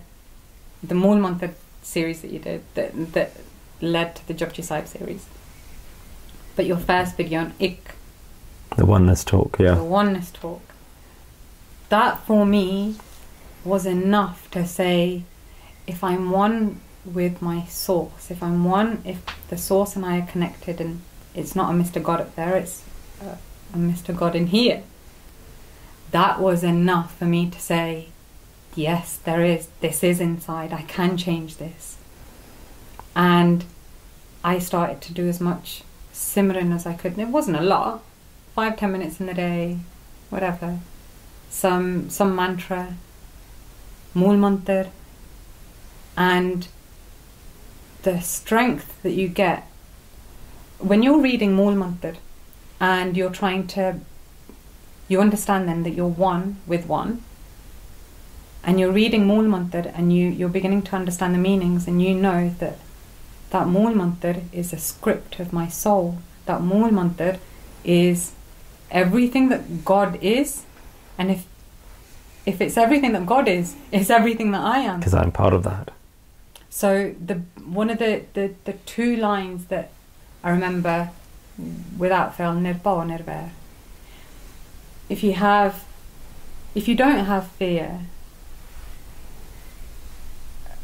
the 0.89 0.95
Mantra 0.95 1.51
series 1.83 2.21
that 2.21 2.31
you 2.31 2.39
did 2.39 2.61
that 2.73 2.91
that 3.13 3.31
led 3.79 4.15
to 4.17 4.27
the 4.27 4.33
Japji 4.33 4.63
Sahib 4.63 4.87
series. 4.87 5.25
But 6.55 6.65
your 6.65 6.77
first 6.77 7.17
video 7.17 7.39
on 7.39 7.53
Ik, 7.59 7.95
The 8.77 8.85
oneness 8.85 9.23
talk, 9.23 9.57
yeah. 9.59 9.75
the 9.75 9.83
oneness 9.83 10.31
talk, 10.31 10.61
that 11.89 12.25
for 12.25 12.45
me 12.45 12.95
was 13.65 13.85
enough 13.85 14.49
to 14.51 14.65
say, 14.65 15.23
if 15.85 16.03
I'm 16.03 16.31
one 16.31 16.79
with 17.03 17.41
my 17.41 17.65
source, 17.65 18.31
if 18.31 18.41
I'm 18.41 18.63
one, 18.63 19.01
if 19.03 19.21
the 19.49 19.57
source 19.57 19.95
and 19.95 20.05
I 20.05 20.19
are 20.19 20.25
connected, 20.25 20.79
and 20.79 21.01
it's 21.35 21.55
not 21.55 21.73
a 21.73 21.77
Mr. 21.77 22.01
God 22.01 22.21
up 22.21 22.35
there, 22.35 22.55
it's 22.55 22.83
a, 23.21 23.37
Mr. 23.77 24.15
God 24.15 24.35
in 24.35 24.47
here. 24.47 24.83
That 26.11 26.39
was 26.39 26.63
enough 26.63 27.17
for 27.17 27.25
me 27.25 27.49
to 27.49 27.59
say, 27.59 28.07
yes, 28.75 29.17
there 29.17 29.43
is, 29.43 29.67
this 29.81 30.03
is 30.03 30.19
inside, 30.19 30.73
I 30.73 30.83
can 30.83 31.17
change 31.17 31.57
this. 31.57 31.97
And 33.15 33.65
I 34.43 34.59
started 34.59 35.01
to 35.01 35.13
do 35.13 35.27
as 35.27 35.39
much 35.39 35.83
simran 36.13 36.73
as 36.73 36.85
I 36.85 36.93
could. 36.93 37.13
And 37.13 37.21
it 37.21 37.27
wasn't 37.27 37.57
a 37.57 37.61
lot, 37.61 38.03
five, 38.55 38.77
ten 38.77 38.91
minutes 38.91 39.19
in 39.19 39.25
the 39.25 39.33
day, 39.33 39.79
whatever. 40.29 40.79
Some 41.49 42.09
some 42.09 42.35
mantra, 42.35 42.95
Mool 44.13 44.35
Mantar, 44.35 44.89
and 46.15 46.67
the 48.03 48.19
strength 48.21 49.01
that 49.03 49.11
you 49.11 49.27
get 49.27 49.67
when 50.81 51.03
you're 51.03 51.21
reading 51.21 51.53
Mool 51.53 51.75
Mantar 51.75 52.17
and 52.79 53.15
you're 53.15 53.29
trying 53.29 53.67
to, 53.67 53.99
you 55.07 55.21
understand 55.21 55.67
then 55.67 55.83
that 55.83 55.91
you're 55.91 56.07
one 56.07 56.57
with 56.65 56.87
one, 56.87 57.23
and 58.63 58.79
you're 58.79 58.91
reading 58.91 59.27
Mool 59.27 59.43
Mantar 59.43 59.91
and 59.95 60.15
you, 60.15 60.27
you're 60.27 60.49
beginning 60.49 60.81
to 60.83 60.95
understand 60.95 61.35
the 61.35 61.39
meanings, 61.39 61.87
and 61.87 62.01
you 62.01 62.15
know 62.15 62.49
that 62.59 62.79
that 63.51 63.67
Mool 63.67 63.93
Mantar 63.93 64.43
is 64.51 64.73
a 64.73 64.77
script 64.77 65.39
of 65.39 65.53
my 65.53 65.67
soul. 65.67 66.19
That 66.45 66.61
Mool 66.61 66.89
Mantar 66.89 67.39
is 67.83 68.31
everything 68.91 69.49
that 69.49 69.83
God 69.83 70.19
is, 70.21 70.65
and 71.17 71.31
if 71.31 71.45
if 72.45 72.59
it's 72.59 72.77
everything 72.77 73.13
that 73.13 73.25
God 73.25 73.47
is, 73.47 73.75
it's 73.91 74.09
everything 74.09 74.51
that 74.51 74.61
I 74.61 74.79
am. 74.79 74.99
Because 74.99 75.13
I'm 75.13 75.31
part 75.31 75.53
of 75.53 75.63
that. 75.63 75.91
So 76.69 77.13
the 77.23 77.35
one 77.65 77.89
of 77.89 77.99
the, 77.99 78.23
the, 78.33 78.53
the 78.63 78.73
two 78.85 79.15
lines 79.17 79.65
that 79.65 79.91
I 80.43 80.49
remember 80.51 81.11
without 81.97 82.35
fail, 82.35 82.53
nirbhau 82.53 82.97
or 82.97 83.05
nirvair. 83.05 83.49
If 85.09 85.23
you 85.23 85.33
have, 85.33 85.83
if 86.73 86.87
you 86.87 86.95
don't 86.95 87.25
have 87.25 87.47
fear, 87.47 88.01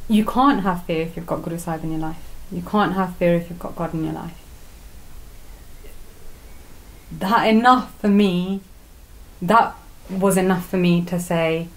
you 0.09 0.25
can't 0.25 0.61
have 0.61 0.83
fear 0.83 1.03
if 1.03 1.15
you've 1.15 1.25
got 1.25 1.41
Guru 1.41 1.57
Sahib 1.57 1.83
in 1.83 1.91
your 1.91 2.01
life. 2.01 2.23
You 2.51 2.61
can't 2.61 2.93
have 2.93 3.15
fear 3.15 3.35
if 3.35 3.49
you've 3.49 3.59
got 3.59 3.75
God 3.75 3.93
in 3.93 4.03
your 4.03 4.13
life. 4.13 4.37
That 7.11 7.47
enough 7.47 7.99
for 7.99 8.09
me. 8.09 8.61
That 9.41 9.75
was 10.09 10.37
enough 10.37 10.67
for 10.67 10.77
me 10.77 11.03
to 11.05 11.19
say, 11.19 11.67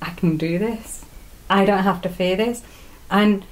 I 0.00 0.10
can 0.10 0.36
do 0.36 0.58
this. 0.58 1.04
I 1.48 1.64
don't 1.64 1.82
have 1.82 2.00
to 2.02 2.08
fear 2.08 2.36
this. 2.36 2.62
And 3.10 3.44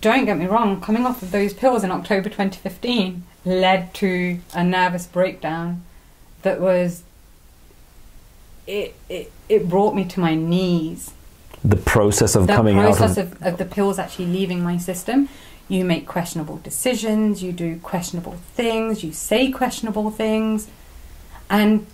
don't 0.00 0.24
get 0.24 0.38
me 0.38 0.46
wrong, 0.46 0.80
coming 0.80 1.04
off 1.04 1.22
of 1.22 1.30
those 1.30 1.52
pills 1.52 1.84
in 1.84 1.90
October 1.90 2.28
2015 2.28 3.24
led 3.44 3.94
to 3.94 4.40
a 4.54 4.64
nervous 4.64 5.06
breakdown 5.06 5.84
that 6.42 6.60
was. 6.60 7.02
It, 8.66 8.94
it, 9.08 9.32
it 9.48 9.68
brought 9.68 9.94
me 9.94 10.04
to 10.04 10.20
my 10.20 10.34
knees. 10.34 11.14
The 11.64 11.76
process 11.76 12.34
of 12.34 12.46
The 12.46 12.54
coming 12.54 12.76
process 12.76 13.16
out 13.16 13.24
of, 13.24 13.32
of, 13.34 13.42
of 13.42 13.58
the 13.58 13.64
pills 13.64 13.98
actually 13.98 14.26
leaving 14.26 14.62
my 14.62 14.76
system. 14.76 15.28
You 15.68 15.84
make 15.84 16.06
questionable 16.06 16.56
decisions, 16.56 17.42
you 17.42 17.52
do 17.52 17.78
questionable 17.78 18.36
things, 18.54 19.04
you 19.04 19.12
say 19.12 19.50
questionable 19.50 20.10
things. 20.10 20.68
And 21.50 21.86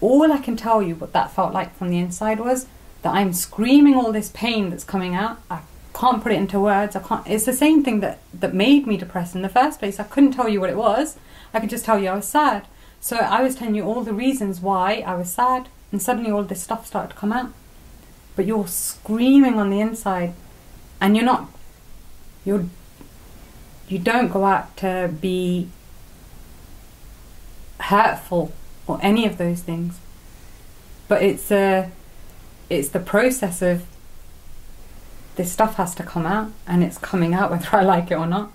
all 0.00 0.32
I 0.32 0.38
can 0.38 0.56
tell 0.56 0.82
you 0.82 0.94
what 0.94 1.12
that 1.12 1.32
felt 1.32 1.52
like 1.52 1.76
from 1.76 1.90
the 1.90 1.98
inside 1.98 2.38
was 2.38 2.66
that 3.02 3.14
I'm 3.14 3.32
screaming 3.32 3.94
all 3.94 4.12
this 4.12 4.30
pain 4.32 4.70
that's 4.70 4.84
coming 4.84 5.14
out. 5.14 5.40
I 5.50 5.60
can't 5.92 6.22
put 6.22 6.32
it 6.32 6.36
into 6.36 6.60
words. 6.60 6.96
I 6.96 7.00
can't. 7.00 7.26
It's 7.26 7.44
the 7.44 7.52
same 7.52 7.82
thing 7.84 8.00
that 8.00 8.18
that 8.32 8.54
made 8.54 8.86
me 8.86 8.96
depressed 8.96 9.34
in 9.34 9.42
the 9.42 9.48
first 9.48 9.78
place. 9.78 9.98
I 9.98 10.04
couldn't 10.04 10.32
tell 10.32 10.48
you 10.48 10.60
what 10.60 10.70
it 10.70 10.76
was. 10.76 11.16
I 11.52 11.60
could 11.60 11.70
just 11.70 11.84
tell 11.84 11.98
you 11.98 12.08
I 12.08 12.16
was 12.16 12.28
sad. 12.28 12.66
So 13.00 13.16
I 13.16 13.42
was 13.42 13.54
telling 13.54 13.74
you 13.74 13.84
all 13.84 14.02
the 14.02 14.14
reasons 14.14 14.60
why 14.60 15.04
I 15.06 15.14
was 15.14 15.30
sad, 15.30 15.68
and 15.92 16.00
suddenly 16.02 16.30
all 16.30 16.42
this 16.42 16.62
stuff 16.62 16.86
started 16.86 17.14
to 17.14 17.20
come 17.20 17.32
out. 17.32 17.52
But 18.34 18.46
you're 18.46 18.66
screaming 18.66 19.58
on 19.58 19.70
the 19.70 19.80
inside, 19.80 20.34
and 21.00 21.16
you're 21.16 21.24
not. 21.24 21.48
You're. 22.44 22.66
You 23.88 23.98
don't 23.98 24.28
go 24.28 24.44
out 24.44 24.76
to 24.78 25.12
be 25.20 25.68
hurtful 27.80 28.52
or 28.86 28.98
any 29.02 29.26
of 29.26 29.38
those 29.38 29.60
things. 29.60 29.98
But 31.08 31.22
it's 31.22 31.50
a, 31.50 31.90
it's 32.70 32.88
the 32.88 33.00
process 33.00 33.60
of 33.62 33.84
this 35.36 35.52
stuff 35.52 35.74
has 35.74 35.94
to 35.96 36.02
come 36.02 36.26
out, 36.26 36.52
and 36.66 36.84
it's 36.84 36.96
coming 36.96 37.34
out 37.34 37.50
whether 37.50 37.68
I 37.72 37.82
like 37.82 38.10
it 38.10 38.14
or 38.14 38.26
not. 38.26 38.52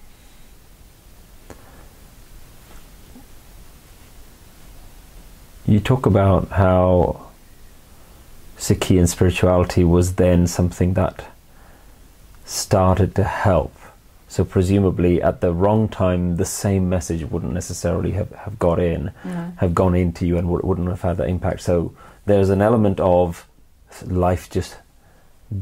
you 5.69 5.79
talk 5.79 6.07
about 6.07 6.49
how 6.49 7.27
Sikhi 8.57 8.97
and 8.97 9.07
spirituality 9.07 9.83
was 9.83 10.15
then 10.15 10.47
something 10.47 10.95
that 10.95 11.25
started 12.43 13.13
to 13.15 13.23
help. 13.23 13.78
So 14.29 14.45
presumably 14.45 15.21
at 15.23 15.41
the 15.41 15.51
wrong 15.51 15.89
time, 15.89 16.35
the 16.37 16.45
same 16.45 16.87
message 16.87 17.23
wouldn't 17.25 17.51
necessarily 17.51 18.11
have, 18.11 18.29
have 18.45 18.59
got 18.59 18.79
in, 18.79 19.11
No. 19.25 19.51
have 19.57 19.73
gone 19.73 19.95
into 19.95 20.27
you 20.27 20.37
and 20.37 20.47
would, 20.49 20.63
wouldn't 20.63 20.87
have 20.87 21.01
had 21.01 21.17
that 21.17 21.27
impact. 21.29 21.61
So 21.61 21.93
there's 22.25 22.49
an 22.51 22.61
element 22.61 22.99
of 22.99 23.47
life 24.05 24.47
just 24.51 24.77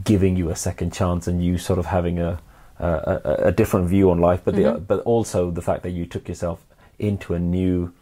giving 0.03 0.36
you 0.36 0.49
a 0.49 0.55
second 0.55 0.91
chance 0.91 1.28
and 1.28 1.41
you 1.41 1.57
sort 1.57 1.80
of 1.80 1.86
having 1.86 2.20
a, 2.20 2.39
a, 2.78 2.88
a, 2.88 3.34
a 3.47 3.51
different 3.53 3.88
view 3.88 4.11
on 4.11 4.20
life, 4.20 4.41
but, 4.43 4.53
the, 4.55 4.63
Mhm. 4.63 4.86
but 4.86 4.99
also 5.05 5.49
the 5.49 5.61
fact 5.61 5.82
that 5.84 5.91
you 5.91 6.05
took 6.05 6.28
yourself 6.28 6.59
into 6.99 7.34
a 7.34 7.39
new 7.39 7.93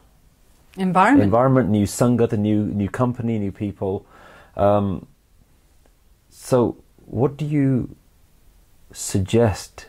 Environment. 0.77 1.23
environment, 1.23 1.69
new 1.69 1.85
sangat, 1.85 2.33
a 2.33 2.37
new 2.37 2.65
new 2.65 2.89
company, 2.89 3.37
new 3.37 3.51
people. 3.51 4.03
Um, 4.57 5.05
so, 6.29 6.75
what 7.05 7.37
do 7.37 7.45
you 7.45 7.95
suggest 8.91 9.85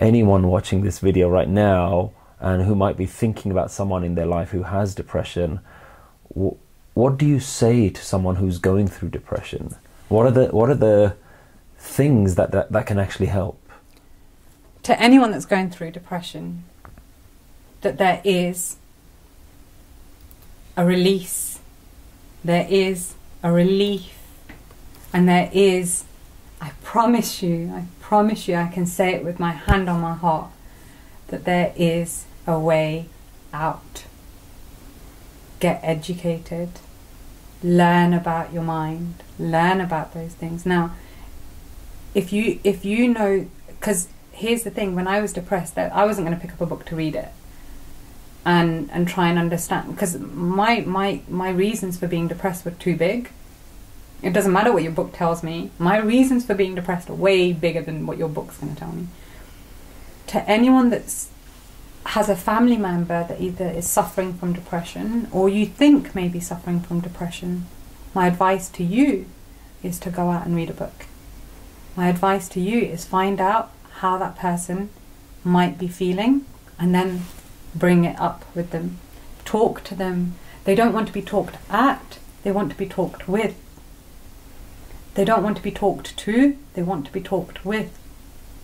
anyone 0.00 0.48
watching 0.48 0.80
this 0.82 0.98
video 0.98 1.28
right 1.28 1.48
now 1.48 2.12
and 2.40 2.62
who 2.62 2.74
might 2.74 2.96
be 2.96 3.06
thinking 3.06 3.52
about 3.52 3.70
someone 3.70 4.02
in 4.02 4.14
their 4.14 4.26
life 4.26 4.50
who 4.50 4.62
has 4.64 4.94
depression? 4.94 5.60
wh- 6.36 6.56
What 6.94 7.18
do 7.18 7.26
you 7.26 7.38
say 7.40 7.90
to 7.90 8.02
someone 8.02 8.36
who's 8.36 8.58
going 8.58 8.88
through 8.88 9.10
depression? 9.10 9.76
What 10.08 10.26
are 10.26 10.30
the 10.32 10.46
what 10.46 10.68
are 10.70 10.74
the 10.74 11.14
things 11.78 12.34
that, 12.34 12.50
that, 12.52 12.72
that 12.72 12.86
can 12.86 12.98
actually 12.98 13.26
help? 13.26 13.56
to 14.82 14.98
anyone 14.98 15.30
that's 15.30 15.44
going 15.44 15.68
through 15.70 15.90
depression 15.90 16.64
that 17.82 17.98
there 17.98 18.20
is 18.24 18.76
a 20.74 20.84
release, 20.86 21.60
there 22.42 22.66
is 22.70 23.14
a 23.42 23.52
relief, 23.52 24.14
and 25.12 25.28
there 25.28 25.50
is, 25.52 26.04
I 26.62 26.70
promise 26.82 27.42
you, 27.42 27.70
I 27.74 27.84
promise 28.10 28.48
you, 28.48 28.56
I 28.56 28.66
can 28.66 28.86
say 28.86 29.14
it 29.14 29.24
with 29.24 29.38
my 29.38 29.52
hand 29.52 29.88
on 29.88 30.00
my 30.00 30.14
heart, 30.14 30.50
that 31.28 31.44
there 31.44 31.72
is 31.76 32.24
a 32.44 32.58
way 32.58 33.06
out. 33.54 34.02
Get 35.60 35.78
educated, 35.84 36.70
learn 37.62 38.12
about 38.12 38.52
your 38.52 38.64
mind, 38.64 39.22
learn 39.38 39.80
about 39.80 40.12
those 40.12 40.34
things. 40.34 40.66
Now, 40.66 40.96
if 42.12 42.32
you 42.32 42.58
if 42.64 42.84
you 42.84 43.06
know 43.06 43.46
because 43.68 44.08
here's 44.32 44.64
the 44.64 44.70
thing 44.70 44.96
when 44.96 45.06
i 45.06 45.20
was 45.20 45.32
depressed 45.32 45.76
that 45.76 45.94
i 45.94 46.04
wasn't 46.04 46.26
going 46.26 46.36
to 46.36 46.42
pick 46.44 46.52
up 46.52 46.60
a 46.60 46.66
book 46.66 46.84
to 46.84 46.96
read 46.96 47.14
it 47.14 47.28
and 48.44 48.90
and 48.90 49.06
try 49.06 49.28
and 49.28 49.38
understand 49.38 49.88
because 49.92 50.18
my 50.18 50.80
my 50.80 51.20
my 51.28 51.50
reasons 51.50 51.96
for 51.96 52.08
being 52.08 52.26
depressed 52.26 52.64
were 52.64 52.72
too 52.72 52.96
big 52.96 53.30
it 54.22 54.32
doesn't 54.32 54.52
matter 54.52 54.72
what 54.72 54.82
your 54.82 54.92
book 54.92 55.12
tells 55.12 55.42
me 55.42 55.70
my 55.78 55.98
reasons 55.98 56.44
for 56.44 56.54
being 56.54 56.74
depressed 56.74 57.08
are 57.08 57.14
way 57.14 57.52
bigger 57.52 57.82
than 57.82 58.06
what 58.06 58.18
your 58.18 58.28
book's 58.28 58.58
going 58.58 58.72
to 58.74 58.78
tell 58.78 58.92
me 58.92 59.06
to 60.26 60.48
anyone 60.48 60.90
that's 60.90 61.30
has 62.06 62.28
a 62.28 62.36
family 62.36 62.76
member 62.76 63.26
that 63.28 63.40
either 63.40 63.68
is 63.68 63.88
suffering 63.88 64.32
from 64.32 64.52
depression 64.52 65.28
or 65.32 65.48
you 65.48 65.66
think 65.66 66.14
may 66.14 66.28
be 66.28 66.40
suffering 66.40 66.80
from 66.80 67.00
depression 67.00 67.66
my 68.14 68.26
advice 68.26 68.68
to 68.68 68.82
you 68.82 69.26
is 69.82 69.98
to 69.98 70.10
go 70.10 70.30
out 70.30 70.46
and 70.46 70.56
read 70.56 70.70
a 70.70 70.74
book 70.74 71.06
my 71.96 72.08
advice 72.08 72.48
to 72.48 72.60
you 72.60 72.80
is 72.80 73.04
find 73.04 73.40
out 73.40 73.70
how 74.00 74.16
that 74.18 74.36
person 74.36 74.88
might 75.44 75.78
be 75.78 75.88
feeling 75.88 76.44
and 76.78 76.94
then 76.94 77.22
bring 77.74 78.04
it 78.04 78.18
up 78.18 78.44
with 78.54 78.70
them. 78.70 78.98
Talk 79.44 79.84
to 79.84 79.94
them. 79.94 80.34
They 80.64 80.74
don't 80.74 80.92
want 80.92 81.06
to 81.08 81.12
be 81.12 81.22
talked 81.22 81.56
at, 81.68 82.18
they 82.42 82.52
want 82.52 82.70
to 82.70 82.78
be 82.78 82.86
talked 82.86 83.28
with. 83.28 83.54
They 85.14 85.24
don't 85.24 85.42
want 85.42 85.56
to 85.56 85.62
be 85.62 85.70
talked 85.72 86.16
to, 86.18 86.56
they 86.74 86.82
want 86.82 87.04
to 87.06 87.12
be 87.12 87.20
talked 87.20 87.64
with. 87.64 87.96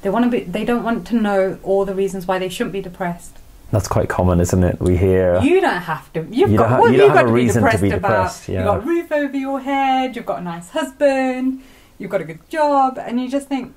They 0.03 0.11
want 0.11 0.25
to 0.27 0.31
be 0.31 0.41
they 0.45 0.65
don't 0.65 0.85
want 0.85 1.07
to 1.09 1.17
know 1.17 1.59
all 1.63 1.85
the 1.85 1.95
reasons 1.95 2.27
why 2.27 2.39
they 2.39 2.49
shouldn't 2.49 2.73
be 2.73 2.81
depressed. 2.83 3.39
That's 3.73 3.89
quite 3.89 4.09
common, 4.09 4.39
isn't 4.41 4.63
it? 4.63 4.81
We 4.81 4.97
hear 4.97 5.41
You 5.43 5.61
don't 5.61 5.83
have 5.83 6.13
to. 6.13 6.21
You've 6.31 6.53
You 6.53 6.59
got 6.59 6.81
what 6.81 6.93
you 6.93 7.01
have 7.03 7.15
got 7.15 7.25
a 7.25 7.27
to 7.27 7.33
be 7.33 7.41
reason 7.41 7.63
to 7.63 7.69
depressed 7.69 7.83
be 7.83 7.91
about. 7.91 8.01
depressed, 8.09 8.49
yeah. 8.49 8.59
You've 8.59 8.65
got 8.67 8.77
a 8.79 8.81
roof 8.87 9.11
over 9.13 9.37
your 9.37 9.61
head. 9.61 10.15
You've 10.15 10.27
got 10.27 10.39
a 10.39 10.43
nice 10.43 10.71
husband. 10.71 11.63
You've 11.99 12.11
got 12.11 12.21
a 12.21 12.25
good 12.25 12.49
job, 12.49 12.99
and 12.99 13.21
you 13.21 13.29
just 13.29 13.49
think, 13.49 13.75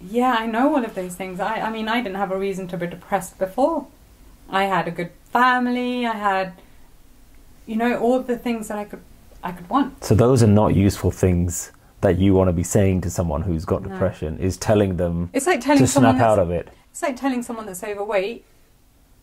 yeah, 0.00 0.36
I 0.38 0.46
know 0.46 0.74
all 0.74 0.82
of 0.82 0.94
those 0.94 1.14
things. 1.14 1.40
I, 1.40 1.56
I 1.56 1.70
mean, 1.70 1.88
I 1.88 2.00
didn't 2.00 2.16
have 2.16 2.30
a 2.30 2.38
reason 2.38 2.68
to 2.68 2.76
be 2.78 2.86
depressed 2.86 3.36
before. 3.38 3.86
I 4.48 4.64
had 4.64 4.88
a 4.88 4.90
good 4.90 5.10
family. 5.30 6.06
I 6.06 6.12
had, 6.12 6.54
you 7.66 7.76
know, 7.76 7.98
all 7.98 8.20
the 8.20 8.38
things 8.38 8.68
that 8.68 8.78
I 8.78 8.84
could, 8.84 9.02
I 9.42 9.52
could 9.52 9.68
want. 9.68 10.04
So 10.04 10.14
those 10.14 10.42
are 10.42 10.46
not 10.46 10.74
useful 10.74 11.10
things 11.10 11.70
that 12.02 12.18
you 12.18 12.34
want 12.34 12.48
to 12.48 12.52
be 12.52 12.62
saying 12.64 13.00
to 13.00 13.10
someone 13.10 13.42
who's 13.42 13.64
got 13.64 13.82
No. 13.82 13.88
depression. 13.88 14.38
Is 14.38 14.56
telling 14.56 14.96
them 14.96 15.30
It's 15.32 15.46
like 15.46 15.60
telling 15.60 15.78
to 15.78 15.86
snap 15.86 16.20
out 16.20 16.38
of 16.38 16.50
it. 16.50 16.68
It's 16.90 17.02
like 17.02 17.16
telling 17.16 17.42
someone 17.42 17.64
that's 17.64 17.82
overweight, 17.82 18.44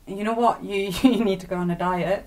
you 0.07 0.23
know 0.23 0.33
what, 0.33 0.63
you, 0.63 0.91
you 1.03 1.23
need 1.23 1.39
to 1.41 1.47
go 1.47 1.57
on 1.57 1.69
a 1.69 1.75
diet, 1.75 2.25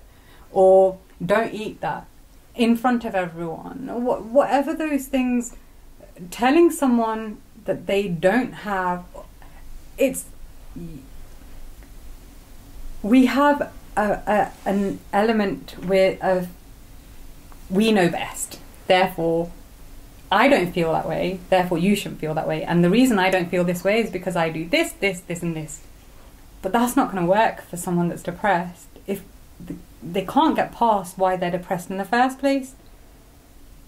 or 0.51 0.97
don't 1.23 1.53
eat 1.53 1.81
that 1.81 2.07
in 2.55 2.77
front 2.77 3.03
of 3.03 3.13
everyone, 3.15 3.89
or 3.91 3.99
what, 3.99 4.23
whatever 4.23 4.73
those 4.73 5.07
things. 5.07 5.55
Telling 6.29 6.69
someone 6.69 7.37
that 7.65 7.87
they 7.87 8.07
don't 8.07 8.53
have, 8.53 9.03
it's 9.97 10.25
we 13.01 13.25
have 13.25 13.71
a, 13.97 14.03
a, 14.27 14.51
an 14.65 14.99
element 15.11 15.75
with 15.83 16.23
of 16.23 16.47
we 17.69 17.91
know 17.91 18.09
best. 18.09 18.59
Therefore, 18.85 19.51
I 20.33 20.47
don't 20.47 20.73
feel 20.73 20.91
that 20.93 21.07
way. 21.07 21.39
Therefore, 21.49 21.77
you 21.77 21.95
shouldn't 21.95 22.19
feel 22.19 22.33
that 22.33 22.47
way. 22.47 22.63
And 22.63 22.83
the 22.83 22.89
reason 22.89 23.19
I 23.19 23.29
don't 23.29 23.49
feel 23.49 23.63
this 23.63 23.83
way 23.83 23.99
is 23.99 24.09
because 24.09 24.35
I 24.35 24.49
do 24.49 24.67
this, 24.67 24.91
this, 24.93 25.19
this, 25.19 25.43
and 25.43 25.55
this. 25.55 25.81
But 26.63 26.71
that's 26.71 26.95
not 26.95 27.11
going 27.11 27.23
to 27.23 27.29
work 27.29 27.61
for 27.63 27.77
someone 27.77 28.09
that's 28.09 28.23
depressed 28.23 28.87
if 29.05 29.21
they 30.01 30.25
can't 30.25 30.55
get 30.55 30.71
past 30.71 31.17
why 31.17 31.37
they're 31.37 31.51
depressed 31.51 31.91
in 31.91 31.97
the 31.97 32.05
first 32.05 32.39
place. 32.39 32.73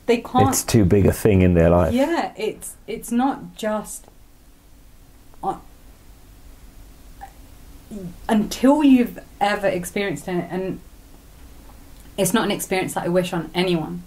They 0.06 0.18
can't. 0.18 0.50
It's 0.50 0.64
too 0.64 0.86
big 0.86 1.08
a 1.08 1.12
thing 1.12 1.42
in 1.42 1.56
their 1.56 1.70
life. 1.70 1.94
Yeah, 1.94 2.32
it's 2.38 2.76
it's 2.86 3.12
not 3.12 3.56
just 3.56 4.06
on, 5.42 5.62
until 8.30 8.84
you've 8.84 9.18
ever 9.42 9.68
experienced 9.68 10.28
it, 10.28 10.48
and 10.52 10.80
it's 12.18 12.34
not 12.36 12.46
an 12.46 12.52
experience 12.52 12.94
that 12.94 13.06
I 13.06 13.08
wish 13.08 13.34
on 13.34 13.50
anyone. 13.56 14.04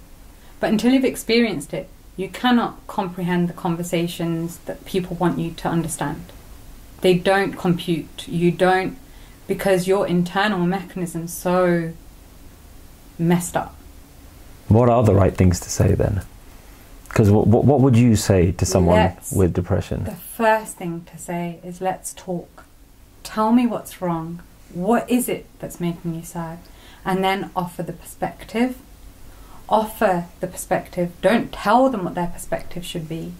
But 0.60 0.70
until 0.70 0.92
you've 0.92 1.04
experienced 1.04 1.74
it, 1.74 1.88
you 2.18 2.28
cannot 2.28 2.84
comprehend 2.88 3.48
the 3.48 3.52
conversations 3.52 4.58
that 4.66 4.84
people 4.84 5.14
want 5.16 5.38
you 5.38 5.52
to 5.52 5.68
understand. 5.68 6.24
They 7.00 7.14
don't 7.14 7.52
compute. 7.52 8.26
You 8.26 8.50
don't 8.50 8.98
because 9.46 9.86
your 9.86 10.04
internal 10.06 10.66
mechanism's 10.66 11.32
so 11.32 11.92
messed 13.18 13.56
up. 13.56 13.76
What 14.66 14.88
are 14.88 15.04
the 15.04 15.14
right 15.14 15.34
things 15.34 15.60
to 15.60 15.70
say 15.70 15.94
then? 15.94 16.22
Because 17.08 17.30
what, 17.30 17.46
what, 17.46 17.64
what 17.64 17.80
would 17.80 17.96
you 17.96 18.16
say 18.16 18.50
to 18.52 18.66
someone 18.66 18.96
Let's- 18.96 19.32
with 19.32 19.54
depression? 19.54 20.02
The 20.04 20.10
first 20.16 20.76
thing 20.76 21.06
to 21.12 21.16
say 21.16 21.60
is 21.62 21.80
let's 21.80 22.12
talk. 22.14 22.64
Tell 23.22 23.52
me 23.52 23.64
what's 23.66 24.02
wrong. 24.02 24.42
What 24.74 25.08
is 25.08 25.28
it 25.28 25.46
that's 25.60 25.78
making 25.80 26.14
you 26.16 26.22
sad? 26.22 26.58
And 27.04 27.22
then 27.22 27.50
offer 27.54 27.84
the 27.84 27.92
perspective. 27.92 28.76
Offer 29.68 30.26
the 30.40 30.46
perspective. 30.46 31.12
Don't 31.20 31.52
tell 31.52 31.90
them 31.90 32.04
what 32.04 32.14
their 32.14 32.28
perspective 32.28 32.84
should 32.84 33.08
be. 33.08 33.32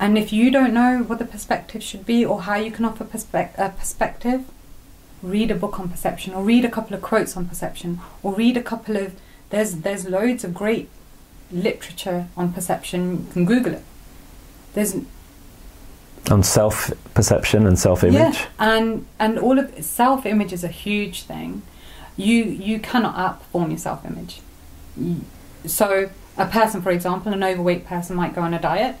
And 0.00 0.16
if 0.16 0.32
you 0.32 0.50
don't 0.52 0.72
know 0.72 0.98
what 1.04 1.18
the 1.18 1.24
perspective 1.24 1.82
should 1.82 2.06
be 2.06 2.24
or 2.24 2.42
how 2.42 2.54
you 2.54 2.70
can 2.70 2.84
offer 2.84 3.04
perspe- 3.04 3.58
a 3.58 3.70
perspective, 3.70 4.44
read 5.22 5.50
a 5.50 5.54
book 5.56 5.80
on 5.80 5.88
perception 5.88 6.32
or 6.32 6.44
read 6.44 6.64
a 6.64 6.70
couple 6.70 6.94
of 6.94 7.02
quotes 7.02 7.36
on 7.36 7.48
perception 7.48 8.00
or 8.22 8.32
read 8.34 8.56
a 8.56 8.62
couple 8.62 8.96
of 8.96 9.14
there's 9.50 9.76
there's 9.76 10.06
loads 10.06 10.44
of 10.44 10.54
great 10.54 10.88
literature 11.50 12.28
on 12.36 12.52
perception. 12.52 13.26
You 13.26 13.32
can 13.32 13.44
Google 13.46 13.74
it. 13.74 13.82
There's 14.74 14.94
On 16.30 16.42
self 16.44 16.92
perception 17.14 17.66
and 17.66 17.76
self 17.76 18.04
image? 18.04 18.14
yeah, 18.14 18.46
and 18.60 19.06
and 19.18 19.38
all 19.40 19.58
of 19.58 19.82
self 19.84 20.24
image 20.26 20.52
is 20.52 20.62
a 20.62 20.68
huge 20.68 21.22
thing. 21.22 21.62
You 22.16 22.44
you 22.44 22.78
cannot 22.78 23.16
outperform 23.16 23.70
your 23.70 23.78
self 23.78 24.04
image. 24.04 24.42
So 25.66 26.10
a 26.36 26.46
person, 26.46 26.82
for 26.82 26.90
example, 26.90 27.32
an 27.32 27.42
overweight 27.42 27.86
person 27.86 28.16
might 28.16 28.34
go 28.34 28.42
on 28.42 28.54
a 28.54 28.60
diet, 28.60 28.96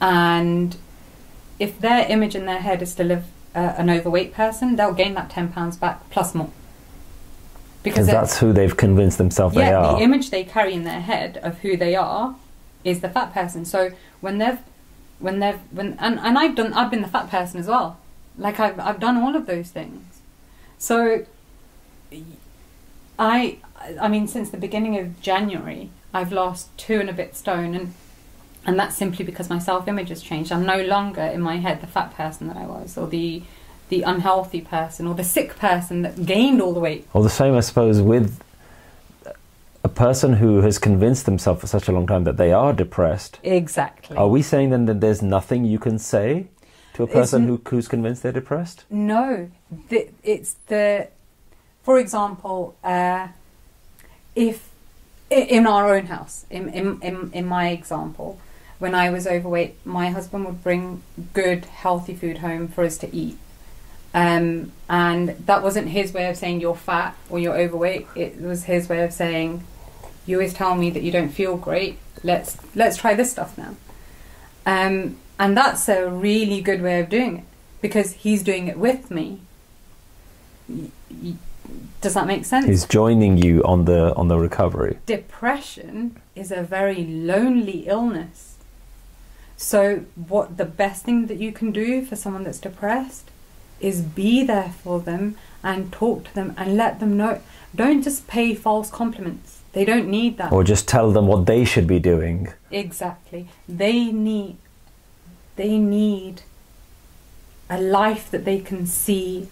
and 0.00 0.76
if 1.58 1.78
their 1.80 2.06
image 2.08 2.34
in 2.34 2.46
their 2.46 2.60
head 2.60 2.82
is 2.82 2.94
to 2.96 3.04
live 3.04 3.24
uh, 3.54 3.74
an 3.76 3.90
overweight 3.90 4.32
person, 4.32 4.76
they'll 4.76 4.92
gain 4.92 5.14
that 5.14 5.30
ten 5.30 5.52
pounds 5.52 5.76
back 5.76 6.08
plus 6.10 6.34
more. 6.34 6.50
Because 7.82 8.06
that's 8.06 8.38
who 8.38 8.52
they've 8.52 8.76
convinced 8.76 9.18
themselves 9.18 9.54
they 9.54 9.62
yeah, 9.62 9.78
are. 9.78 9.96
the 9.96 10.02
image 10.02 10.30
they 10.30 10.44
carry 10.44 10.74
in 10.74 10.84
their 10.84 11.00
head 11.00 11.38
of 11.38 11.58
who 11.58 11.76
they 11.76 11.94
are 11.94 12.36
is 12.84 13.00
the 13.00 13.08
fat 13.08 13.32
person. 13.32 13.64
So 13.64 13.92
when 14.20 14.38
they've 14.38 14.58
when 15.18 15.38
they've 15.40 15.58
when 15.70 15.96
and, 16.00 16.18
and 16.18 16.38
I've 16.38 16.54
done 16.54 16.72
I've 16.74 16.90
been 16.90 17.02
the 17.02 17.08
fat 17.08 17.30
person 17.30 17.60
as 17.60 17.66
well. 17.66 17.98
Like 18.36 18.60
I've 18.60 18.78
I've 18.78 19.00
done 19.00 19.16
all 19.16 19.34
of 19.34 19.46
those 19.46 19.70
things. 19.70 20.20
So 20.78 21.24
I 23.18 23.58
I 24.00 24.08
mean 24.08 24.26
since 24.26 24.50
the 24.50 24.56
beginning 24.56 24.98
of 24.98 25.20
January 25.20 25.90
I've 26.12 26.32
lost 26.32 26.76
two 26.76 27.00
and 27.00 27.10
a 27.10 27.12
bit 27.12 27.36
stone 27.36 27.74
and 27.74 27.94
and 28.66 28.78
that's 28.78 28.96
simply 28.96 29.24
because 29.24 29.48
my 29.48 29.58
self 29.58 29.88
image 29.88 30.10
has 30.10 30.22
changed. 30.22 30.52
I'm 30.52 30.66
no 30.66 30.82
longer 30.82 31.22
in 31.22 31.40
my 31.40 31.56
head 31.56 31.80
the 31.80 31.86
fat 31.86 32.14
person 32.14 32.48
that 32.48 32.56
I 32.56 32.66
was 32.66 32.98
or 32.98 33.06
the 33.06 33.42
the 33.88 34.02
unhealthy 34.02 34.60
person 34.60 35.06
or 35.06 35.14
the 35.14 35.24
sick 35.24 35.56
person 35.56 36.02
that 36.02 36.26
gained 36.26 36.60
all 36.60 36.74
the 36.74 36.80
weight. 36.80 37.06
Or 37.14 37.22
the 37.22 37.30
same, 37.30 37.54
I 37.54 37.60
suppose, 37.60 38.02
with 38.02 38.42
a 39.82 39.88
person 39.88 40.34
who 40.34 40.60
has 40.60 40.78
convinced 40.78 41.24
themselves 41.24 41.62
for 41.62 41.66
such 41.66 41.88
a 41.88 41.92
long 41.92 42.06
time 42.06 42.24
that 42.24 42.36
they 42.36 42.52
are 42.52 42.72
depressed. 42.74 43.38
Exactly. 43.42 44.16
Are 44.16 44.28
we 44.28 44.42
saying 44.42 44.70
then 44.70 44.84
that 44.86 45.00
there's 45.00 45.22
nothing 45.22 45.64
you 45.64 45.78
can 45.78 45.98
say 45.98 46.48
to 46.94 47.02
a 47.02 47.06
person 47.06 47.46
who, 47.46 47.62
who's 47.66 47.88
convinced 47.88 48.22
they're 48.22 48.32
depressed? 48.32 48.84
No, 48.90 49.50
the, 49.88 50.10
it's 50.22 50.56
the, 50.66 51.08
for 51.82 51.98
example, 51.98 52.76
uh, 52.84 53.28
if 54.38 54.70
in 55.30 55.66
our 55.66 55.94
own 55.94 56.06
house, 56.06 56.46
in, 56.48 56.68
in, 56.70 57.30
in, 57.32 57.44
my 57.44 57.68
example, 57.70 58.40
when 58.78 58.94
I 58.94 59.10
was 59.10 59.26
overweight, 59.26 59.74
my 59.84 60.10
husband 60.10 60.46
would 60.46 60.62
bring 60.62 61.02
good, 61.34 61.66
healthy 61.66 62.14
food 62.14 62.38
home 62.38 62.68
for 62.68 62.84
us 62.84 62.96
to 62.98 63.14
eat. 63.14 63.36
Um, 64.14 64.72
and 64.88 65.30
that 65.46 65.62
wasn't 65.62 65.88
his 65.88 66.14
way 66.14 66.30
of 66.30 66.36
saying 66.36 66.60
you're 66.60 66.76
fat 66.76 67.14
or 67.28 67.38
you're 67.38 67.58
overweight. 67.58 68.06
It 68.14 68.40
was 68.40 68.64
his 68.64 68.88
way 68.88 69.02
of 69.02 69.12
saying, 69.12 69.64
you 70.24 70.36
always 70.36 70.54
tell 70.54 70.76
me 70.76 70.88
that 70.90 71.02
you 71.02 71.10
don't 71.10 71.30
feel 71.30 71.56
great. 71.56 71.98
Let's 72.22 72.56
let's 72.74 72.96
try 72.96 73.14
this 73.14 73.30
stuff 73.30 73.58
now. 73.58 73.76
Um, 74.64 75.16
and 75.38 75.56
that's 75.56 75.88
a 75.88 76.08
really 76.08 76.60
good 76.60 76.80
way 76.80 77.00
of 77.00 77.08
doing 77.08 77.38
it 77.38 77.44
because 77.80 78.12
he's 78.12 78.42
doing 78.42 78.68
it 78.68 78.78
with 78.78 79.10
me. 79.10 79.40
Does 82.00 82.14
that 82.14 82.26
make 82.26 82.44
sense? 82.44 82.66
He's 82.66 82.84
joining 82.84 83.36
you 83.36 83.62
on 83.64 83.84
the 83.84 84.14
on 84.14 84.28
the 84.28 84.38
recovery. 84.38 84.98
Depression 85.06 86.20
is 86.34 86.52
a 86.52 86.62
very 86.62 87.04
lonely 87.04 87.84
illness. 87.86 88.56
So, 89.56 90.04
what 90.14 90.56
the 90.56 90.64
best 90.64 91.04
thing 91.04 91.26
that 91.26 91.38
you 91.38 91.50
can 91.50 91.72
do 91.72 92.04
for 92.04 92.14
someone 92.14 92.44
that's 92.44 92.60
depressed 92.60 93.30
is 93.80 94.00
be 94.02 94.44
there 94.44 94.72
for 94.82 95.00
them 95.00 95.36
and 95.62 95.92
talk 95.92 96.24
to 96.24 96.34
them 96.34 96.54
and 96.56 96.76
let 96.76 97.00
them 97.00 97.16
know. 97.16 97.40
Don't 97.74 98.02
just 98.02 98.26
pay 98.26 98.54
false 98.54 98.90
compliments. 98.90 99.60
They 99.72 99.84
don't 99.84 100.08
need 100.08 100.38
that. 100.38 100.52
Or 100.52 100.64
just 100.64 100.88
tell 100.88 101.10
them 101.12 101.26
what 101.26 101.46
they 101.46 101.64
should 101.64 101.86
be 101.86 101.98
doing. 101.98 102.52
Exactly. 102.70 103.48
They 103.68 104.06
need 104.06 104.56
they 105.56 105.76
need 105.76 106.42
a 107.68 107.80
life 107.80 108.30
that 108.30 108.44
they 108.44 108.60
can 108.60 108.86
see 108.86 109.48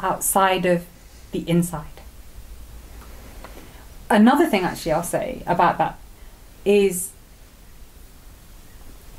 outside 0.00 0.66
of 0.66 0.86
the 1.34 1.48
inside. 1.48 2.00
Another 4.08 4.46
thing 4.46 4.62
actually 4.62 4.92
I'll 4.92 5.02
say 5.02 5.42
about 5.46 5.76
that 5.78 5.98
is 6.64 7.10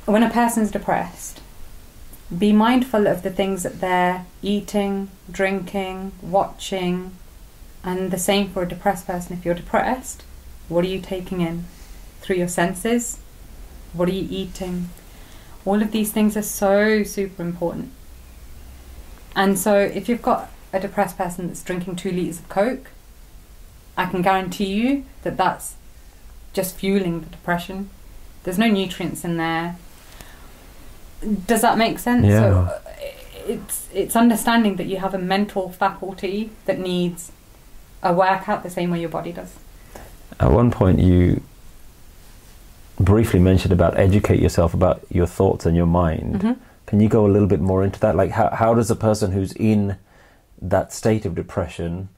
when 0.06 0.22
a 0.22 0.30
person's 0.30 0.70
depressed, 0.70 1.40
be 2.36 2.52
mindful 2.52 3.06
of 3.06 3.22
the 3.22 3.30
things 3.30 3.62
that 3.62 3.80
they're 3.80 4.24
eating, 4.42 5.10
drinking, 5.30 6.12
watching, 6.22 7.12
and 7.84 8.10
the 8.10 8.18
same 8.18 8.48
for 8.50 8.62
a 8.62 8.68
depressed 8.68 9.06
person. 9.06 9.36
If 9.36 9.44
you're 9.44 9.54
depressed, 9.54 10.24
what 10.68 10.84
are 10.84 10.88
you 10.88 11.00
taking 11.00 11.40
in? 11.40 11.66
Through 12.20 12.36
your 12.36 12.48
senses? 12.48 13.18
What 13.92 14.08
are 14.08 14.12
you 14.12 14.26
eating? 14.30 14.88
All 15.64 15.82
of 15.82 15.92
these 15.92 16.10
things 16.10 16.36
are 16.36 16.42
so 16.42 17.02
super 17.02 17.42
important. 17.42 17.92
And 19.36 19.58
so, 19.58 19.76
if 19.76 20.08
you've 20.08 20.22
got 20.22 20.50
a 20.76 20.80
depressed 20.80 21.16
person 21.18 21.48
that's 21.48 21.62
drinking 21.62 21.96
two 21.96 22.10
litres 22.12 22.38
of 22.38 22.48
Coke, 22.48 22.90
I 23.96 24.06
can 24.06 24.22
guarantee 24.22 24.72
you 24.74 25.04
that 25.22 25.36
that's 25.36 25.74
just 26.52 26.76
fueling 26.76 27.20
the 27.20 27.26
depression. 27.26 27.90
There's 28.44 28.58
no 28.58 28.68
nutrients 28.68 29.24
in 29.24 29.36
there. 29.36 29.76
Does 31.46 31.62
that 31.62 31.78
make 31.78 31.98
sense? 31.98 32.26
Yeah. 32.26 32.40
So, 32.40 32.58
uh, 32.58 32.80
it's 33.48 33.88
it's 33.94 34.16
understanding 34.16 34.76
that 34.76 34.86
you 34.86 34.96
have 34.98 35.14
a 35.14 35.18
mental 35.18 35.70
faculty 35.70 36.50
that 36.66 36.78
needs 36.78 37.32
a 38.02 38.12
workout 38.12 38.62
the 38.62 38.70
same 38.70 38.90
way 38.90 39.00
your 39.00 39.08
body 39.08 39.32
does. 39.32 39.52
At 40.38 40.50
one 40.52 40.70
point, 40.70 40.98
you 40.98 41.42
briefly 42.98 43.40
mentioned 43.40 43.72
about 43.72 43.96
educate 43.98 44.40
yourself 44.40 44.74
about 44.74 45.02
your 45.10 45.26
thoughts 45.26 45.64
and 45.66 45.76
your 45.76 45.86
mind. 45.86 46.40
Mhm. 46.40 46.56
Can 46.86 47.00
you 47.00 47.08
go 47.08 47.26
a 47.26 47.28
little 47.28 47.48
bit 47.48 47.60
more 47.60 47.82
into 47.82 47.98
that? 48.00 48.14
Like, 48.14 48.30
how, 48.30 48.50
how 48.50 48.74
does 48.74 48.90
a 48.90 48.96
person 48.96 49.32
who's 49.32 49.52
in 49.52 49.96
that 50.60 50.92
state 50.92 51.24
of 51.26 51.34
depression 51.34 52.08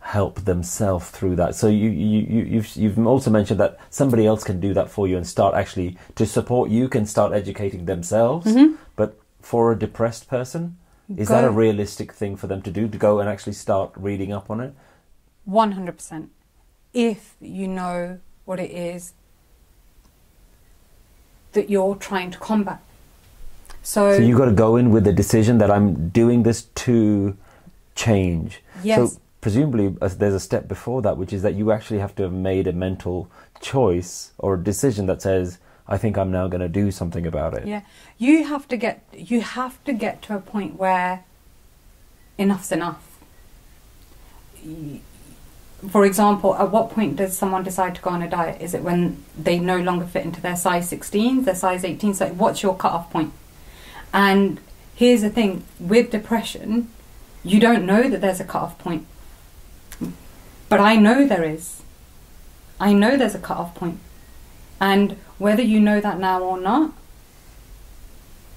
help 0.00 0.40
themselves 0.44 1.10
through 1.10 1.36
that? 1.36 1.54
So 1.54 1.68
you, 1.68 1.88
you, 1.90 2.20
you, 2.20 2.44
you've, 2.44 2.76
you've 2.76 3.06
also 3.06 3.30
mentioned 3.30 3.60
that 3.60 3.78
somebody 3.90 4.26
else 4.26 4.44
can 4.44 4.60
do 4.60 4.74
that 4.74 4.90
for 4.90 5.06
you 5.06 5.16
and 5.16 5.26
start 5.26 5.54
actually 5.54 5.96
to 6.16 6.26
support 6.26 6.70
you 6.70 6.88
can 6.88 7.06
start 7.06 7.32
educating 7.32 7.86
themselves. 7.86 8.46
Mhm. 8.46 8.76
But 8.96 9.18
for 9.40 9.72
a 9.72 9.78
depressed 9.78 10.28
person, 10.28 10.76
is 11.16 11.28
that 11.28 11.44
a 11.44 11.50
realistic 11.50 12.12
thing 12.12 12.36
for 12.36 12.46
them 12.46 12.62
to 12.62 12.70
do 12.70 12.88
to 12.88 12.98
go 12.98 13.20
and 13.20 13.28
actually 13.28 13.52
start 13.52 13.92
reading 13.96 14.32
up 14.32 14.50
on 14.50 14.60
it? 14.60 14.74
100%. 15.48 16.28
If 16.94 17.34
you 17.40 17.68
know 17.68 18.18
what 18.44 18.58
it 18.60 18.70
is 18.70 19.12
that 21.52 21.68
you're 21.70 21.96
trying 21.96 22.30
to 22.30 22.38
combat. 22.38 22.80
So, 23.82 24.16
So 24.16 24.22
you 24.22 24.36
got 24.36 24.46
to 24.46 24.52
go 24.52 24.76
in 24.76 24.90
with 24.90 25.04
the 25.04 25.12
decision 25.12 25.58
that 25.58 25.70
I'm 25.70 26.08
doing 26.08 26.44
this 26.44 26.62
to 26.86 27.36
change. 27.94 28.62
Yes. 28.82 29.12
So 29.12 29.20
presumably 29.40 29.94
uh, 30.00 30.08
there's 30.08 30.34
a 30.34 30.40
step 30.40 30.68
before 30.68 31.02
that, 31.02 31.16
which 31.16 31.32
is 31.32 31.42
that 31.42 31.54
you 31.54 31.70
actually 31.72 31.98
have 31.98 32.14
to 32.16 32.22
have 32.22 32.32
made 32.32 32.66
a 32.66 32.72
mental 32.72 33.30
choice 33.60 34.32
or 34.38 34.54
a 34.54 34.58
decision 34.58 35.06
that 35.06 35.22
says, 35.22 35.58
"I 35.86 35.98
think 35.98 36.16
I'm 36.16 36.30
now 36.30 36.48
going 36.48 36.60
to 36.60 36.68
do 36.68 36.90
something 36.90 37.26
about 37.26 37.54
it." 37.54 37.66
Yeah, 37.66 37.82
you 38.18 38.44
have 38.44 38.66
to 38.68 38.76
get 38.76 39.04
you 39.12 39.42
have 39.42 39.82
to 39.84 39.92
get 39.92 40.22
to 40.22 40.36
a 40.36 40.40
point 40.40 40.78
where 40.78 41.24
enough's 42.38 42.72
enough. 42.72 43.08
For 45.90 46.06
example, 46.06 46.54
at 46.54 46.70
what 46.70 46.90
point 46.90 47.16
does 47.16 47.36
someone 47.36 47.64
decide 47.64 47.96
to 47.96 48.02
go 48.02 48.10
on 48.10 48.22
a 48.22 48.30
diet? 48.30 48.62
Is 48.62 48.72
it 48.72 48.82
when 48.82 49.24
they 49.36 49.58
no 49.58 49.78
longer 49.78 50.06
fit 50.06 50.24
into 50.24 50.40
their 50.40 50.54
size 50.54 50.88
16s, 50.88 51.44
their 51.44 51.56
size 51.56 51.82
18s? 51.82 52.20
Like, 52.20 52.34
what's 52.34 52.62
your 52.62 52.76
cut-off 52.76 53.10
point? 53.10 53.32
And 54.14 54.60
here's 54.94 55.22
the 55.22 55.30
thing: 55.30 55.64
with 55.80 56.10
depression, 56.12 56.88
you 57.44 57.60
don't 57.60 57.84
know 57.84 58.08
that 58.08 58.20
there's 58.20 58.40
a 58.40 58.44
cut-off 58.44 58.78
point, 58.78 59.06
but 60.68 60.80
I 60.80 60.96
know 60.96 61.26
there 61.26 61.44
is. 61.44 61.82
I 62.80 62.92
know 62.92 63.16
there's 63.16 63.34
a 63.34 63.38
cut-off 63.38 63.74
point, 63.74 63.98
and 64.80 65.16
whether 65.38 65.62
you 65.62 65.80
know 65.80 66.00
that 66.00 66.18
now 66.18 66.42
or 66.42 66.58
not, 66.60 66.92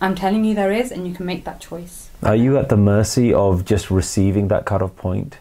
I'm 0.02 0.16
telling 0.16 0.44
you 0.46 0.54
there 0.54 0.72
is, 0.72 0.92
and 0.92 1.08
you 1.08 1.14
can 1.14 1.26
make 1.26 1.46
that 1.46 1.62
choice. 1.62 2.10
Are 2.22 2.36
you 2.36 2.58
at 2.58 2.70
the 2.70 2.78
mercy 2.78 3.34
of 3.34 3.66
just 3.66 3.90
receiving 3.90 4.48
that 4.50 4.66
cutoff 4.66 4.96
point? 4.96 5.38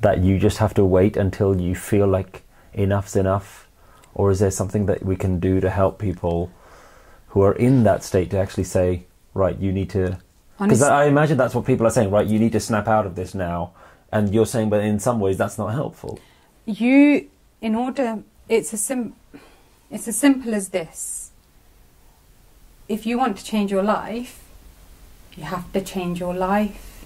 That 0.00 0.18
you 0.22 0.38
just 0.38 0.58
have 0.58 0.74
to 0.74 0.84
wait 0.84 1.16
until 1.16 1.60
you 1.60 1.74
feel 1.74 2.06
like 2.06 2.42
enough's 2.74 3.16
enough? 3.16 3.66
Or 4.14 4.30
is 4.30 4.40
there 4.40 4.50
something 4.50 4.86
that 4.86 5.04
we 5.04 5.16
can 5.16 5.40
do 5.40 5.60
to 5.60 5.70
help 5.70 5.98
people 5.98 6.50
who 7.28 7.42
are 7.42 7.54
in 7.54 7.82
that 7.84 8.04
state 8.04 8.30
to 8.30 8.38
actually 8.38 8.64
say, 8.64 9.06
right, 9.32 9.58
you 9.58 9.72
need 9.72 9.90
to. 9.90 10.18
Because 10.58 10.82
I 10.82 11.06
imagine 11.06 11.36
that's 11.36 11.54
what 11.54 11.64
people 11.64 11.86
are 11.86 11.90
saying, 11.90 12.10
right? 12.10 12.26
You 12.26 12.38
need 12.38 12.52
to 12.52 12.60
snap 12.60 12.86
out 12.86 13.06
of 13.06 13.16
this 13.16 13.34
now. 13.34 13.72
And 14.12 14.32
you're 14.32 14.46
saying, 14.46 14.70
but 14.70 14.80
in 14.84 15.00
some 15.00 15.18
ways, 15.18 15.36
that's 15.36 15.58
not 15.58 15.72
helpful. 15.72 16.20
you, 16.66 17.28
in 17.60 17.74
order, 17.74 18.22
it's 18.48 18.72
a 18.72 18.76
sim, 18.76 19.14
it's 19.90 20.06
as 20.06 20.16
simple 20.16 20.54
as 20.54 20.68
this. 20.68 21.30
If 22.88 23.06
you 23.06 23.18
want 23.18 23.36
to 23.38 23.44
change 23.44 23.70
your 23.72 23.82
life, 23.82 24.44
you 25.36 25.44
have 25.44 25.72
to 25.72 25.80
change 25.80 26.20
your 26.20 26.34
life. 26.34 27.04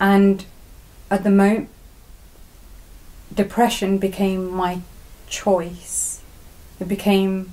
And 0.00 0.46
at 1.10 1.24
the 1.24 1.30
moment, 1.30 1.68
depression 3.34 3.98
became 3.98 4.50
my 4.50 4.80
choice. 5.28 6.22
It 6.78 6.88
became 6.88 7.52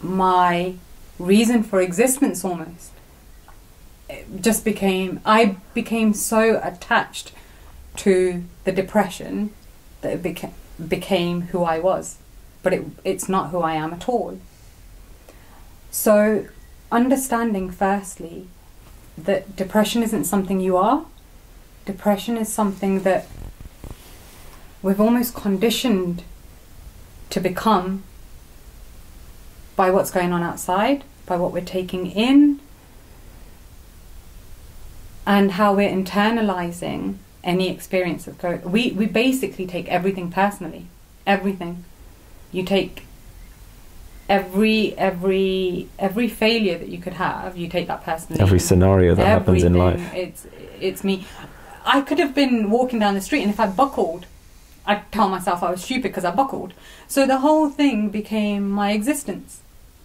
my 0.00 0.74
reason 1.18 1.62
for 1.62 1.80
existence 1.80 2.44
almost. 2.44 2.92
Just 4.40 4.64
became, 4.64 5.20
I 5.24 5.56
became 5.74 6.14
so 6.14 6.60
attached 6.62 7.32
to 7.96 8.44
the 8.64 8.72
depression 8.72 9.52
that 10.00 10.12
it 10.14 10.22
beca- 10.22 10.52
became 10.88 11.42
who 11.42 11.62
I 11.62 11.78
was. 11.78 12.18
But 12.62 12.72
it, 12.72 12.84
it's 13.04 13.28
not 13.28 13.50
who 13.50 13.60
I 13.60 13.74
am 13.74 13.92
at 13.92 14.08
all. 14.08 14.38
So, 15.90 16.46
understanding 16.92 17.70
firstly 17.70 18.48
that 19.16 19.56
depression 19.56 20.02
isn't 20.02 20.24
something 20.24 20.60
you 20.60 20.76
are, 20.76 21.06
depression 21.84 22.36
is 22.36 22.52
something 22.52 23.00
that 23.00 23.26
we've 24.82 25.00
almost 25.00 25.34
conditioned 25.34 26.22
to 27.30 27.40
become 27.40 28.02
by 29.76 29.90
what's 29.90 30.10
going 30.10 30.32
on 30.32 30.42
outside, 30.42 31.04
by 31.26 31.36
what 31.36 31.52
we're 31.52 31.64
taking 31.64 32.06
in, 32.06 32.60
and 35.26 35.52
how 35.52 35.74
we're 35.74 35.90
internalizing 35.90 37.16
any 37.42 37.68
experience 37.70 38.26
of 38.26 38.38
go 38.38 38.56
we 38.64 38.92
we 38.92 39.06
basically 39.06 39.66
take 39.66 39.88
everything 39.88 40.30
personally. 40.30 40.86
Everything. 41.26 41.84
You 42.52 42.64
take 42.64 43.04
every 44.28 44.96
every 44.96 45.88
every 45.98 46.28
failure 46.28 46.78
that 46.78 46.88
you 46.88 46.98
could 46.98 47.14
have 47.14 47.56
you 47.56 47.68
take 47.68 47.86
that 47.88 48.04
personally. 48.04 48.40
Every 48.40 48.60
scenario 48.60 49.14
that 49.14 49.26
happens 49.26 49.62
in 49.62 49.74
life. 49.74 50.14
it's 50.14 50.46
it's 50.80 51.04
me. 51.04 51.26
I 51.84 52.00
could 52.02 52.18
have 52.18 52.34
been 52.34 52.70
walking 52.70 52.98
down 52.98 53.14
the 53.14 53.20
street 53.20 53.42
and 53.42 53.50
if 53.50 53.58
i 53.58 53.66
buckled 53.66 54.26
i'd 54.86 55.10
tell 55.12 55.28
myself 55.28 55.62
i 55.62 55.70
was 55.70 55.82
stupid 55.82 56.04
because 56.04 56.24
i 56.24 56.30
buckled. 56.30 56.74
So 57.08 57.26
the 57.26 57.38
whole 57.38 57.68
thing 57.68 58.10
became 58.10 58.70
my 58.70 58.92
existence 58.92 59.60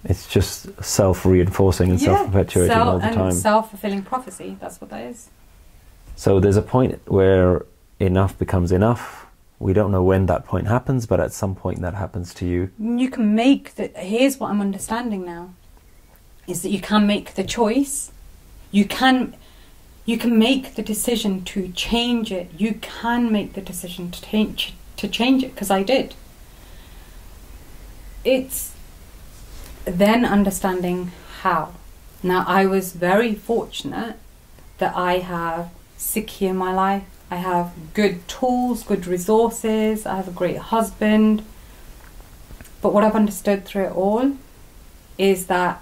It's 0.05 0.27
just 0.27 0.67
self 0.83 1.25
reinforcing 1.25 1.89
and 1.91 1.99
self 1.99 2.25
perpetuating 2.27 2.71
self- 2.71 2.87
all 2.87 2.99
the 2.99 3.09
time. 3.11 3.31
self-fulfilling 3.31 4.03
prophecy 4.03 4.57
that's 4.59 4.79
what 4.79 4.89
that 4.91 5.01
is 5.11 5.29
So 6.15 6.39
there's 6.39 6.57
a 6.57 6.61
point 6.61 6.99
where 7.07 7.65
enough 7.99 8.37
becomes 8.37 8.71
enough. 8.71 9.25
We 9.59 9.73
don't 9.73 9.91
know 9.91 10.03
when 10.03 10.25
that 10.27 10.45
point 10.45 10.67
happens, 10.67 11.05
but 11.07 11.19
at 11.19 11.31
some 11.33 11.55
point 11.55 11.79
that 11.81 11.93
happens 11.93 12.33
to 12.35 12.45
you. 12.45 12.69
you 12.77 13.09
can 13.09 13.33
make 13.35 13.75
the 13.75 13.87
here's 13.95 14.37
what 14.39 14.49
i'm 14.51 14.61
understanding 14.61 15.25
now 15.25 15.53
is 16.47 16.61
that 16.61 16.69
you 16.69 16.81
can 16.81 17.07
make 17.07 17.33
the 17.35 17.43
choice 17.43 18.11
you 18.71 18.85
can 18.85 19.35
you 20.05 20.17
can 20.17 20.37
make 20.37 20.75
the 20.75 20.83
decision 20.83 21.43
to 21.43 21.69
change 21.69 22.31
it 22.31 22.47
you 22.57 22.73
can 22.81 23.31
make 23.31 23.53
the 23.53 23.61
decision 23.61 24.11
to 24.11 24.21
change 24.21 24.73
to 24.97 25.07
change 25.07 25.41
it 25.43 25.51
because 25.55 25.71
i 25.71 25.81
did 25.81 26.13
it's 28.23 28.74
then 29.85 30.25
understanding 30.25 31.11
how 31.41 31.73
now 32.23 32.43
i 32.47 32.65
was 32.65 32.93
very 32.93 33.35
fortunate 33.35 34.15
that 34.77 34.95
i 34.95 35.19
have 35.19 35.69
Sikhi 35.97 36.47
in 36.47 36.57
my 36.57 36.73
life 36.73 37.03
i 37.31 37.35
have 37.35 37.73
good 37.93 38.27
tools 38.27 38.83
good 38.83 39.07
resources 39.07 40.05
i 40.05 40.15
have 40.15 40.27
a 40.27 40.31
great 40.31 40.57
husband 40.57 41.43
but 42.85 42.93
what 42.93 43.03
I've 43.03 43.15
understood 43.15 43.65
through 43.65 43.85
it 43.85 43.93
all 43.93 44.33
is 45.17 45.47
that 45.47 45.81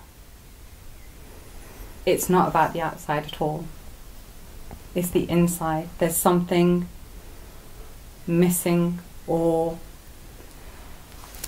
it's 2.05 2.29
not 2.29 2.47
about 2.47 2.71
the 2.71 2.79
outside 2.79 3.25
at 3.25 3.41
all. 3.41 3.65
It's 4.95 5.09
the 5.09 5.29
inside. 5.29 5.89
There's 5.97 6.15
something 6.15 6.87
missing, 8.25 8.99
or 9.27 9.79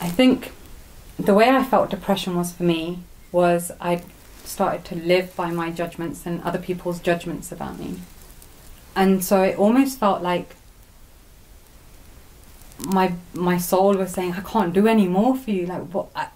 I 0.02 0.10
think 0.10 0.52
the 1.18 1.34
way 1.34 1.50
I 1.50 1.64
felt 1.64 1.90
depression 1.90 2.36
was 2.36 2.52
for 2.52 2.64
me 2.64 3.00
was 3.32 3.72
I 3.80 4.04
started 4.44 4.86
to 4.86 4.96
live 4.96 5.36
by 5.36 5.52
my 5.52 5.72
judgments 5.72 6.26
and 6.26 6.42
other 6.44 6.60
people's 6.60 7.00
judgments 7.00 7.52
about 7.52 7.80
me. 7.80 8.00
And 8.96 9.24
so 9.24 9.42
it 9.42 9.58
almost 9.58 10.00
felt 10.00 10.22
like 10.22 10.56
my 12.80 13.14
my 13.34 13.58
soul 13.58 13.96
was 13.96 14.12
saying 14.12 14.34
I 14.34 14.42
can't 14.42 14.74
do 14.74 14.88
any 14.88 15.08
more 15.08 15.36
for 15.36 15.52
you. 15.52 15.66
Like 15.66 15.82
what 15.94 16.08
I, 16.16 16.28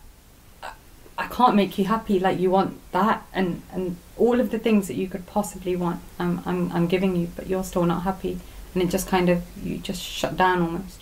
I, 0.64 0.72
I 1.18 1.28
can't 1.28 1.56
make 1.56 1.78
you 1.78 1.86
happy. 1.86 2.20
Like 2.20 2.40
you 2.40 2.52
want 2.52 2.78
that 2.92 3.26
and 3.34 3.62
and 3.72 3.98
all 4.18 4.40
of 4.40 4.52
the 4.52 4.60
things 4.60 4.88
that 4.88 4.96
you 4.96 5.08
could 5.08 5.26
possibly 5.26 5.76
want 5.76 6.02
I'm 6.18 6.42
I'm 6.46 6.72
I'm 6.72 6.88
giving 6.88 7.16
you 7.16 7.30
but 7.36 7.48
you're 7.48 7.64
still 7.64 7.86
not 7.86 8.04
happy. 8.04 8.40
And 8.74 8.84
it 8.84 8.90
just 8.90 9.08
kind 9.08 9.30
of 9.30 9.44
you 9.64 9.78
just 9.78 10.02
shut 10.02 10.36
down 10.38 10.62
almost 10.62 11.02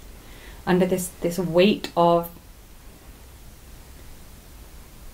under 0.65 0.85
this 0.85 1.07
this 1.21 1.39
weight 1.39 1.91
of 1.95 2.29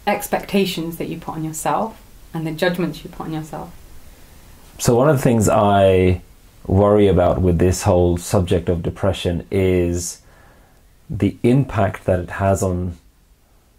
expectations 0.06 0.97
that 0.97 1.08
you 1.08 1.18
put 1.18 1.36
on 1.36 1.43
yourself 1.43 2.01
and 2.34 2.45
the 2.45 2.51
judgments 2.51 3.04
you 3.04 3.10
put 3.10 3.28
on 3.28 3.34
yourself 3.34 3.74
So 4.80 4.95
one 4.95 5.08
of 5.10 5.18
the 5.18 5.22
things 5.22 5.47
I 5.47 6.22
worry 6.66 7.08
about 7.08 7.41
with 7.41 7.60
this 7.60 7.84
whole 7.84 8.18
subject 8.18 8.70
of 8.70 8.82
depression 8.82 9.45
is 9.51 10.22
the 11.10 11.38
impact 11.43 12.06
that 12.06 12.20
it 12.20 12.32
has 12.32 12.64
on 12.64 12.97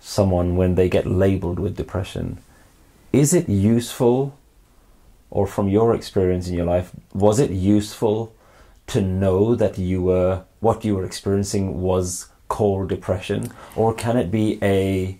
someone 0.00 0.56
when 0.56 0.74
they 0.74 0.88
get 0.88 1.06
labeled 1.06 1.58
with 1.58 1.76
depression. 1.76 2.38
Is 3.12 3.34
it 3.34 3.48
useful 3.48 4.36
or 5.30 5.46
from 5.46 5.68
your 5.68 5.94
experience 5.94 6.48
in 6.48 6.54
your 6.54 6.64
life 6.64 6.92
was 7.12 7.38
it 7.40 7.50
useful 7.50 8.32
to 8.86 9.00
know 9.00 9.54
that 9.54 9.76
you 9.78 10.02
were 10.02 10.44
what 10.60 10.84
you 10.84 10.94
were 10.94 11.04
experiencing 11.04 11.82
was 11.82 12.28
called 12.48 12.88
depression 12.88 13.50
or 13.74 13.92
can 13.92 14.16
it 14.16 14.30
be 14.30 14.58
a 14.62 15.18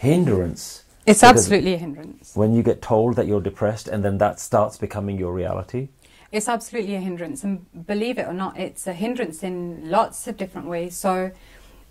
hindrance 0.00 0.84
it's 1.06 1.22
absolutely 1.22 1.74
a 1.74 1.78
hindrance 1.78 2.34
when 2.34 2.52
you 2.54 2.62
get 2.62 2.80
told 2.82 3.16
that 3.16 3.26
you're 3.26 3.40
depressed 3.50 3.86
and 3.88 4.04
then 4.04 4.18
that 4.18 4.38
starts 4.38 4.76
becoming 4.76 5.16
your 5.18 5.32
reality 5.32 5.88
It's 6.32 6.48
absolutely 6.48 6.94
a 6.94 7.00
hindrance, 7.00 7.42
and 7.42 7.66
believe 7.86 8.16
it 8.16 8.26
or 8.28 8.32
not, 8.32 8.56
it's 8.56 8.86
a 8.86 8.92
hindrance 8.92 9.42
in 9.42 9.90
lots 9.90 10.28
of 10.28 10.36
different 10.36 10.68
ways. 10.68 10.96
So, 10.96 11.32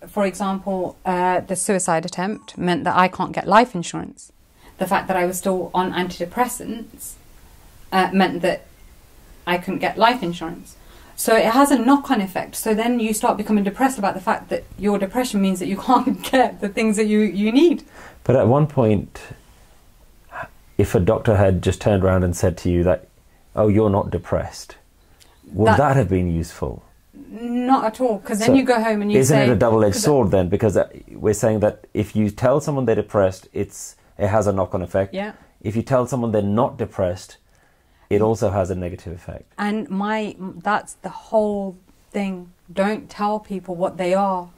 for 0.07 0.25
example, 0.25 0.97
uh, 1.05 1.41
the 1.41 1.57
suicide 1.57 2.05
attempt 2.05 2.57
meant 2.57 2.85
that 2.85 2.95
I 2.95 3.09
can't 3.09 3.33
get 3.33 3.47
life 3.47 3.75
insurance. 3.75 4.31
The 4.77 4.87
fact 4.87 5.09
that 5.09 5.17
I 5.17 5.25
was 5.25 5.37
still 5.37 5.71
on 5.73 5.91
antidepressants 5.91 7.15
uh, 7.91 8.11
meant 8.13 8.41
that 8.41 8.65
I 9.45 9.57
couldn't 9.57 9.79
get 9.79 9.97
life 9.97 10.23
insurance. 10.23 10.77
So 11.19 11.35
it 11.35 11.47
has 11.47 11.69
a 11.69 11.77
knock-on 11.77 12.21
effect. 12.21 12.55
So 12.55 12.73
then 12.73 13.01
you 13.01 13.13
start 13.13 13.35
becoming 13.35 13.65
depressed 13.65 13.99
about 13.99 14.13
the 14.13 14.21
fact 14.21 14.47
that 14.51 14.63
your 14.77 14.97
depression 14.97 15.41
means 15.41 15.59
that 15.59 15.67
you 15.67 15.75
can't 15.89 16.23
get 16.23 16.61
the 16.61 16.69
things 16.69 16.95
that 16.95 17.07
you, 17.07 17.19
you 17.19 17.51
need. 17.51 17.83
But 18.23 18.37
at 18.37 18.47
one 18.47 18.67
point, 18.67 19.19
if 20.77 20.95
a 20.95 20.99
doctor 21.01 21.35
had 21.35 21.61
just 21.61 21.81
turned 21.81 22.05
around 22.05 22.23
and 22.23 22.33
said 22.33 22.55
to 22.59 22.69
you 22.69 22.83
that 22.83 23.09
"Oh, 23.53 23.67
you're 23.67 23.89
not 23.89 24.11
depressed." 24.11 24.77
Would 25.51 25.67
That- 25.67 25.77
that, 25.77 25.95
have 25.97 26.07
been 26.07 26.31
useful? 26.33 26.83
Not 27.31 27.83
at 27.83 27.99
all, 27.99 28.19
because 28.19 28.39
then 28.39 28.47
So, 28.47 28.53
you 28.53 28.63
go 28.63 28.81
home 28.81 29.01
and 29.01 29.11
you 29.11 29.19
Isn't 29.19 29.35
say, 29.35 29.43
it 29.49 29.51
a 29.51 29.55
double-edged 29.55 29.97
sword 29.97 30.31
then? 30.31 30.47
Because 30.47 30.77
uh, 30.77 30.87
we're 31.11 31.33
saying 31.33 31.59
that 31.59 31.85
if 31.93 32.15
you 32.15 32.29
tell 32.29 32.61
someone 32.61 32.85
they're 32.85 32.95
depressed, 32.95 33.49
it's 33.51 33.97
it 34.17 34.27
has 34.27 34.47
a 34.47 34.53
knock-on 34.53 34.81
effect. 34.81 35.13
Yeah. 35.13 35.33
If 35.61 35.75
you 35.75 35.81
tell 35.81 36.07
someone 36.07 36.31
they're 36.31 36.41
not 36.41 36.77
depressed, 36.77 37.37
it 38.09 38.21
also 38.21 38.49
has 38.49 38.69
a 38.71 38.75
negative 38.75 39.13
effect. 39.13 39.51
And 39.57 39.89
my 39.89 40.35
that's 40.39 40.93
the 40.95 41.09
whole 41.09 41.77
thing. 42.11 42.51
Don't 42.71 43.09
tell 43.09 43.39
people 43.39 43.75
what 43.75 43.97
they 43.97 44.13
are. 44.13 44.49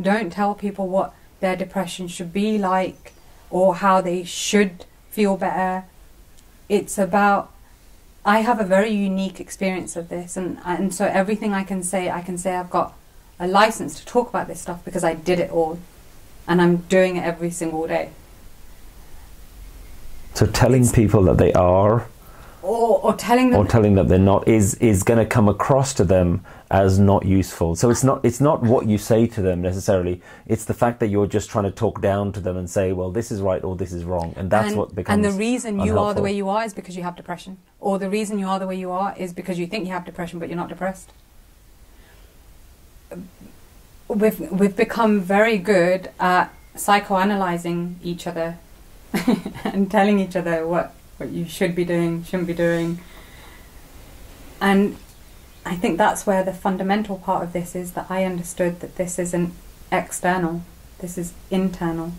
Don't 0.00 0.32
tell 0.32 0.54
people 0.54 0.88
what 0.88 1.14
their 1.40 1.56
depression 1.56 2.08
should 2.08 2.32
be 2.32 2.58
like 2.58 3.12
or 3.50 3.76
how 3.76 4.00
they 4.00 4.24
should 4.24 4.84
feel 5.10 5.36
better. 5.36 5.84
It's 6.68 6.98
about 6.98 7.52
I 8.24 8.40
have 8.40 8.60
a 8.60 8.64
very 8.64 8.90
unique 8.90 9.38
experience 9.38 9.94
of 9.94 10.08
this 10.08 10.36
and 10.36 10.58
and 10.64 10.92
so 10.92 11.06
everything 11.06 11.52
I 11.54 11.62
can 11.62 11.82
say 11.82 12.10
I 12.10 12.22
can 12.22 12.36
say 12.36 12.56
I've 12.56 12.70
got 12.70 12.94
a 13.38 13.46
license 13.46 14.00
to 14.00 14.06
talk 14.06 14.28
about 14.28 14.48
this 14.48 14.60
stuff 14.60 14.84
because 14.84 15.04
I 15.04 15.14
did 15.14 15.38
it 15.38 15.50
all 15.50 15.78
and 16.48 16.60
I'm 16.60 16.76
doing 16.76 17.16
it 17.16 17.22
every 17.22 17.50
single 17.50 17.86
day. 17.86 18.10
So 20.34 20.46
telling 20.46 20.88
people 20.90 21.22
that 21.24 21.38
they 21.38 21.52
are 21.52 22.08
Or 22.66 22.98
or 23.00 23.14
telling 23.14 23.50
them 23.50 23.60
or 23.60 23.64
telling 23.64 23.94
that 23.94 24.08
they're 24.08 24.18
not 24.18 24.48
is 24.48 24.74
is 24.74 25.04
going 25.04 25.20
to 25.20 25.24
come 25.24 25.48
across 25.48 25.94
to 25.94 26.04
them 26.04 26.44
as 26.68 26.98
not 26.98 27.24
useful. 27.24 27.76
So 27.76 27.90
it's 27.90 28.02
not 28.02 28.24
it's 28.24 28.40
not 28.40 28.60
what 28.60 28.88
you 28.88 28.98
say 28.98 29.28
to 29.28 29.40
them 29.40 29.62
necessarily. 29.62 30.20
It's 30.48 30.64
the 30.64 30.74
fact 30.74 30.98
that 30.98 31.06
you're 31.06 31.28
just 31.28 31.48
trying 31.48 31.66
to 31.66 31.70
talk 31.70 32.00
down 32.00 32.32
to 32.32 32.40
them 32.40 32.56
and 32.56 32.68
say, 32.68 32.90
well, 32.90 33.12
this 33.12 33.30
is 33.30 33.40
right 33.40 33.62
or 33.62 33.76
this 33.76 33.92
is 33.92 34.02
wrong, 34.02 34.34
and 34.36 34.50
that's 34.50 34.70
and, 34.70 34.76
what 34.76 34.96
becomes. 34.96 35.14
And 35.14 35.24
the 35.24 35.38
reason 35.38 35.78
you 35.78 35.96
are 35.96 36.12
the 36.12 36.22
way 36.22 36.32
you 36.32 36.48
are 36.48 36.64
is 36.64 36.74
because 36.74 36.96
you 36.96 37.04
have 37.04 37.14
depression, 37.14 37.58
or 37.78 38.00
the 38.00 38.10
reason 38.10 38.36
you 38.36 38.48
are 38.48 38.58
the 38.58 38.66
way 38.66 38.74
you 38.74 38.90
are 38.90 39.14
is 39.16 39.32
because 39.32 39.60
you 39.60 39.68
think 39.68 39.86
you 39.86 39.92
have 39.92 40.04
depression, 40.04 40.40
but 40.40 40.48
you're 40.48 40.56
not 40.56 40.68
depressed. 40.68 41.12
We've 44.08 44.40
we've 44.50 44.76
become 44.76 45.20
very 45.20 45.58
good 45.58 46.10
at 46.18 46.52
psychoanalyzing 46.74 47.94
each 48.02 48.26
other 48.26 48.58
and 49.64 49.88
telling 49.88 50.18
each 50.18 50.34
other 50.34 50.66
what 50.66 50.95
what 51.16 51.30
you 51.30 51.46
should 51.46 51.74
be 51.74 51.84
doing, 51.84 52.24
shouldn't 52.24 52.46
be 52.46 52.54
doing, 52.54 53.00
and 54.60 54.96
I 55.64 55.74
think 55.74 55.98
that's 55.98 56.26
where 56.26 56.42
the 56.44 56.52
fundamental 56.52 57.18
part 57.18 57.42
of 57.42 57.52
this 57.52 57.74
is 57.74 57.92
that 57.92 58.06
I 58.08 58.24
understood 58.24 58.80
that 58.80 58.96
this 58.96 59.18
isn't 59.18 59.52
external, 59.90 60.62
this 60.98 61.18
is 61.18 61.34
internal. 61.50 62.12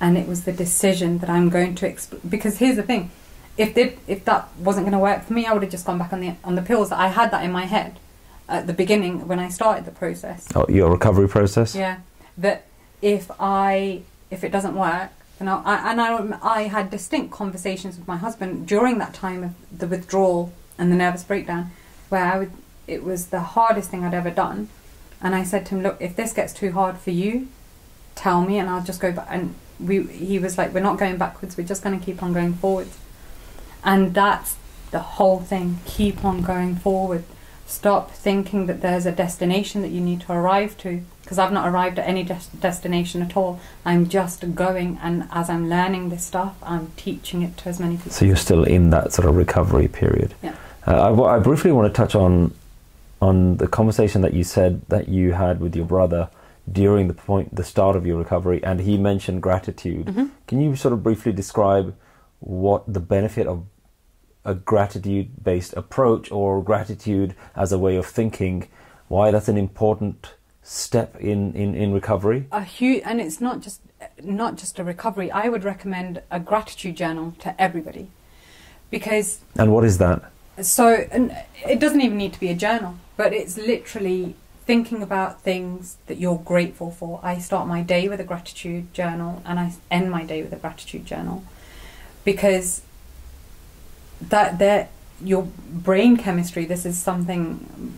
And 0.00 0.18
it 0.18 0.26
was 0.26 0.44
the 0.44 0.52
decision 0.52 1.18
that 1.18 1.30
I'm 1.30 1.48
going 1.48 1.74
to 1.76 1.88
exp- 1.88 2.18
because 2.28 2.58
here's 2.58 2.76
the 2.76 2.82
thing 2.82 3.10
if 3.56 3.74
did 3.74 3.98
if 4.06 4.24
that 4.24 4.48
wasn't 4.58 4.84
going 4.84 4.92
to 4.92 4.98
work 4.98 5.24
for 5.24 5.32
me 5.32 5.46
I 5.46 5.52
would 5.52 5.62
have 5.62 5.70
just 5.70 5.86
gone 5.86 5.98
back 5.98 6.12
on 6.12 6.20
the 6.20 6.34
on 6.42 6.54
the 6.54 6.62
pills 6.62 6.90
I 6.90 7.08
had 7.08 7.30
that 7.30 7.44
in 7.44 7.52
my 7.52 7.66
head 7.66 8.00
at 8.48 8.66
the 8.66 8.72
beginning 8.72 9.28
when 9.28 9.38
I 9.38 9.48
started 9.48 9.84
the 9.84 9.92
process. 9.92 10.48
Oh, 10.54 10.66
your 10.68 10.90
recovery 10.90 11.28
process. 11.28 11.74
yeah 11.74 11.98
that 12.36 12.66
if 13.00 13.30
I 13.38 14.02
if 14.30 14.42
it 14.42 14.50
doesn't 14.50 14.74
work 14.74 15.10
I, 15.48 15.76
I 15.76 15.90
and 15.92 16.00
I 16.00 16.38
I 16.42 16.62
had 16.62 16.90
distinct 16.90 17.32
conversations 17.32 17.98
with 17.98 18.08
my 18.08 18.16
husband 18.16 18.66
during 18.66 18.98
that 18.98 19.14
time 19.14 19.42
of 19.44 19.78
the 19.78 19.86
withdrawal 19.86 20.52
and 20.78 20.90
the 20.90 20.96
nervous 20.96 21.24
breakdown 21.24 21.70
where 22.08 22.24
I 22.24 22.38
would 22.38 22.52
it 22.86 23.04
was 23.04 23.26
the 23.28 23.40
hardest 23.40 23.90
thing 23.90 24.04
I'd 24.04 24.14
ever 24.14 24.30
done. 24.30 24.68
And 25.20 25.34
I 25.34 25.44
said 25.44 25.66
to 25.66 25.76
him 25.76 25.82
look 25.82 25.96
if 26.00 26.16
this 26.16 26.32
gets 26.32 26.52
too 26.52 26.72
hard 26.72 26.98
for 26.98 27.10
you 27.10 27.48
tell 28.14 28.42
me 28.42 28.58
and 28.58 28.68
I'll 28.68 28.82
just 28.82 29.00
go 29.00 29.12
back. 29.12 29.28
And 29.30 29.54
we 29.80 30.02
he 30.02 30.38
was 30.38 30.58
like 30.58 30.72
we're 30.72 30.80
not 30.80 30.98
going 30.98 31.16
backwards. 31.16 31.56
We're 31.56 31.66
just 31.66 31.82
going 31.82 31.98
to 31.98 32.04
keep 32.04 32.22
on 32.22 32.32
going 32.32 32.54
forwards. 32.54 32.98
And 33.84 34.14
that's 34.14 34.56
the 34.90 35.00
whole 35.00 35.40
thing. 35.40 35.80
Keep 35.86 36.24
on 36.24 36.42
going 36.42 36.76
forward. 36.76 37.24
Stop 37.66 38.10
thinking 38.10 38.66
that 38.66 38.82
there's 38.82 39.06
a 39.06 39.12
destination 39.12 39.82
that 39.82 39.88
you 39.88 40.00
need 40.00 40.20
to 40.22 40.32
arrive 40.32 40.76
to 40.78 41.02
because 41.32 41.46
I've 41.46 41.52
not 41.52 41.66
arrived 41.66 41.98
at 41.98 42.06
any 42.06 42.24
des- 42.24 42.50
destination 42.60 43.22
at 43.22 43.38
all 43.38 43.58
I'm 43.86 44.06
just 44.06 44.54
going 44.54 44.98
and 45.02 45.26
as 45.32 45.48
I'm 45.48 45.70
learning 45.70 46.10
this 46.10 46.22
stuff 46.22 46.56
I'm 46.62 46.92
teaching 46.98 47.40
it 47.40 47.56
to 47.58 47.70
as 47.70 47.80
many 47.80 47.96
people 47.96 48.12
So 48.12 48.26
you're 48.26 48.36
still 48.36 48.64
in 48.64 48.90
that 48.90 49.14
sort 49.14 49.26
of 49.26 49.34
recovery 49.34 49.88
period. 49.88 50.34
Yeah. 50.42 50.54
Uh, 50.86 51.10
I, 51.10 51.36
I 51.36 51.38
briefly 51.38 51.72
want 51.72 51.90
to 51.90 51.96
touch 51.96 52.14
on 52.14 52.52
on 53.22 53.56
the 53.56 53.66
conversation 53.66 54.20
that 54.20 54.34
you 54.34 54.44
said 54.44 54.82
that 54.88 55.08
you 55.08 55.32
had 55.32 55.58
with 55.58 55.74
your 55.74 55.86
brother 55.86 56.28
during 56.70 57.08
the 57.08 57.14
point, 57.14 57.54
the 57.54 57.64
start 57.64 57.96
of 57.96 58.04
your 58.04 58.18
recovery, 58.18 58.62
and 58.62 58.80
he 58.80 58.98
mentioned 58.98 59.40
gratitude. 59.40 60.06
Mhm. 60.06 60.30
Can 60.46 60.60
you 60.60 60.76
sort 60.76 60.92
of 60.92 61.02
briefly 61.02 61.32
describe 61.32 61.94
what 62.40 62.92
the 62.92 63.00
benefit 63.00 63.46
of 63.46 63.64
a 64.44 64.54
gratitude-based 64.54 65.72
approach 65.76 66.30
or 66.30 66.62
gratitude 66.62 67.34
as 67.56 67.72
a 67.72 67.78
way 67.78 67.96
of 67.96 68.04
thinking, 68.06 68.66
why 69.08 69.30
that's 69.30 69.48
an 69.48 69.56
important 69.56 70.34
step 70.62 71.16
in, 71.16 71.52
in, 71.54 71.74
in 71.74 71.92
recovery? 71.92 72.46
a 72.52 72.62
huge 72.62 73.02
and 73.04 73.20
it's 73.20 73.40
not 73.40 73.60
just 73.60 73.80
not 74.22 74.56
just 74.56 74.78
a 74.78 74.84
recovery 74.84 75.30
I 75.30 75.48
would 75.48 75.64
recommend 75.64 76.22
a 76.30 76.40
gratitude 76.40 76.96
journal 76.96 77.34
to 77.40 77.60
everybody 77.60 78.08
because 78.90 79.40
And 79.56 79.72
what 79.72 79.84
is 79.84 79.98
that? 79.98 80.30
So, 80.60 81.06
and 81.10 81.36
it 81.66 81.80
doesn't 81.80 82.00
even 82.00 82.18
need 82.18 82.34
to 82.34 82.40
be 82.40 82.48
a 82.48 82.54
journal, 82.54 82.96
but 83.16 83.32
it's 83.32 83.56
literally 83.56 84.36
thinking 84.66 85.02
about 85.02 85.40
things 85.40 85.96
that 86.06 86.18
you're 86.18 86.38
grateful 86.38 86.90
for. 86.90 87.18
I 87.22 87.38
start 87.38 87.66
my 87.66 87.82
day 87.82 88.08
with 88.08 88.20
a 88.20 88.24
gratitude 88.24 88.92
journal 88.94 89.42
and 89.44 89.58
I 89.58 89.72
end 89.90 90.10
my 90.10 90.24
day 90.24 90.42
with 90.42 90.52
a 90.52 90.56
gratitude 90.56 91.06
journal 91.06 91.42
because 92.24 92.82
that 94.20 94.58
that 94.60 94.90
your 95.20 95.48
brain 95.68 96.16
chemistry 96.16 96.64
this 96.64 96.84
is 96.84 96.98
something 96.98 97.92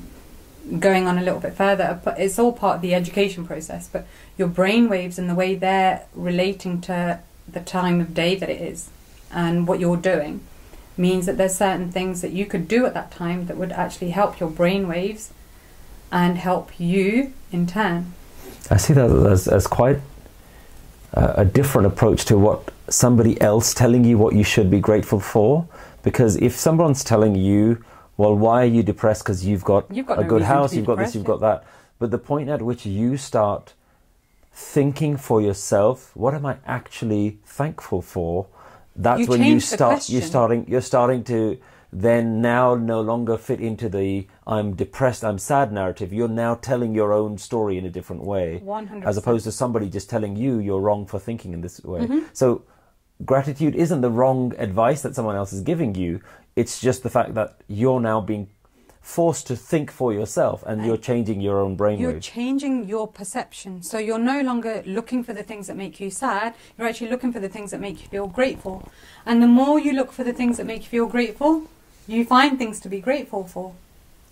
going 0.79 1.07
on 1.07 1.19
a 1.19 1.23
little 1.23 1.41
bit 1.41 1.55
further 1.55 2.01
but 2.05 2.19
it's 2.19 2.39
all 2.39 2.53
part 2.53 2.77
of 2.77 2.83
the 2.83 2.95
education 2.95 3.47
process 3.47 3.89
but 3.89 4.07
your 4.39 4.49
brain 4.49 4.89
waves 4.89 5.19
and 5.19 5.29
the 5.29 5.35
way 5.35 5.55
they're 5.55 6.05
relating 6.15 6.81
to 6.81 7.19
the 7.47 7.61
time 7.61 8.01
of 8.01 8.15
day 8.15 8.35
that 8.35 8.49
it 8.49 8.61
is 8.61 8.89
and 9.31 9.67
what 9.67 9.79
you're 9.79 9.97
doing 9.97 10.41
means 10.97 11.27
that 11.27 11.37
there's 11.37 11.57
certain 11.57 11.91
things 11.91 12.21
that 12.21 12.33
you 12.33 12.47
could 12.47 12.69
do 12.69 12.87
at 12.87 12.95
that 12.95 13.11
time 13.11 13.47
that 13.47 13.57
would 13.57 13.73
actually 13.73 14.11
help 14.11 14.39
your 14.39 14.49
brain 14.49 14.87
waves 14.89 15.33
and 16.13 16.39
help 16.39 16.79
you 16.79 17.33
in 17.51 17.67
turn. 17.67 18.13
I 18.71 18.77
see 18.77 18.93
that 18.95 19.11
as, 19.11 19.49
as 19.49 19.67
quite 19.67 20.01
a, 21.13 21.35
a 21.39 21.45
different 21.45 21.87
approach 21.87 22.25
to 22.27 22.39
what 22.39 22.73
somebody 22.89 23.41
else 23.41 23.75
telling 23.75 24.05
you 24.05 24.17
what 24.19 24.35
you 24.35 24.45
should 24.45 24.71
be 24.71 24.81
grateful 24.81 25.21
for. 25.21 25.67
Because 26.03 26.37
if 26.37 26.55
someone's 26.55 27.03
telling 27.03 27.35
you, 27.35 27.83
well, 28.17 28.35
why 28.35 28.63
are 28.63 28.67
you 28.67 28.83
depressed? 28.83 29.25
Because 29.25 29.45
you've 29.45 29.65
got, 29.65 29.91
You've 29.91 30.07
got 30.07 30.19
a 30.19 30.23
no 30.23 30.29
good 30.29 30.43
house, 30.43 30.75
you've 30.75 30.87
got 30.87 30.99
this, 30.99 31.15
you've 31.15 31.25
got 31.25 31.41
that. 31.41 31.65
But 31.99 32.11
the 32.11 32.19
point 32.19 32.49
at 32.49 32.63
which 32.63 32.85
you 32.87 33.17
start 33.17 33.75
thinking 34.53 35.17
for 35.17 35.41
yourself, 35.41 36.15
what 36.15 36.35
am 36.35 36.47
I 36.47 36.57
actually 36.67 37.39
thankful 37.45 38.03
for? 38.03 38.47
That's 38.97 39.21
You 39.21 39.27
when 39.27 39.43
you 39.43 39.61
start. 39.61 40.09
You're 40.09 40.23
starting. 40.23 40.67
You're 40.69 40.81
starting 40.81 41.25
to 41.25 41.59
then 41.93 42.41
now 42.41 42.75
no 42.75 43.01
longer 43.01 43.37
fit 43.37 43.61
into 43.61 43.89
the 43.89 44.27
"I'm 44.47 44.75
depressed, 44.75 45.25
I'm 45.25 45.39
sad" 45.39 45.73
narrative. 45.73 46.13
You're 46.13 46.29
now 46.29 46.55
telling 46.55 46.95
your 46.95 47.13
own 47.13 47.39
story 47.39 47.77
in 47.79 47.85
a 47.85 47.91
different 47.91 48.23
way, 48.23 48.63
100%. 48.65 49.05
as 49.05 49.17
opposed 49.17 49.45
to 49.45 49.53
somebody 49.53 49.89
just 49.89 50.09
telling 50.09 50.37
you 50.37 50.59
you're 50.59 50.81
wrong 50.81 51.07
for 51.07 51.19
thinking 51.19 51.53
in 51.53 51.61
this 51.61 51.83
way. 51.83 52.03
Mm-hmm. 52.03 52.21
So, 52.33 52.63
gratitude 53.25 53.75
isn't 53.75 54.01
the 54.01 54.11
wrong 54.11 54.55
advice 54.59 55.03
that 55.03 55.15
someone 55.17 55.37
else 55.37 55.53
is 55.53 55.61
giving 55.63 55.95
you. 55.97 56.21
It's 56.57 56.81
just 56.81 57.03
the 57.03 57.11
fact 57.11 57.35
that 57.35 57.61
you're 57.69 58.01
now 58.01 58.21
being 58.21 58.49
forced 59.01 59.47
to 59.47 59.55
think 59.55 59.91
for 59.91 60.15
yourself, 60.15 60.63
and 60.67 60.85
you're 60.87 60.97
changing 60.97 61.39
your 61.43 61.61
own 61.61 61.77
brain 61.77 62.01
You're 62.01 62.19
changing 62.21 62.89
your 62.89 63.07
perception. 63.07 63.83
So 63.83 63.99
you're 63.99 64.19
no 64.19 64.41
longer 64.41 64.83
looking 64.87 65.23
for 65.23 65.35
the 65.35 65.43
things 65.43 65.67
that 65.67 65.77
make 65.77 66.01
you 66.01 66.11
sad, 66.11 66.55
you're 66.79 66.89
actually 66.89 67.11
looking 67.11 67.31
for 67.31 67.39
the 67.39 67.51
things 67.51 67.71
that 67.73 67.81
make 67.81 68.01
you 68.01 68.09
feel 68.09 68.27
grateful. 68.27 68.91
And 69.27 69.43
the 69.43 69.47
more 69.47 69.79
you 69.79 69.93
look 69.93 70.11
for 70.11 70.25
the 70.25 70.33
things 70.33 70.57
that 70.57 70.65
make 70.65 70.85
you 70.85 70.89
feel 70.89 71.07
grateful, 71.07 71.69
you 72.07 72.25
find 72.25 72.57
things 72.57 72.81
to 72.81 72.89
be 72.89 73.01
grateful 73.01 73.45
for. 73.45 73.75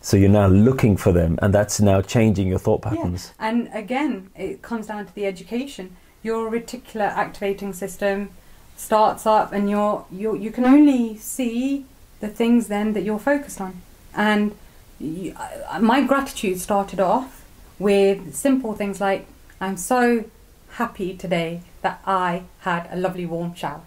so 0.00 0.16
you're 0.16 0.30
now 0.30 0.46
looking 0.46 0.96
for 0.96 1.12
them, 1.12 1.38
and 1.42 1.52
that's 1.52 1.78
now 1.80 2.00
changing 2.00 2.48
your 2.48 2.58
thought 2.58 2.80
patterns. 2.82 3.32
Yeah. 3.38 3.48
And 3.48 3.70
again, 3.74 4.30
it 4.34 4.62
comes 4.62 4.86
down 4.86 5.06
to 5.06 5.14
the 5.14 5.26
education. 5.26 5.96
Your 6.22 6.50
reticular 6.50 7.08
activating 7.08 7.72
system 7.74 8.30
starts 8.76 9.26
up, 9.26 9.52
and 9.52 9.68
you're, 9.68 10.04
you 10.10 10.34
you 10.34 10.50
can 10.50 10.64
only 10.64 11.18
see 11.18 11.84
the 12.22 12.28
things 12.28 12.68
then 12.68 12.92
that 12.92 13.02
you're 13.02 13.18
focused 13.18 13.60
on. 13.60 13.82
And 14.14 14.54
you, 15.00 15.34
uh, 15.36 15.80
my 15.80 16.02
gratitude 16.02 16.60
started 16.60 17.00
off 17.00 17.44
with 17.80 18.34
simple 18.34 18.74
things 18.74 19.00
like, 19.00 19.26
I'm 19.60 19.76
so 19.76 20.24
happy 20.70 21.16
today 21.16 21.62
that 21.82 22.00
I 22.06 22.44
had 22.60 22.88
a 22.92 22.96
lovely 22.96 23.26
warm 23.26 23.54
shower. 23.54 23.82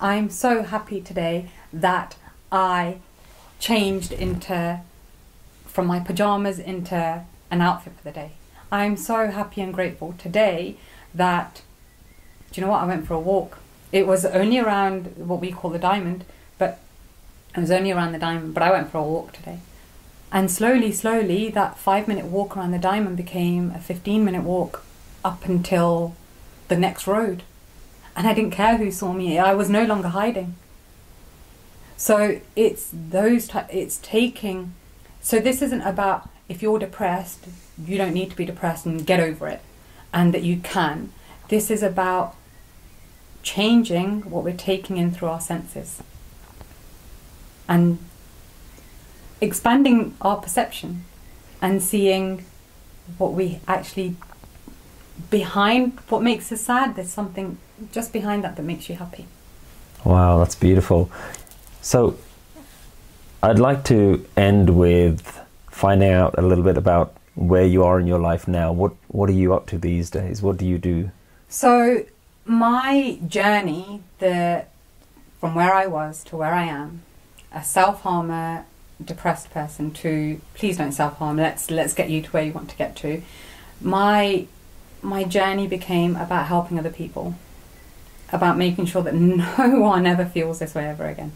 I'm 0.00 0.30
so 0.30 0.62
happy 0.62 1.02
today 1.02 1.50
that 1.70 2.16
I 2.50 3.00
changed 3.60 4.12
into 4.12 4.80
from 5.66 5.86
my 5.86 6.00
pajamas 6.00 6.58
into 6.58 7.24
an 7.50 7.60
outfit 7.60 7.92
for 7.98 8.04
the 8.04 8.12
day. 8.12 8.32
I'm 8.72 8.96
so 8.96 9.30
happy 9.30 9.60
and 9.60 9.74
grateful 9.74 10.14
today 10.16 10.78
that, 11.14 11.60
do 12.50 12.60
you 12.60 12.66
know 12.66 12.72
what? 12.72 12.82
I 12.82 12.86
went 12.86 13.06
for 13.06 13.12
a 13.12 13.20
walk. 13.20 13.58
It 13.92 14.06
was 14.06 14.24
only 14.24 14.58
around 14.58 15.16
what 15.18 15.40
we 15.40 15.52
call 15.52 15.70
the 15.70 15.78
diamond, 15.78 16.24
It 17.56 17.60
was 17.60 17.70
only 17.70 17.90
around 17.90 18.12
the 18.12 18.18
diamond, 18.18 18.54
but 18.54 18.62
I 18.62 18.70
went 18.70 18.90
for 18.90 18.98
a 18.98 19.02
walk 19.02 19.32
today. 19.32 19.60
And 20.30 20.50
slowly, 20.50 20.92
slowly, 20.92 21.48
that 21.50 21.78
five 21.78 22.06
minute 22.06 22.26
walk 22.26 22.56
around 22.56 22.72
the 22.72 22.78
diamond 22.78 23.16
became 23.16 23.70
a 23.70 23.78
15 23.80 24.24
minute 24.24 24.42
walk 24.42 24.84
up 25.24 25.46
until 25.46 26.14
the 26.68 26.76
next 26.76 27.06
road. 27.06 27.42
And 28.14 28.26
I 28.26 28.34
didn't 28.34 28.50
care 28.50 28.76
who 28.76 28.90
saw 28.90 29.12
me, 29.12 29.38
I 29.38 29.54
was 29.54 29.70
no 29.70 29.84
longer 29.84 30.08
hiding. 30.08 30.56
So 31.96 32.40
it's 32.54 32.90
those, 32.92 33.48
ty- 33.48 33.68
it's 33.72 33.96
taking, 33.98 34.74
so 35.20 35.40
this 35.40 35.62
isn't 35.62 35.82
about 35.82 36.28
if 36.48 36.62
you're 36.62 36.78
depressed, 36.78 37.46
you 37.82 37.98
don't 37.98 38.14
need 38.14 38.30
to 38.30 38.36
be 38.36 38.44
depressed 38.44 38.86
and 38.86 39.06
get 39.06 39.20
over 39.20 39.48
it, 39.48 39.60
and 40.12 40.32
that 40.32 40.42
you 40.42 40.58
can. 40.58 41.12
This 41.48 41.70
is 41.70 41.82
about 41.82 42.36
changing 43.42 44.30
what 44.30 44.44
we're 44.44 44.56
taking 44.56 44.96
in 44.96 45.10
through 45.10 45.28
our 45.28 45.40
senses 45.40 46.02
and 47.68 47.98
expanding 49.40 50.14
our 50.20 50.36
perception 50.36 51.04
and 51.62 51.82
seeing 51.82 52.44
what 53.18 53.32
we 53.32 53.60
actually 53.68 54.16
behind 55.30 55.98
what 56.08 56.22
makes 56.22 56.50
us 56.52 56.60
sad 56.60 56.94
there's 56.96 57.10
something 57.10 57.58
just 57.92 58.12
behind 58.12 58.42
that 58.44 58.56
that 58.56 58.62
makes 58.62 58.88
you 58.88 58.96
happy 58.96 59.26
Wow, 60.04 60.38
that's 60.38 60.54
beautiful. 60.54 61.10
So, 61.82 62.16
I'd 63.42 63.58
like 63.58 63.82
to 63.86 64.24
end 64.36 64.70
with 64.78 65.40
finding 65.70 66.12
out 66.12 66.36
a 66.38 66.42
little 66.42 66.62
bit 66.62 66.76
about 66.78 67.14
where 67.34 67.64
you 67.64 67.82
are 67.82 67.98
in 67.98 68.06
your 68.06 68.20
life 68.20 68.46
now. 68.46 68.72
What 68.72 68.92
What 69.08 69.28
are 69.28 69.32
you 69.32 69.54
up 69.54 69.66
to 69.66 69.78
these 69.78 70.08
days? 70.08 70.40
What 70.40 70.56
do 70.56 70.64
you 70.66 70.78
do? 70.78 71.10
so 71.48 72.04
my 72.44 73.18
journey 73.26 74.02
the 74.18 74.64
from 75.40 75.54
where 75.54 75.72
i 75.74 75.86
was 75.86 76.22
to 76.24 76.36
where 76.36 76.52
i 76.52 76.64
am 76.64 77.00
a 77.52 77.62
self-harmer 77.62 78.64
depressed 79.02 79.50
person 79.50 79.92
to 79.92 80.40
please 80.54 80.76
don't 80.76 80.92
self-harm. 80.92 81.36
Let's 81.36 81.70
let's 81.70 81.94
get 81.94 82.10
you 82.10 82.22
to 82.22 82.30
where 82.30 82.42
you 82.42 82.52
want 82.52 82.70
to 82.70 82.76
get 82.76 82.96
to. 82.96 83.22
My 83.80 84.46
my 85.02 85.24
journey 85.24 85.66
became 85.66 86.16
about 86.16 86.46
helping 86.46 86.78
other 86.78 86.90
people 86.90 87.34
about 88.30 88.58
making 88.58 88.86
sure 88.86 89.02
that 89.02 89.14
no 89.14 89.78
one 89.78 90.06
ever 90.06 90.24
feels 90.24 90.58
this 90.58 90.74
way 90.74 90.86
ever 90.86 91.06
again. 91.06 91.32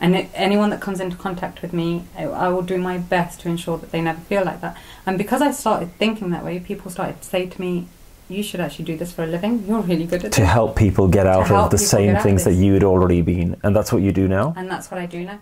And 0.00 0.14
it, 0.16 0.28
anyone 0.34 0.70
that 0.70 0.80
comes 0.80 1.00
into 1.00 1.16
contact 1.16 1.62
with 1.62 1.72
me 1.72 2.04
I, 2.16 2.24
I 2.24 2.48
will 2.48 2.62
do 2.62 2.78
my 2.78 2.98
best 2.98 3.40
to 3.40 3.48
ensure 3.48 3.78
that 3.78 3.90
they 3.90 4.00
never 4.00 4.20
feel 4.20 4.44
like 4.44 4.60
that. 4.60 4.76
And 5.06 5.16
because 5.16 5.40
i 5.40 5.50
started 5.50 5.92
thinking 5.94 6.30
that 6.30 6.44
way 6.44 6.58
people 6.60 6.90
started 6.90 7.22
to 7.22 7.28
say 7.28 7.46
to 7.46 7.60
me 7.60 7.88
you 8.34 8.42
should 8.42 8.60
actually 8.60 8.84
do 8.84 8.96
this 8.96 9.12
for 9.12 9.22
a 9.24 9.26
living 9.26 9.64
you're 9.68 9.80
really 9.80 10.06
good 10.06 10.24
at 10.24 10.32
To 10.32 10.40
this 10.40 10.50
help 10.50 10.76
people 10.76 11.08
get 11.08 11.26
out 11.26 11.50
of 11.50 11.70
the 11.70 11.78
same 11.78 12.06
get 12.06 12.14
out 12.14 12.16
of 12.18 12.22
things 12.24 12.44
that 12.44 12.54
you'd 12.54 12.84
already 12.84 13.22
been, 13.22 13.56
and 13.62 13.74
that's 13.76 13.92
what 13.92 14.02
you 14.02 14.12
do 14.12 14.26
now. 14.28 14.52
and 14.56 14.70
that's 14.70 14.90
what 14.90 15.00
I 15.00 15.06
do 15.06 15.24
now. 15.24 15.38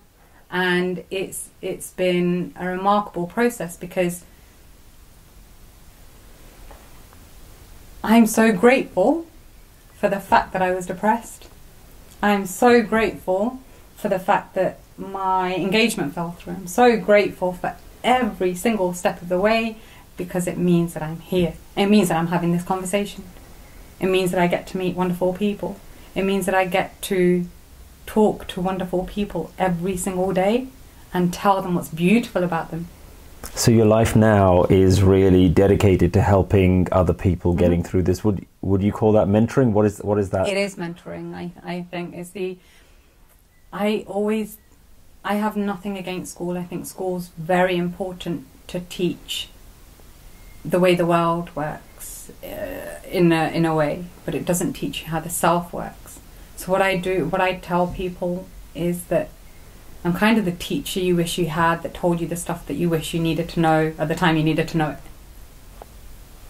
And 0.51 1.05
it's 1.11 1.49
it's 1.61 1.90
been 1.93 2.53
a 2.57 2.66
remarkable 2.66 3.26
process 3.26 3.76
because 3.76 4.24
I'm 8.05 8.26
so 8.26 8.53
grateful 8.53 9.26
for 9.95 10.09
the 10.09 10.20
fact 10.20 10.53
that 10.53 10.62
I 10.62 10.72
was 10.72 10.86
depressed. 10.86 11.49
I'm 12.22 12.47
so 12.47 12.82
grateful 12.82 13.61
for 13.97 14.09
the 14.09 14.18
fact 14.18 14.55
that 14.55 14.78
my 14.99 15.55
engagement 15.55 16.14
fell 16.14 16.32
through. 16.32 16.55
I'm 16.55 16.66
so 16.66 16.99
grateful 16.99 17.53
for 17.53 17.76
every 18.05 18.55
single 18.55 18.93
step 18.95 19.22
of 19.22 19.28
the 19.28 19.38
way 19.40 19.76
because 20.16 20.46
it 20.46 20.58
means 20.58 20.94
that 20.94 21.02
I'm 21.02 21.20
here. 21.20 21.54
It 21.76 21.86
means 21.86 22.08
that 22.08 22.16
I'm 22.18 22.28
having 22.28 22.52
this 22.52 22.62
conversation. 22.62 23.24
It 24.00 24.06
means 24.06 24.30
that 24.32 24.40
I 24.40 24.46
get 24.46 24.66
to 24.68 24.78
meet 24.78 24.96
wonderful 24.96 25.32
people. 25.32 25.78
It 26.14 26.24
means 26.24 26.46
that 26.46 26.54
I 26.54 26.66
get 26.66 27.00
to 27.02 27.46
talk 28.06 28.46
to 28.48 28.60
wonderful 28.60 29.04
people 29.04 29.50
every 29.58 29.96
single 29.96 30.32
day 30.32 30.68
and 31.14 31.32
tell 31.32 31.62
them 31.62 31.74
what's 31.74 31.88
beautiful 31.88 32.42
about 32.42 32.70
them. 32.70 32.88
So 33.54 33.70
your 33.70 33.86
life 33.86 34.14
now 34.14 34.64
is 34.64 35.02
really 35.02 35.48
dedicated 35.48 36.12
to 36.14 36.20
helping 36.22 36.88
other 36.92 37.12
people 37.12 37.54
Mhm. 37.54 37.58
getting 37.58 37.82
through 37.82 38.02
this. 38.02 38.22
Would 38.24 38.46
Would 38.62 38.82
you 38.82 38.92
call 38.92 39.10
that 39.12 39.26
mentoring? 39.26 39.72
What 39.72 39.84
is 39.86 39.98
What 39.98 40.18
is 40.18 40.30
that? 40.30 40.48
It 40.48 40.56
is 40.56 40.76
mentoring, 40.76 41.34
I, 41.34 41.50
I 41.64 41.84
think. 41.90 42.14
It's 42.14 42.30
the 42.30 42.58
I 43.72 44.04
always 44.06 44.58
I 45.24 45.34
have 45.36 45.56
nothing 45.56 45.96
against 45.98 46.32
school. 46.32 46.56
I 46.56 46.64
think 46.64 46.86
school's 46.86 47.30
very 47.38 47.76
important 47.76 48.46
to 48.68 48.80
teach 48.80 49.48
the 50.64 50.78
way 50.78 50.94
the 50.94 51.06
world 51.06 51.54
works 51.54 52.30
uh, 52.42 53.00
in 53.10 53.32
a, 53.32 53.48
in 53.48 53.64
a 53.64 53.74
way, 53.74 54.04
but 54.24 54.34
it 54.34 54.44
doesn't 54.44 54.74
teach 54.74 55.02
you 55.02 55.08
how 55.08 55.20
the 55.20 55.30
self 55.30 55.72
works. 55.72 56.20
So 56.56 56.70
what 56.70 56.82
I 56.82 56.96
do, 56.96 57.26
what 57.26 57.40
I 57.40 57.56
tell 57.56 57.88
people 57.88 58.46
is 58.74 59.04
that 59.04 59.28
I'm 60.04 60.14
kind 60.14 60.38
of 60.38 60.44
the 60.44 60.52
teacher 60.52 61.00
you 61.00 61.16
wish 61.16 61.38
you 61.38 61.46
had 61.46 61.82
that 61.82 61.94
told 61.94 62.20
you 62.20 62.26
the 62.26 62.36
stuff 62.36 62.66
that 62.66 62.74
you 62.74 62.88
wish 62.88 63.14
you 63.14 63.20
needed 63.20 63.48
to 63.50 63.60
know 63.60 63.92
at 63.98 64.08
the 64.08 64.14
time 64.14 64.36
you 64.36 64.42
needed 64.42 64.68
to 64.68 64.76
know 64.76 64.90
it. 64.90 64.98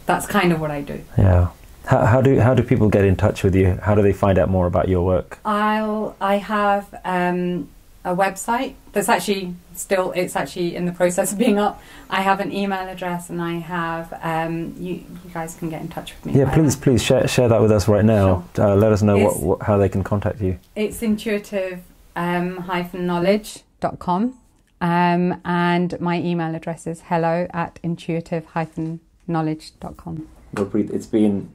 That's 0.06 0.26
kind 0.26 0.52
of 0.52 0.60
what 0.60 0.70
I 0.70 0.80
do. 0.80 1.04
Yeah. 1.16 1.50
How, 1.84 2.06
how 2.06 2.20
do 2.20 2.40
How 2.40 2.54
do 2.54 2.62
people 2.62 2.88
get 2.88 3.04
in 3.04 3.16
touch 3.16 3.42
with 3.42 3.54
you? 3.54 3.78
How 3.82 3.94
do 3.94 4.02
they 4.02 4.12
find 4.12 4.38
out 4.38 4.48
more 4.48 4.66
about 4.66 4.88
your 4.88 5.04
work? 5.04 5.38
I'll 5.44 6.16
I 6.20 6.36
have 6.36 6.94
um, 7.04 7.68
a 8.04 8.14
website 8.14 8.74
that's 8.92 9.08
actually 9.08 9.54
still 9.74 10.12
it's 10.12 10.34
actually 10.34 10.74
in 10.74 10.86
the 10.86 10.92
process 10.92 11.32
of 11.32 11.38
being 11.38 11.58
up. 11.58 11.82
I 12.10 12.22
have 12.22 12.40
an 12.40 12.52
email 12.52 12.88
address 12.88 13.30
and 13.30 13.40
I 13.40 13.54
have 13.54 14.12
um, 14.22 14.74
you 14.78 14.94
you 14.94 15.30
guys 15.32 15.54
can 15.54 15.70
get 15.70 15.80
in 15.80 15.88
touch 15.88 16.12
with 16.14 16.26
me. 16.26 16.40
Yeah, 16.40 16.52
please, 16.52 16.76
that. 16.76 16.82
please 16.82 17.02
share 17.02 17.26
share 17.28 17.48
that 17.48 17.60
with 17.60 17.72
us 17.72 17.88
right 17.88 18.04
now. 18.04 18.44
Uh, 18.58 18.74
let 18.74 18.92
us 18.92 19.02
know 19.02 19.18
what, 19.18 19.40
what 19.40 19.62
how 19.62 19.76
they 19.78 19.88
can 19.88 20.02
contact 20.02 20.40
you. 20.40 20.58
It's 20.74 21.02
intuitive 21.02 21.80
um, 22.16 22.58
hyphen 22.58 23.06
knowledge.com 23.06 24.38
um, 24.82 25.40
and 25.44 25.98
my 26.00 26.18
email 26.18 26.54
address 26.56 26.88
is 26.88 27.02
hello 27.02 27.46
at 27.54 27.78
intuitive 27.84 28.44
hyphen 28.46 28.98
knowledge.com. 29.28 30.28
Gurpreet, 30.56 30.92
it's 30.92 31.06
been 31.06 31.50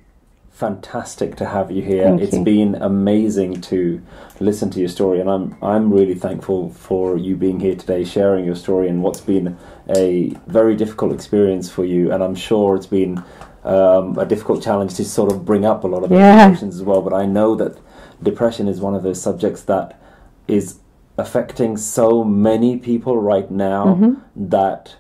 fantastic 0.57 1.35
to 1.35 1.45
have 1.45 1.71
you 1.71 1.81
here. 1.83 2.05
Thank 2.05 2.21
It's 2.21 2.33
you. 2.33 2.43
been 2.43 2.75
amazing 2.75 3.61
to 3.71 4.01
listen 4.39 4.69
to 4.71 4.79
your 4.79 4.89
story, 4.89 5.19
and 5.21 5.29
I'm 5.29 5.55
I'm 5.61 5.93
really 5.93 6.15
thankful 6.15 6.71
for 6.71 7.17
you 7.17 7.35
being 7.35 7.59
here 7.59 7.75
today, 7.75 8.03
sharing 8.03 8.43
your 8.45 8.55
story 8.55 8.87
and 8.89 9.03
what's 9.03 9.21
been 9.21 9.55
a 9.95 10.33
very 10.47 10.75
difficult 10.75 11.13
experience 11.13 11.69
for 11.69 11.85
you. 11.85 12.11
And 12.11 12.23
I'm 12.23 12.35
sure 12.35 12.75
it's 12.75 12.87
been 12.87 13.23
um, 13.63 14.17
a 14.17 14.25
difficult 14.25 14.63
challenge 14.63 14.95
to 14.95 15.05
sort 15.05 15.31
of 15.31 15.45
bring 15.45 15.63
up 15.65 15.83
a 15.83 15.87
lot 15.87 16.03
of 16.03 16.11
Yeah. 16.11 16.45
emotions 16.47 16.75
as 16.75 16.83
well. 16.83 17.01
But 17.01 17.13
I 17.13 17.25
know 17.25 17.55
that 17.55 17.77
depression 18.23 18.67
is 18.67 18.81
one 18.81 18.95
of 18.95 19.03
those 19.03 19.21
subjects 19.21 19.61
that 19.63 19.87
is 20.47 20.79
affecting 21.17 21.77
so 21.77 22.23
many 22.23 22.77
people 22.77 23.15
right 23.33 23.49
now 23.51 23.85
Mm-hmm. 23.85 24.49
that 24.49 24.95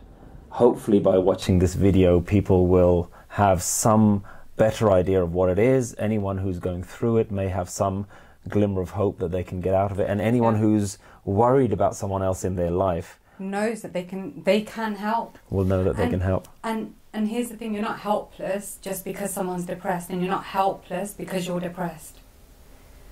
hopefully 0.49 0.99
by 0.99 1.17
watching 1.17 1.59
this 1.59 1.75
video 1.75 2.19
people 2.21 2.67
will 2.67 3.09
have 3.27 3.61
some 3.61 4.23
better 4.57 4.91
idea 4.91 5.23
of 5.23 5.33
what 5.33 5.49
it 5.49 5.59
is 5.59 5.95
anyone 5.99 6.39
who's 6.39 6.59
going 6.59 6.83
through 6.83 7.17
it 7.17 7.31
may 7.31 7.47
have 7.47 7.69
some 7.69 8.05
glimmer 8.49 8.81
of 8.81 8.91
hope 8.91 9.19
that 9.19 9.31
they 9.31 9.43
can 9.43 9.61
get 9.61 9.73
out 9.73 9.91
of 9.91 9.99
it 9.99 10.09
and 10.09 10.19
anyone 10.19 10.55
Yeah. 10.55 10.61
who's 10.61 10.97
worried 11.25 11.71
about 11.73 11.95
someone 11.95 12.23
else 12.23 12.43
in 12.43 12.55
their 12.55 12.71
life 12.71 13.19
Knows 13.39 13.83
that 13.83 13.93
they 13.93 14.01
can 14.03 14.41
they 14.43 14.61
can 14.61 14.95
help. 14.95 15.37
will 15.51 15.63
know 15.63 15.83
that 15.83 15.95
they 15.95 16.03
And- 16.03 16.11
can 16.11 16.21
help 16.21 16.47
And 16.63 16.95
and 17.13 17.27
here's 17.29 17.49
the 17.49 17.55
thing: 17.57 17.73
you're 17.73 17.83
not 17.83 17.99
helpless 17.99 18.77
just 18.81 19.03
because 19.05 19.31
someone's 19.31 19.65
depressed, 19.65 20.09
and 20.11 20.21
you're 20.21 20.29
not 20.29 20.43
helpless 20.43 21.13
because 21.13 21.47
you're 21.47 21.59
depressed. 21.59 22.19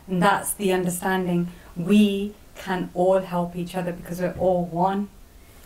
And 0.08 0.22
that's 0.22 0.54
the 0.54 0.72
understanding. 0.74 1.48
We 1.76 2.34
can 2.56 2.90
all 2.94 3.20
help 3.20 3.56
each 3.56 3.76
other 3.76 3.92
because 3.92 4.20
we're 4.22 4.36
all 4.38 4.66
one. 4.66 5.10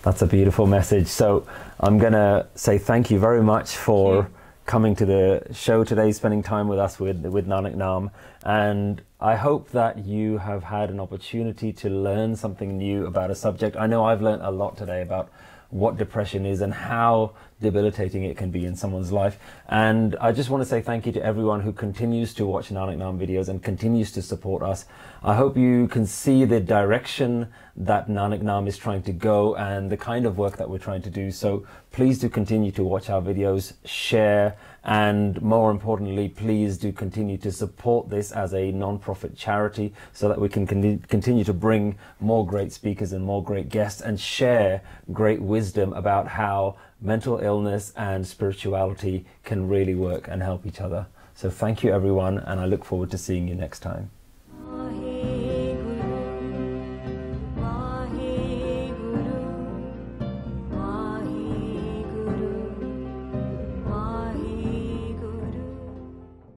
That's 0.03 0.21
a 0.21 0.27
beautiful 0.27 0.67
message. 0.67 1.07
So 1.07 1.45
I'm 1.81 1.97
going 1.97 2.13
to 2.13 2.47
say 2.55 2.77
thank 2.77 3.11
you 3.11 3.19
very 3.19 3.43
much 3.43 3.75
for. 3.75 4.29
Coming 4.69 4.95
to 4.97 5.05
the 5.07 5.47
show 5.51 5.83
today, 5.83 6.11
spending 6.11 6.43
time 6.43 6.67
with 6.67 6.77
us 6.77 6.99
with, 6.99 7.25
with 7.25 7.47
Nanak 7.47 7.75
Naam. 7.75 8.11
And 8.45 9.01
I 9.19 9.35
hope 9.35 9.71
that 9.71 10.05
you 10.05 10.37
have 10.37 10.61
had 10.61 10.91
an 10.91 10.99
opportunity 10.99 11.73
to 11.73 11.89
learn 11.89 12.35
something 12.35 12.77
new 12.77 13.07
about 13.07 13.31
a 13.31 13.35
subject. 13.35 13.75
I 13.75 13.87
know 13.87 14.05
I've 14.05 14.21
learned 14.21 14.43
a 14.43 14.51
lot 14.51 14.77
today 14.77 15.01
about 15.01 15.31
what 15.69 15.97
depression 15.97 16.45
is 16.45 16.61
and 16.61 16.73
how 16.73 17.33
debilitating 17.61 18.23
it 18.23 18.37
can 18.37 18.49
be 18.49 18.65
in 18.65 18.75
someone's 18.75 19.11
life. 19.11 19.37
And 19.67 20.15
I 20.19 20.31
just 20.31 20.49
want 20.49 20.61
to 20.61 20.69
say 20.69 20.81
thank 20.81 21.05
you 21.05 21.11
to 21.11 21.23
everyone 21.23 21.61
who 21.61 21.73
continues 21.73 22.33
to 22.35 22.45
watch 22.45 22.69
Nanak 22.69 22.95
oh 22.95 22.97
Naam 22.97 23.19
videos 23.19 23.49
and 23.49 23.61
continues 23.61 24.11
to 24.13 24.21
support 24.21 24.63
us. 24.63 24.85
I 25.21 25.35
hope 25.35 25.57
you 25.57 25.87
can 25.87 26.05
see 26.05 26.45
the 26.45 26.59
direction 26.59 27.51
that 27.75 28.07
Nanak 28.07 28.39
oh 28.39 28.45
Naam 28.45 28.67
is 28.67 28.77
trying 28.77 29.03
to 29.03 29.11
go 29.11 29.55
and 29.55 29.91
the 29.91 29.97
kind 29.97 30.25
of 30.25 30.37
work 30.37 30.57
that 30.57 30.69
we're 30.69 30.79
trying 30.79 31.01
to 31.03 31.09
do. 31.09 31.31
So 31.31 31.65
please 31.91 32.19
do 32.19 32.29
continue 32.29 32.71
to 32.71 32.83
watch 32.83 33.09
our 33.09 33.21
videos, 33.21 33.73
share, 33.85 34.55
and 34.83 35.41
more 35.41 35.71
importantly, 35.71 36.29
please 36.29 36.77
do 36.77 36.91
continue 36.91 37.37
to 37.37 37.51
support 37.51 38.09
this 38.09 38.31
as 38.31 38.53
a 38.53 38.71
non-profit 38.71 39.35
charity 39.35 39.93
so 40.13 40.27
that 40.29 40.39
we 40.39 40.49
can 40.49 40.65
con- 40.65 41.03
continue 41.07 41.43
to 41.43 41.53
bring 41.53 41.97
more 42.19 42.45
great 42.45 42.71
speakers 42.71 43.11
and 43.11 43.23
more 43.23 43.43
great 43.43 43.69
guests 43.69 44.01
and 44.01 44.19
share 44.19 44.81
great 45.11 45.41
wisdom 45.41 45.93
about 45.93 46.27
how 46.27 46.75
mental 47.01 47.39
illness 47.39 47.93
and 47.95 48.25
spirituality 48.25 49.25
can 49.43 49.67
really 49.67 49.95
work 49.95 50.27
and 50.27 50.41
help 50.41 50.65
each 50.65 50.81
other. 50.81 51.07
So 51.35 51.49
thank 51.49 51.83
you 51.83 51.93
everyone 51.93 52.37
and 52.37 52.59
I 52.59 52.65
look 52.65 52.85
forward 52.85 53.11
to 53.11 53.17
seeing 53.17 53.47
you 53.47 53.55
next 53.55 53.79
time. 53.79 54.11
Oh, 54.65 55.38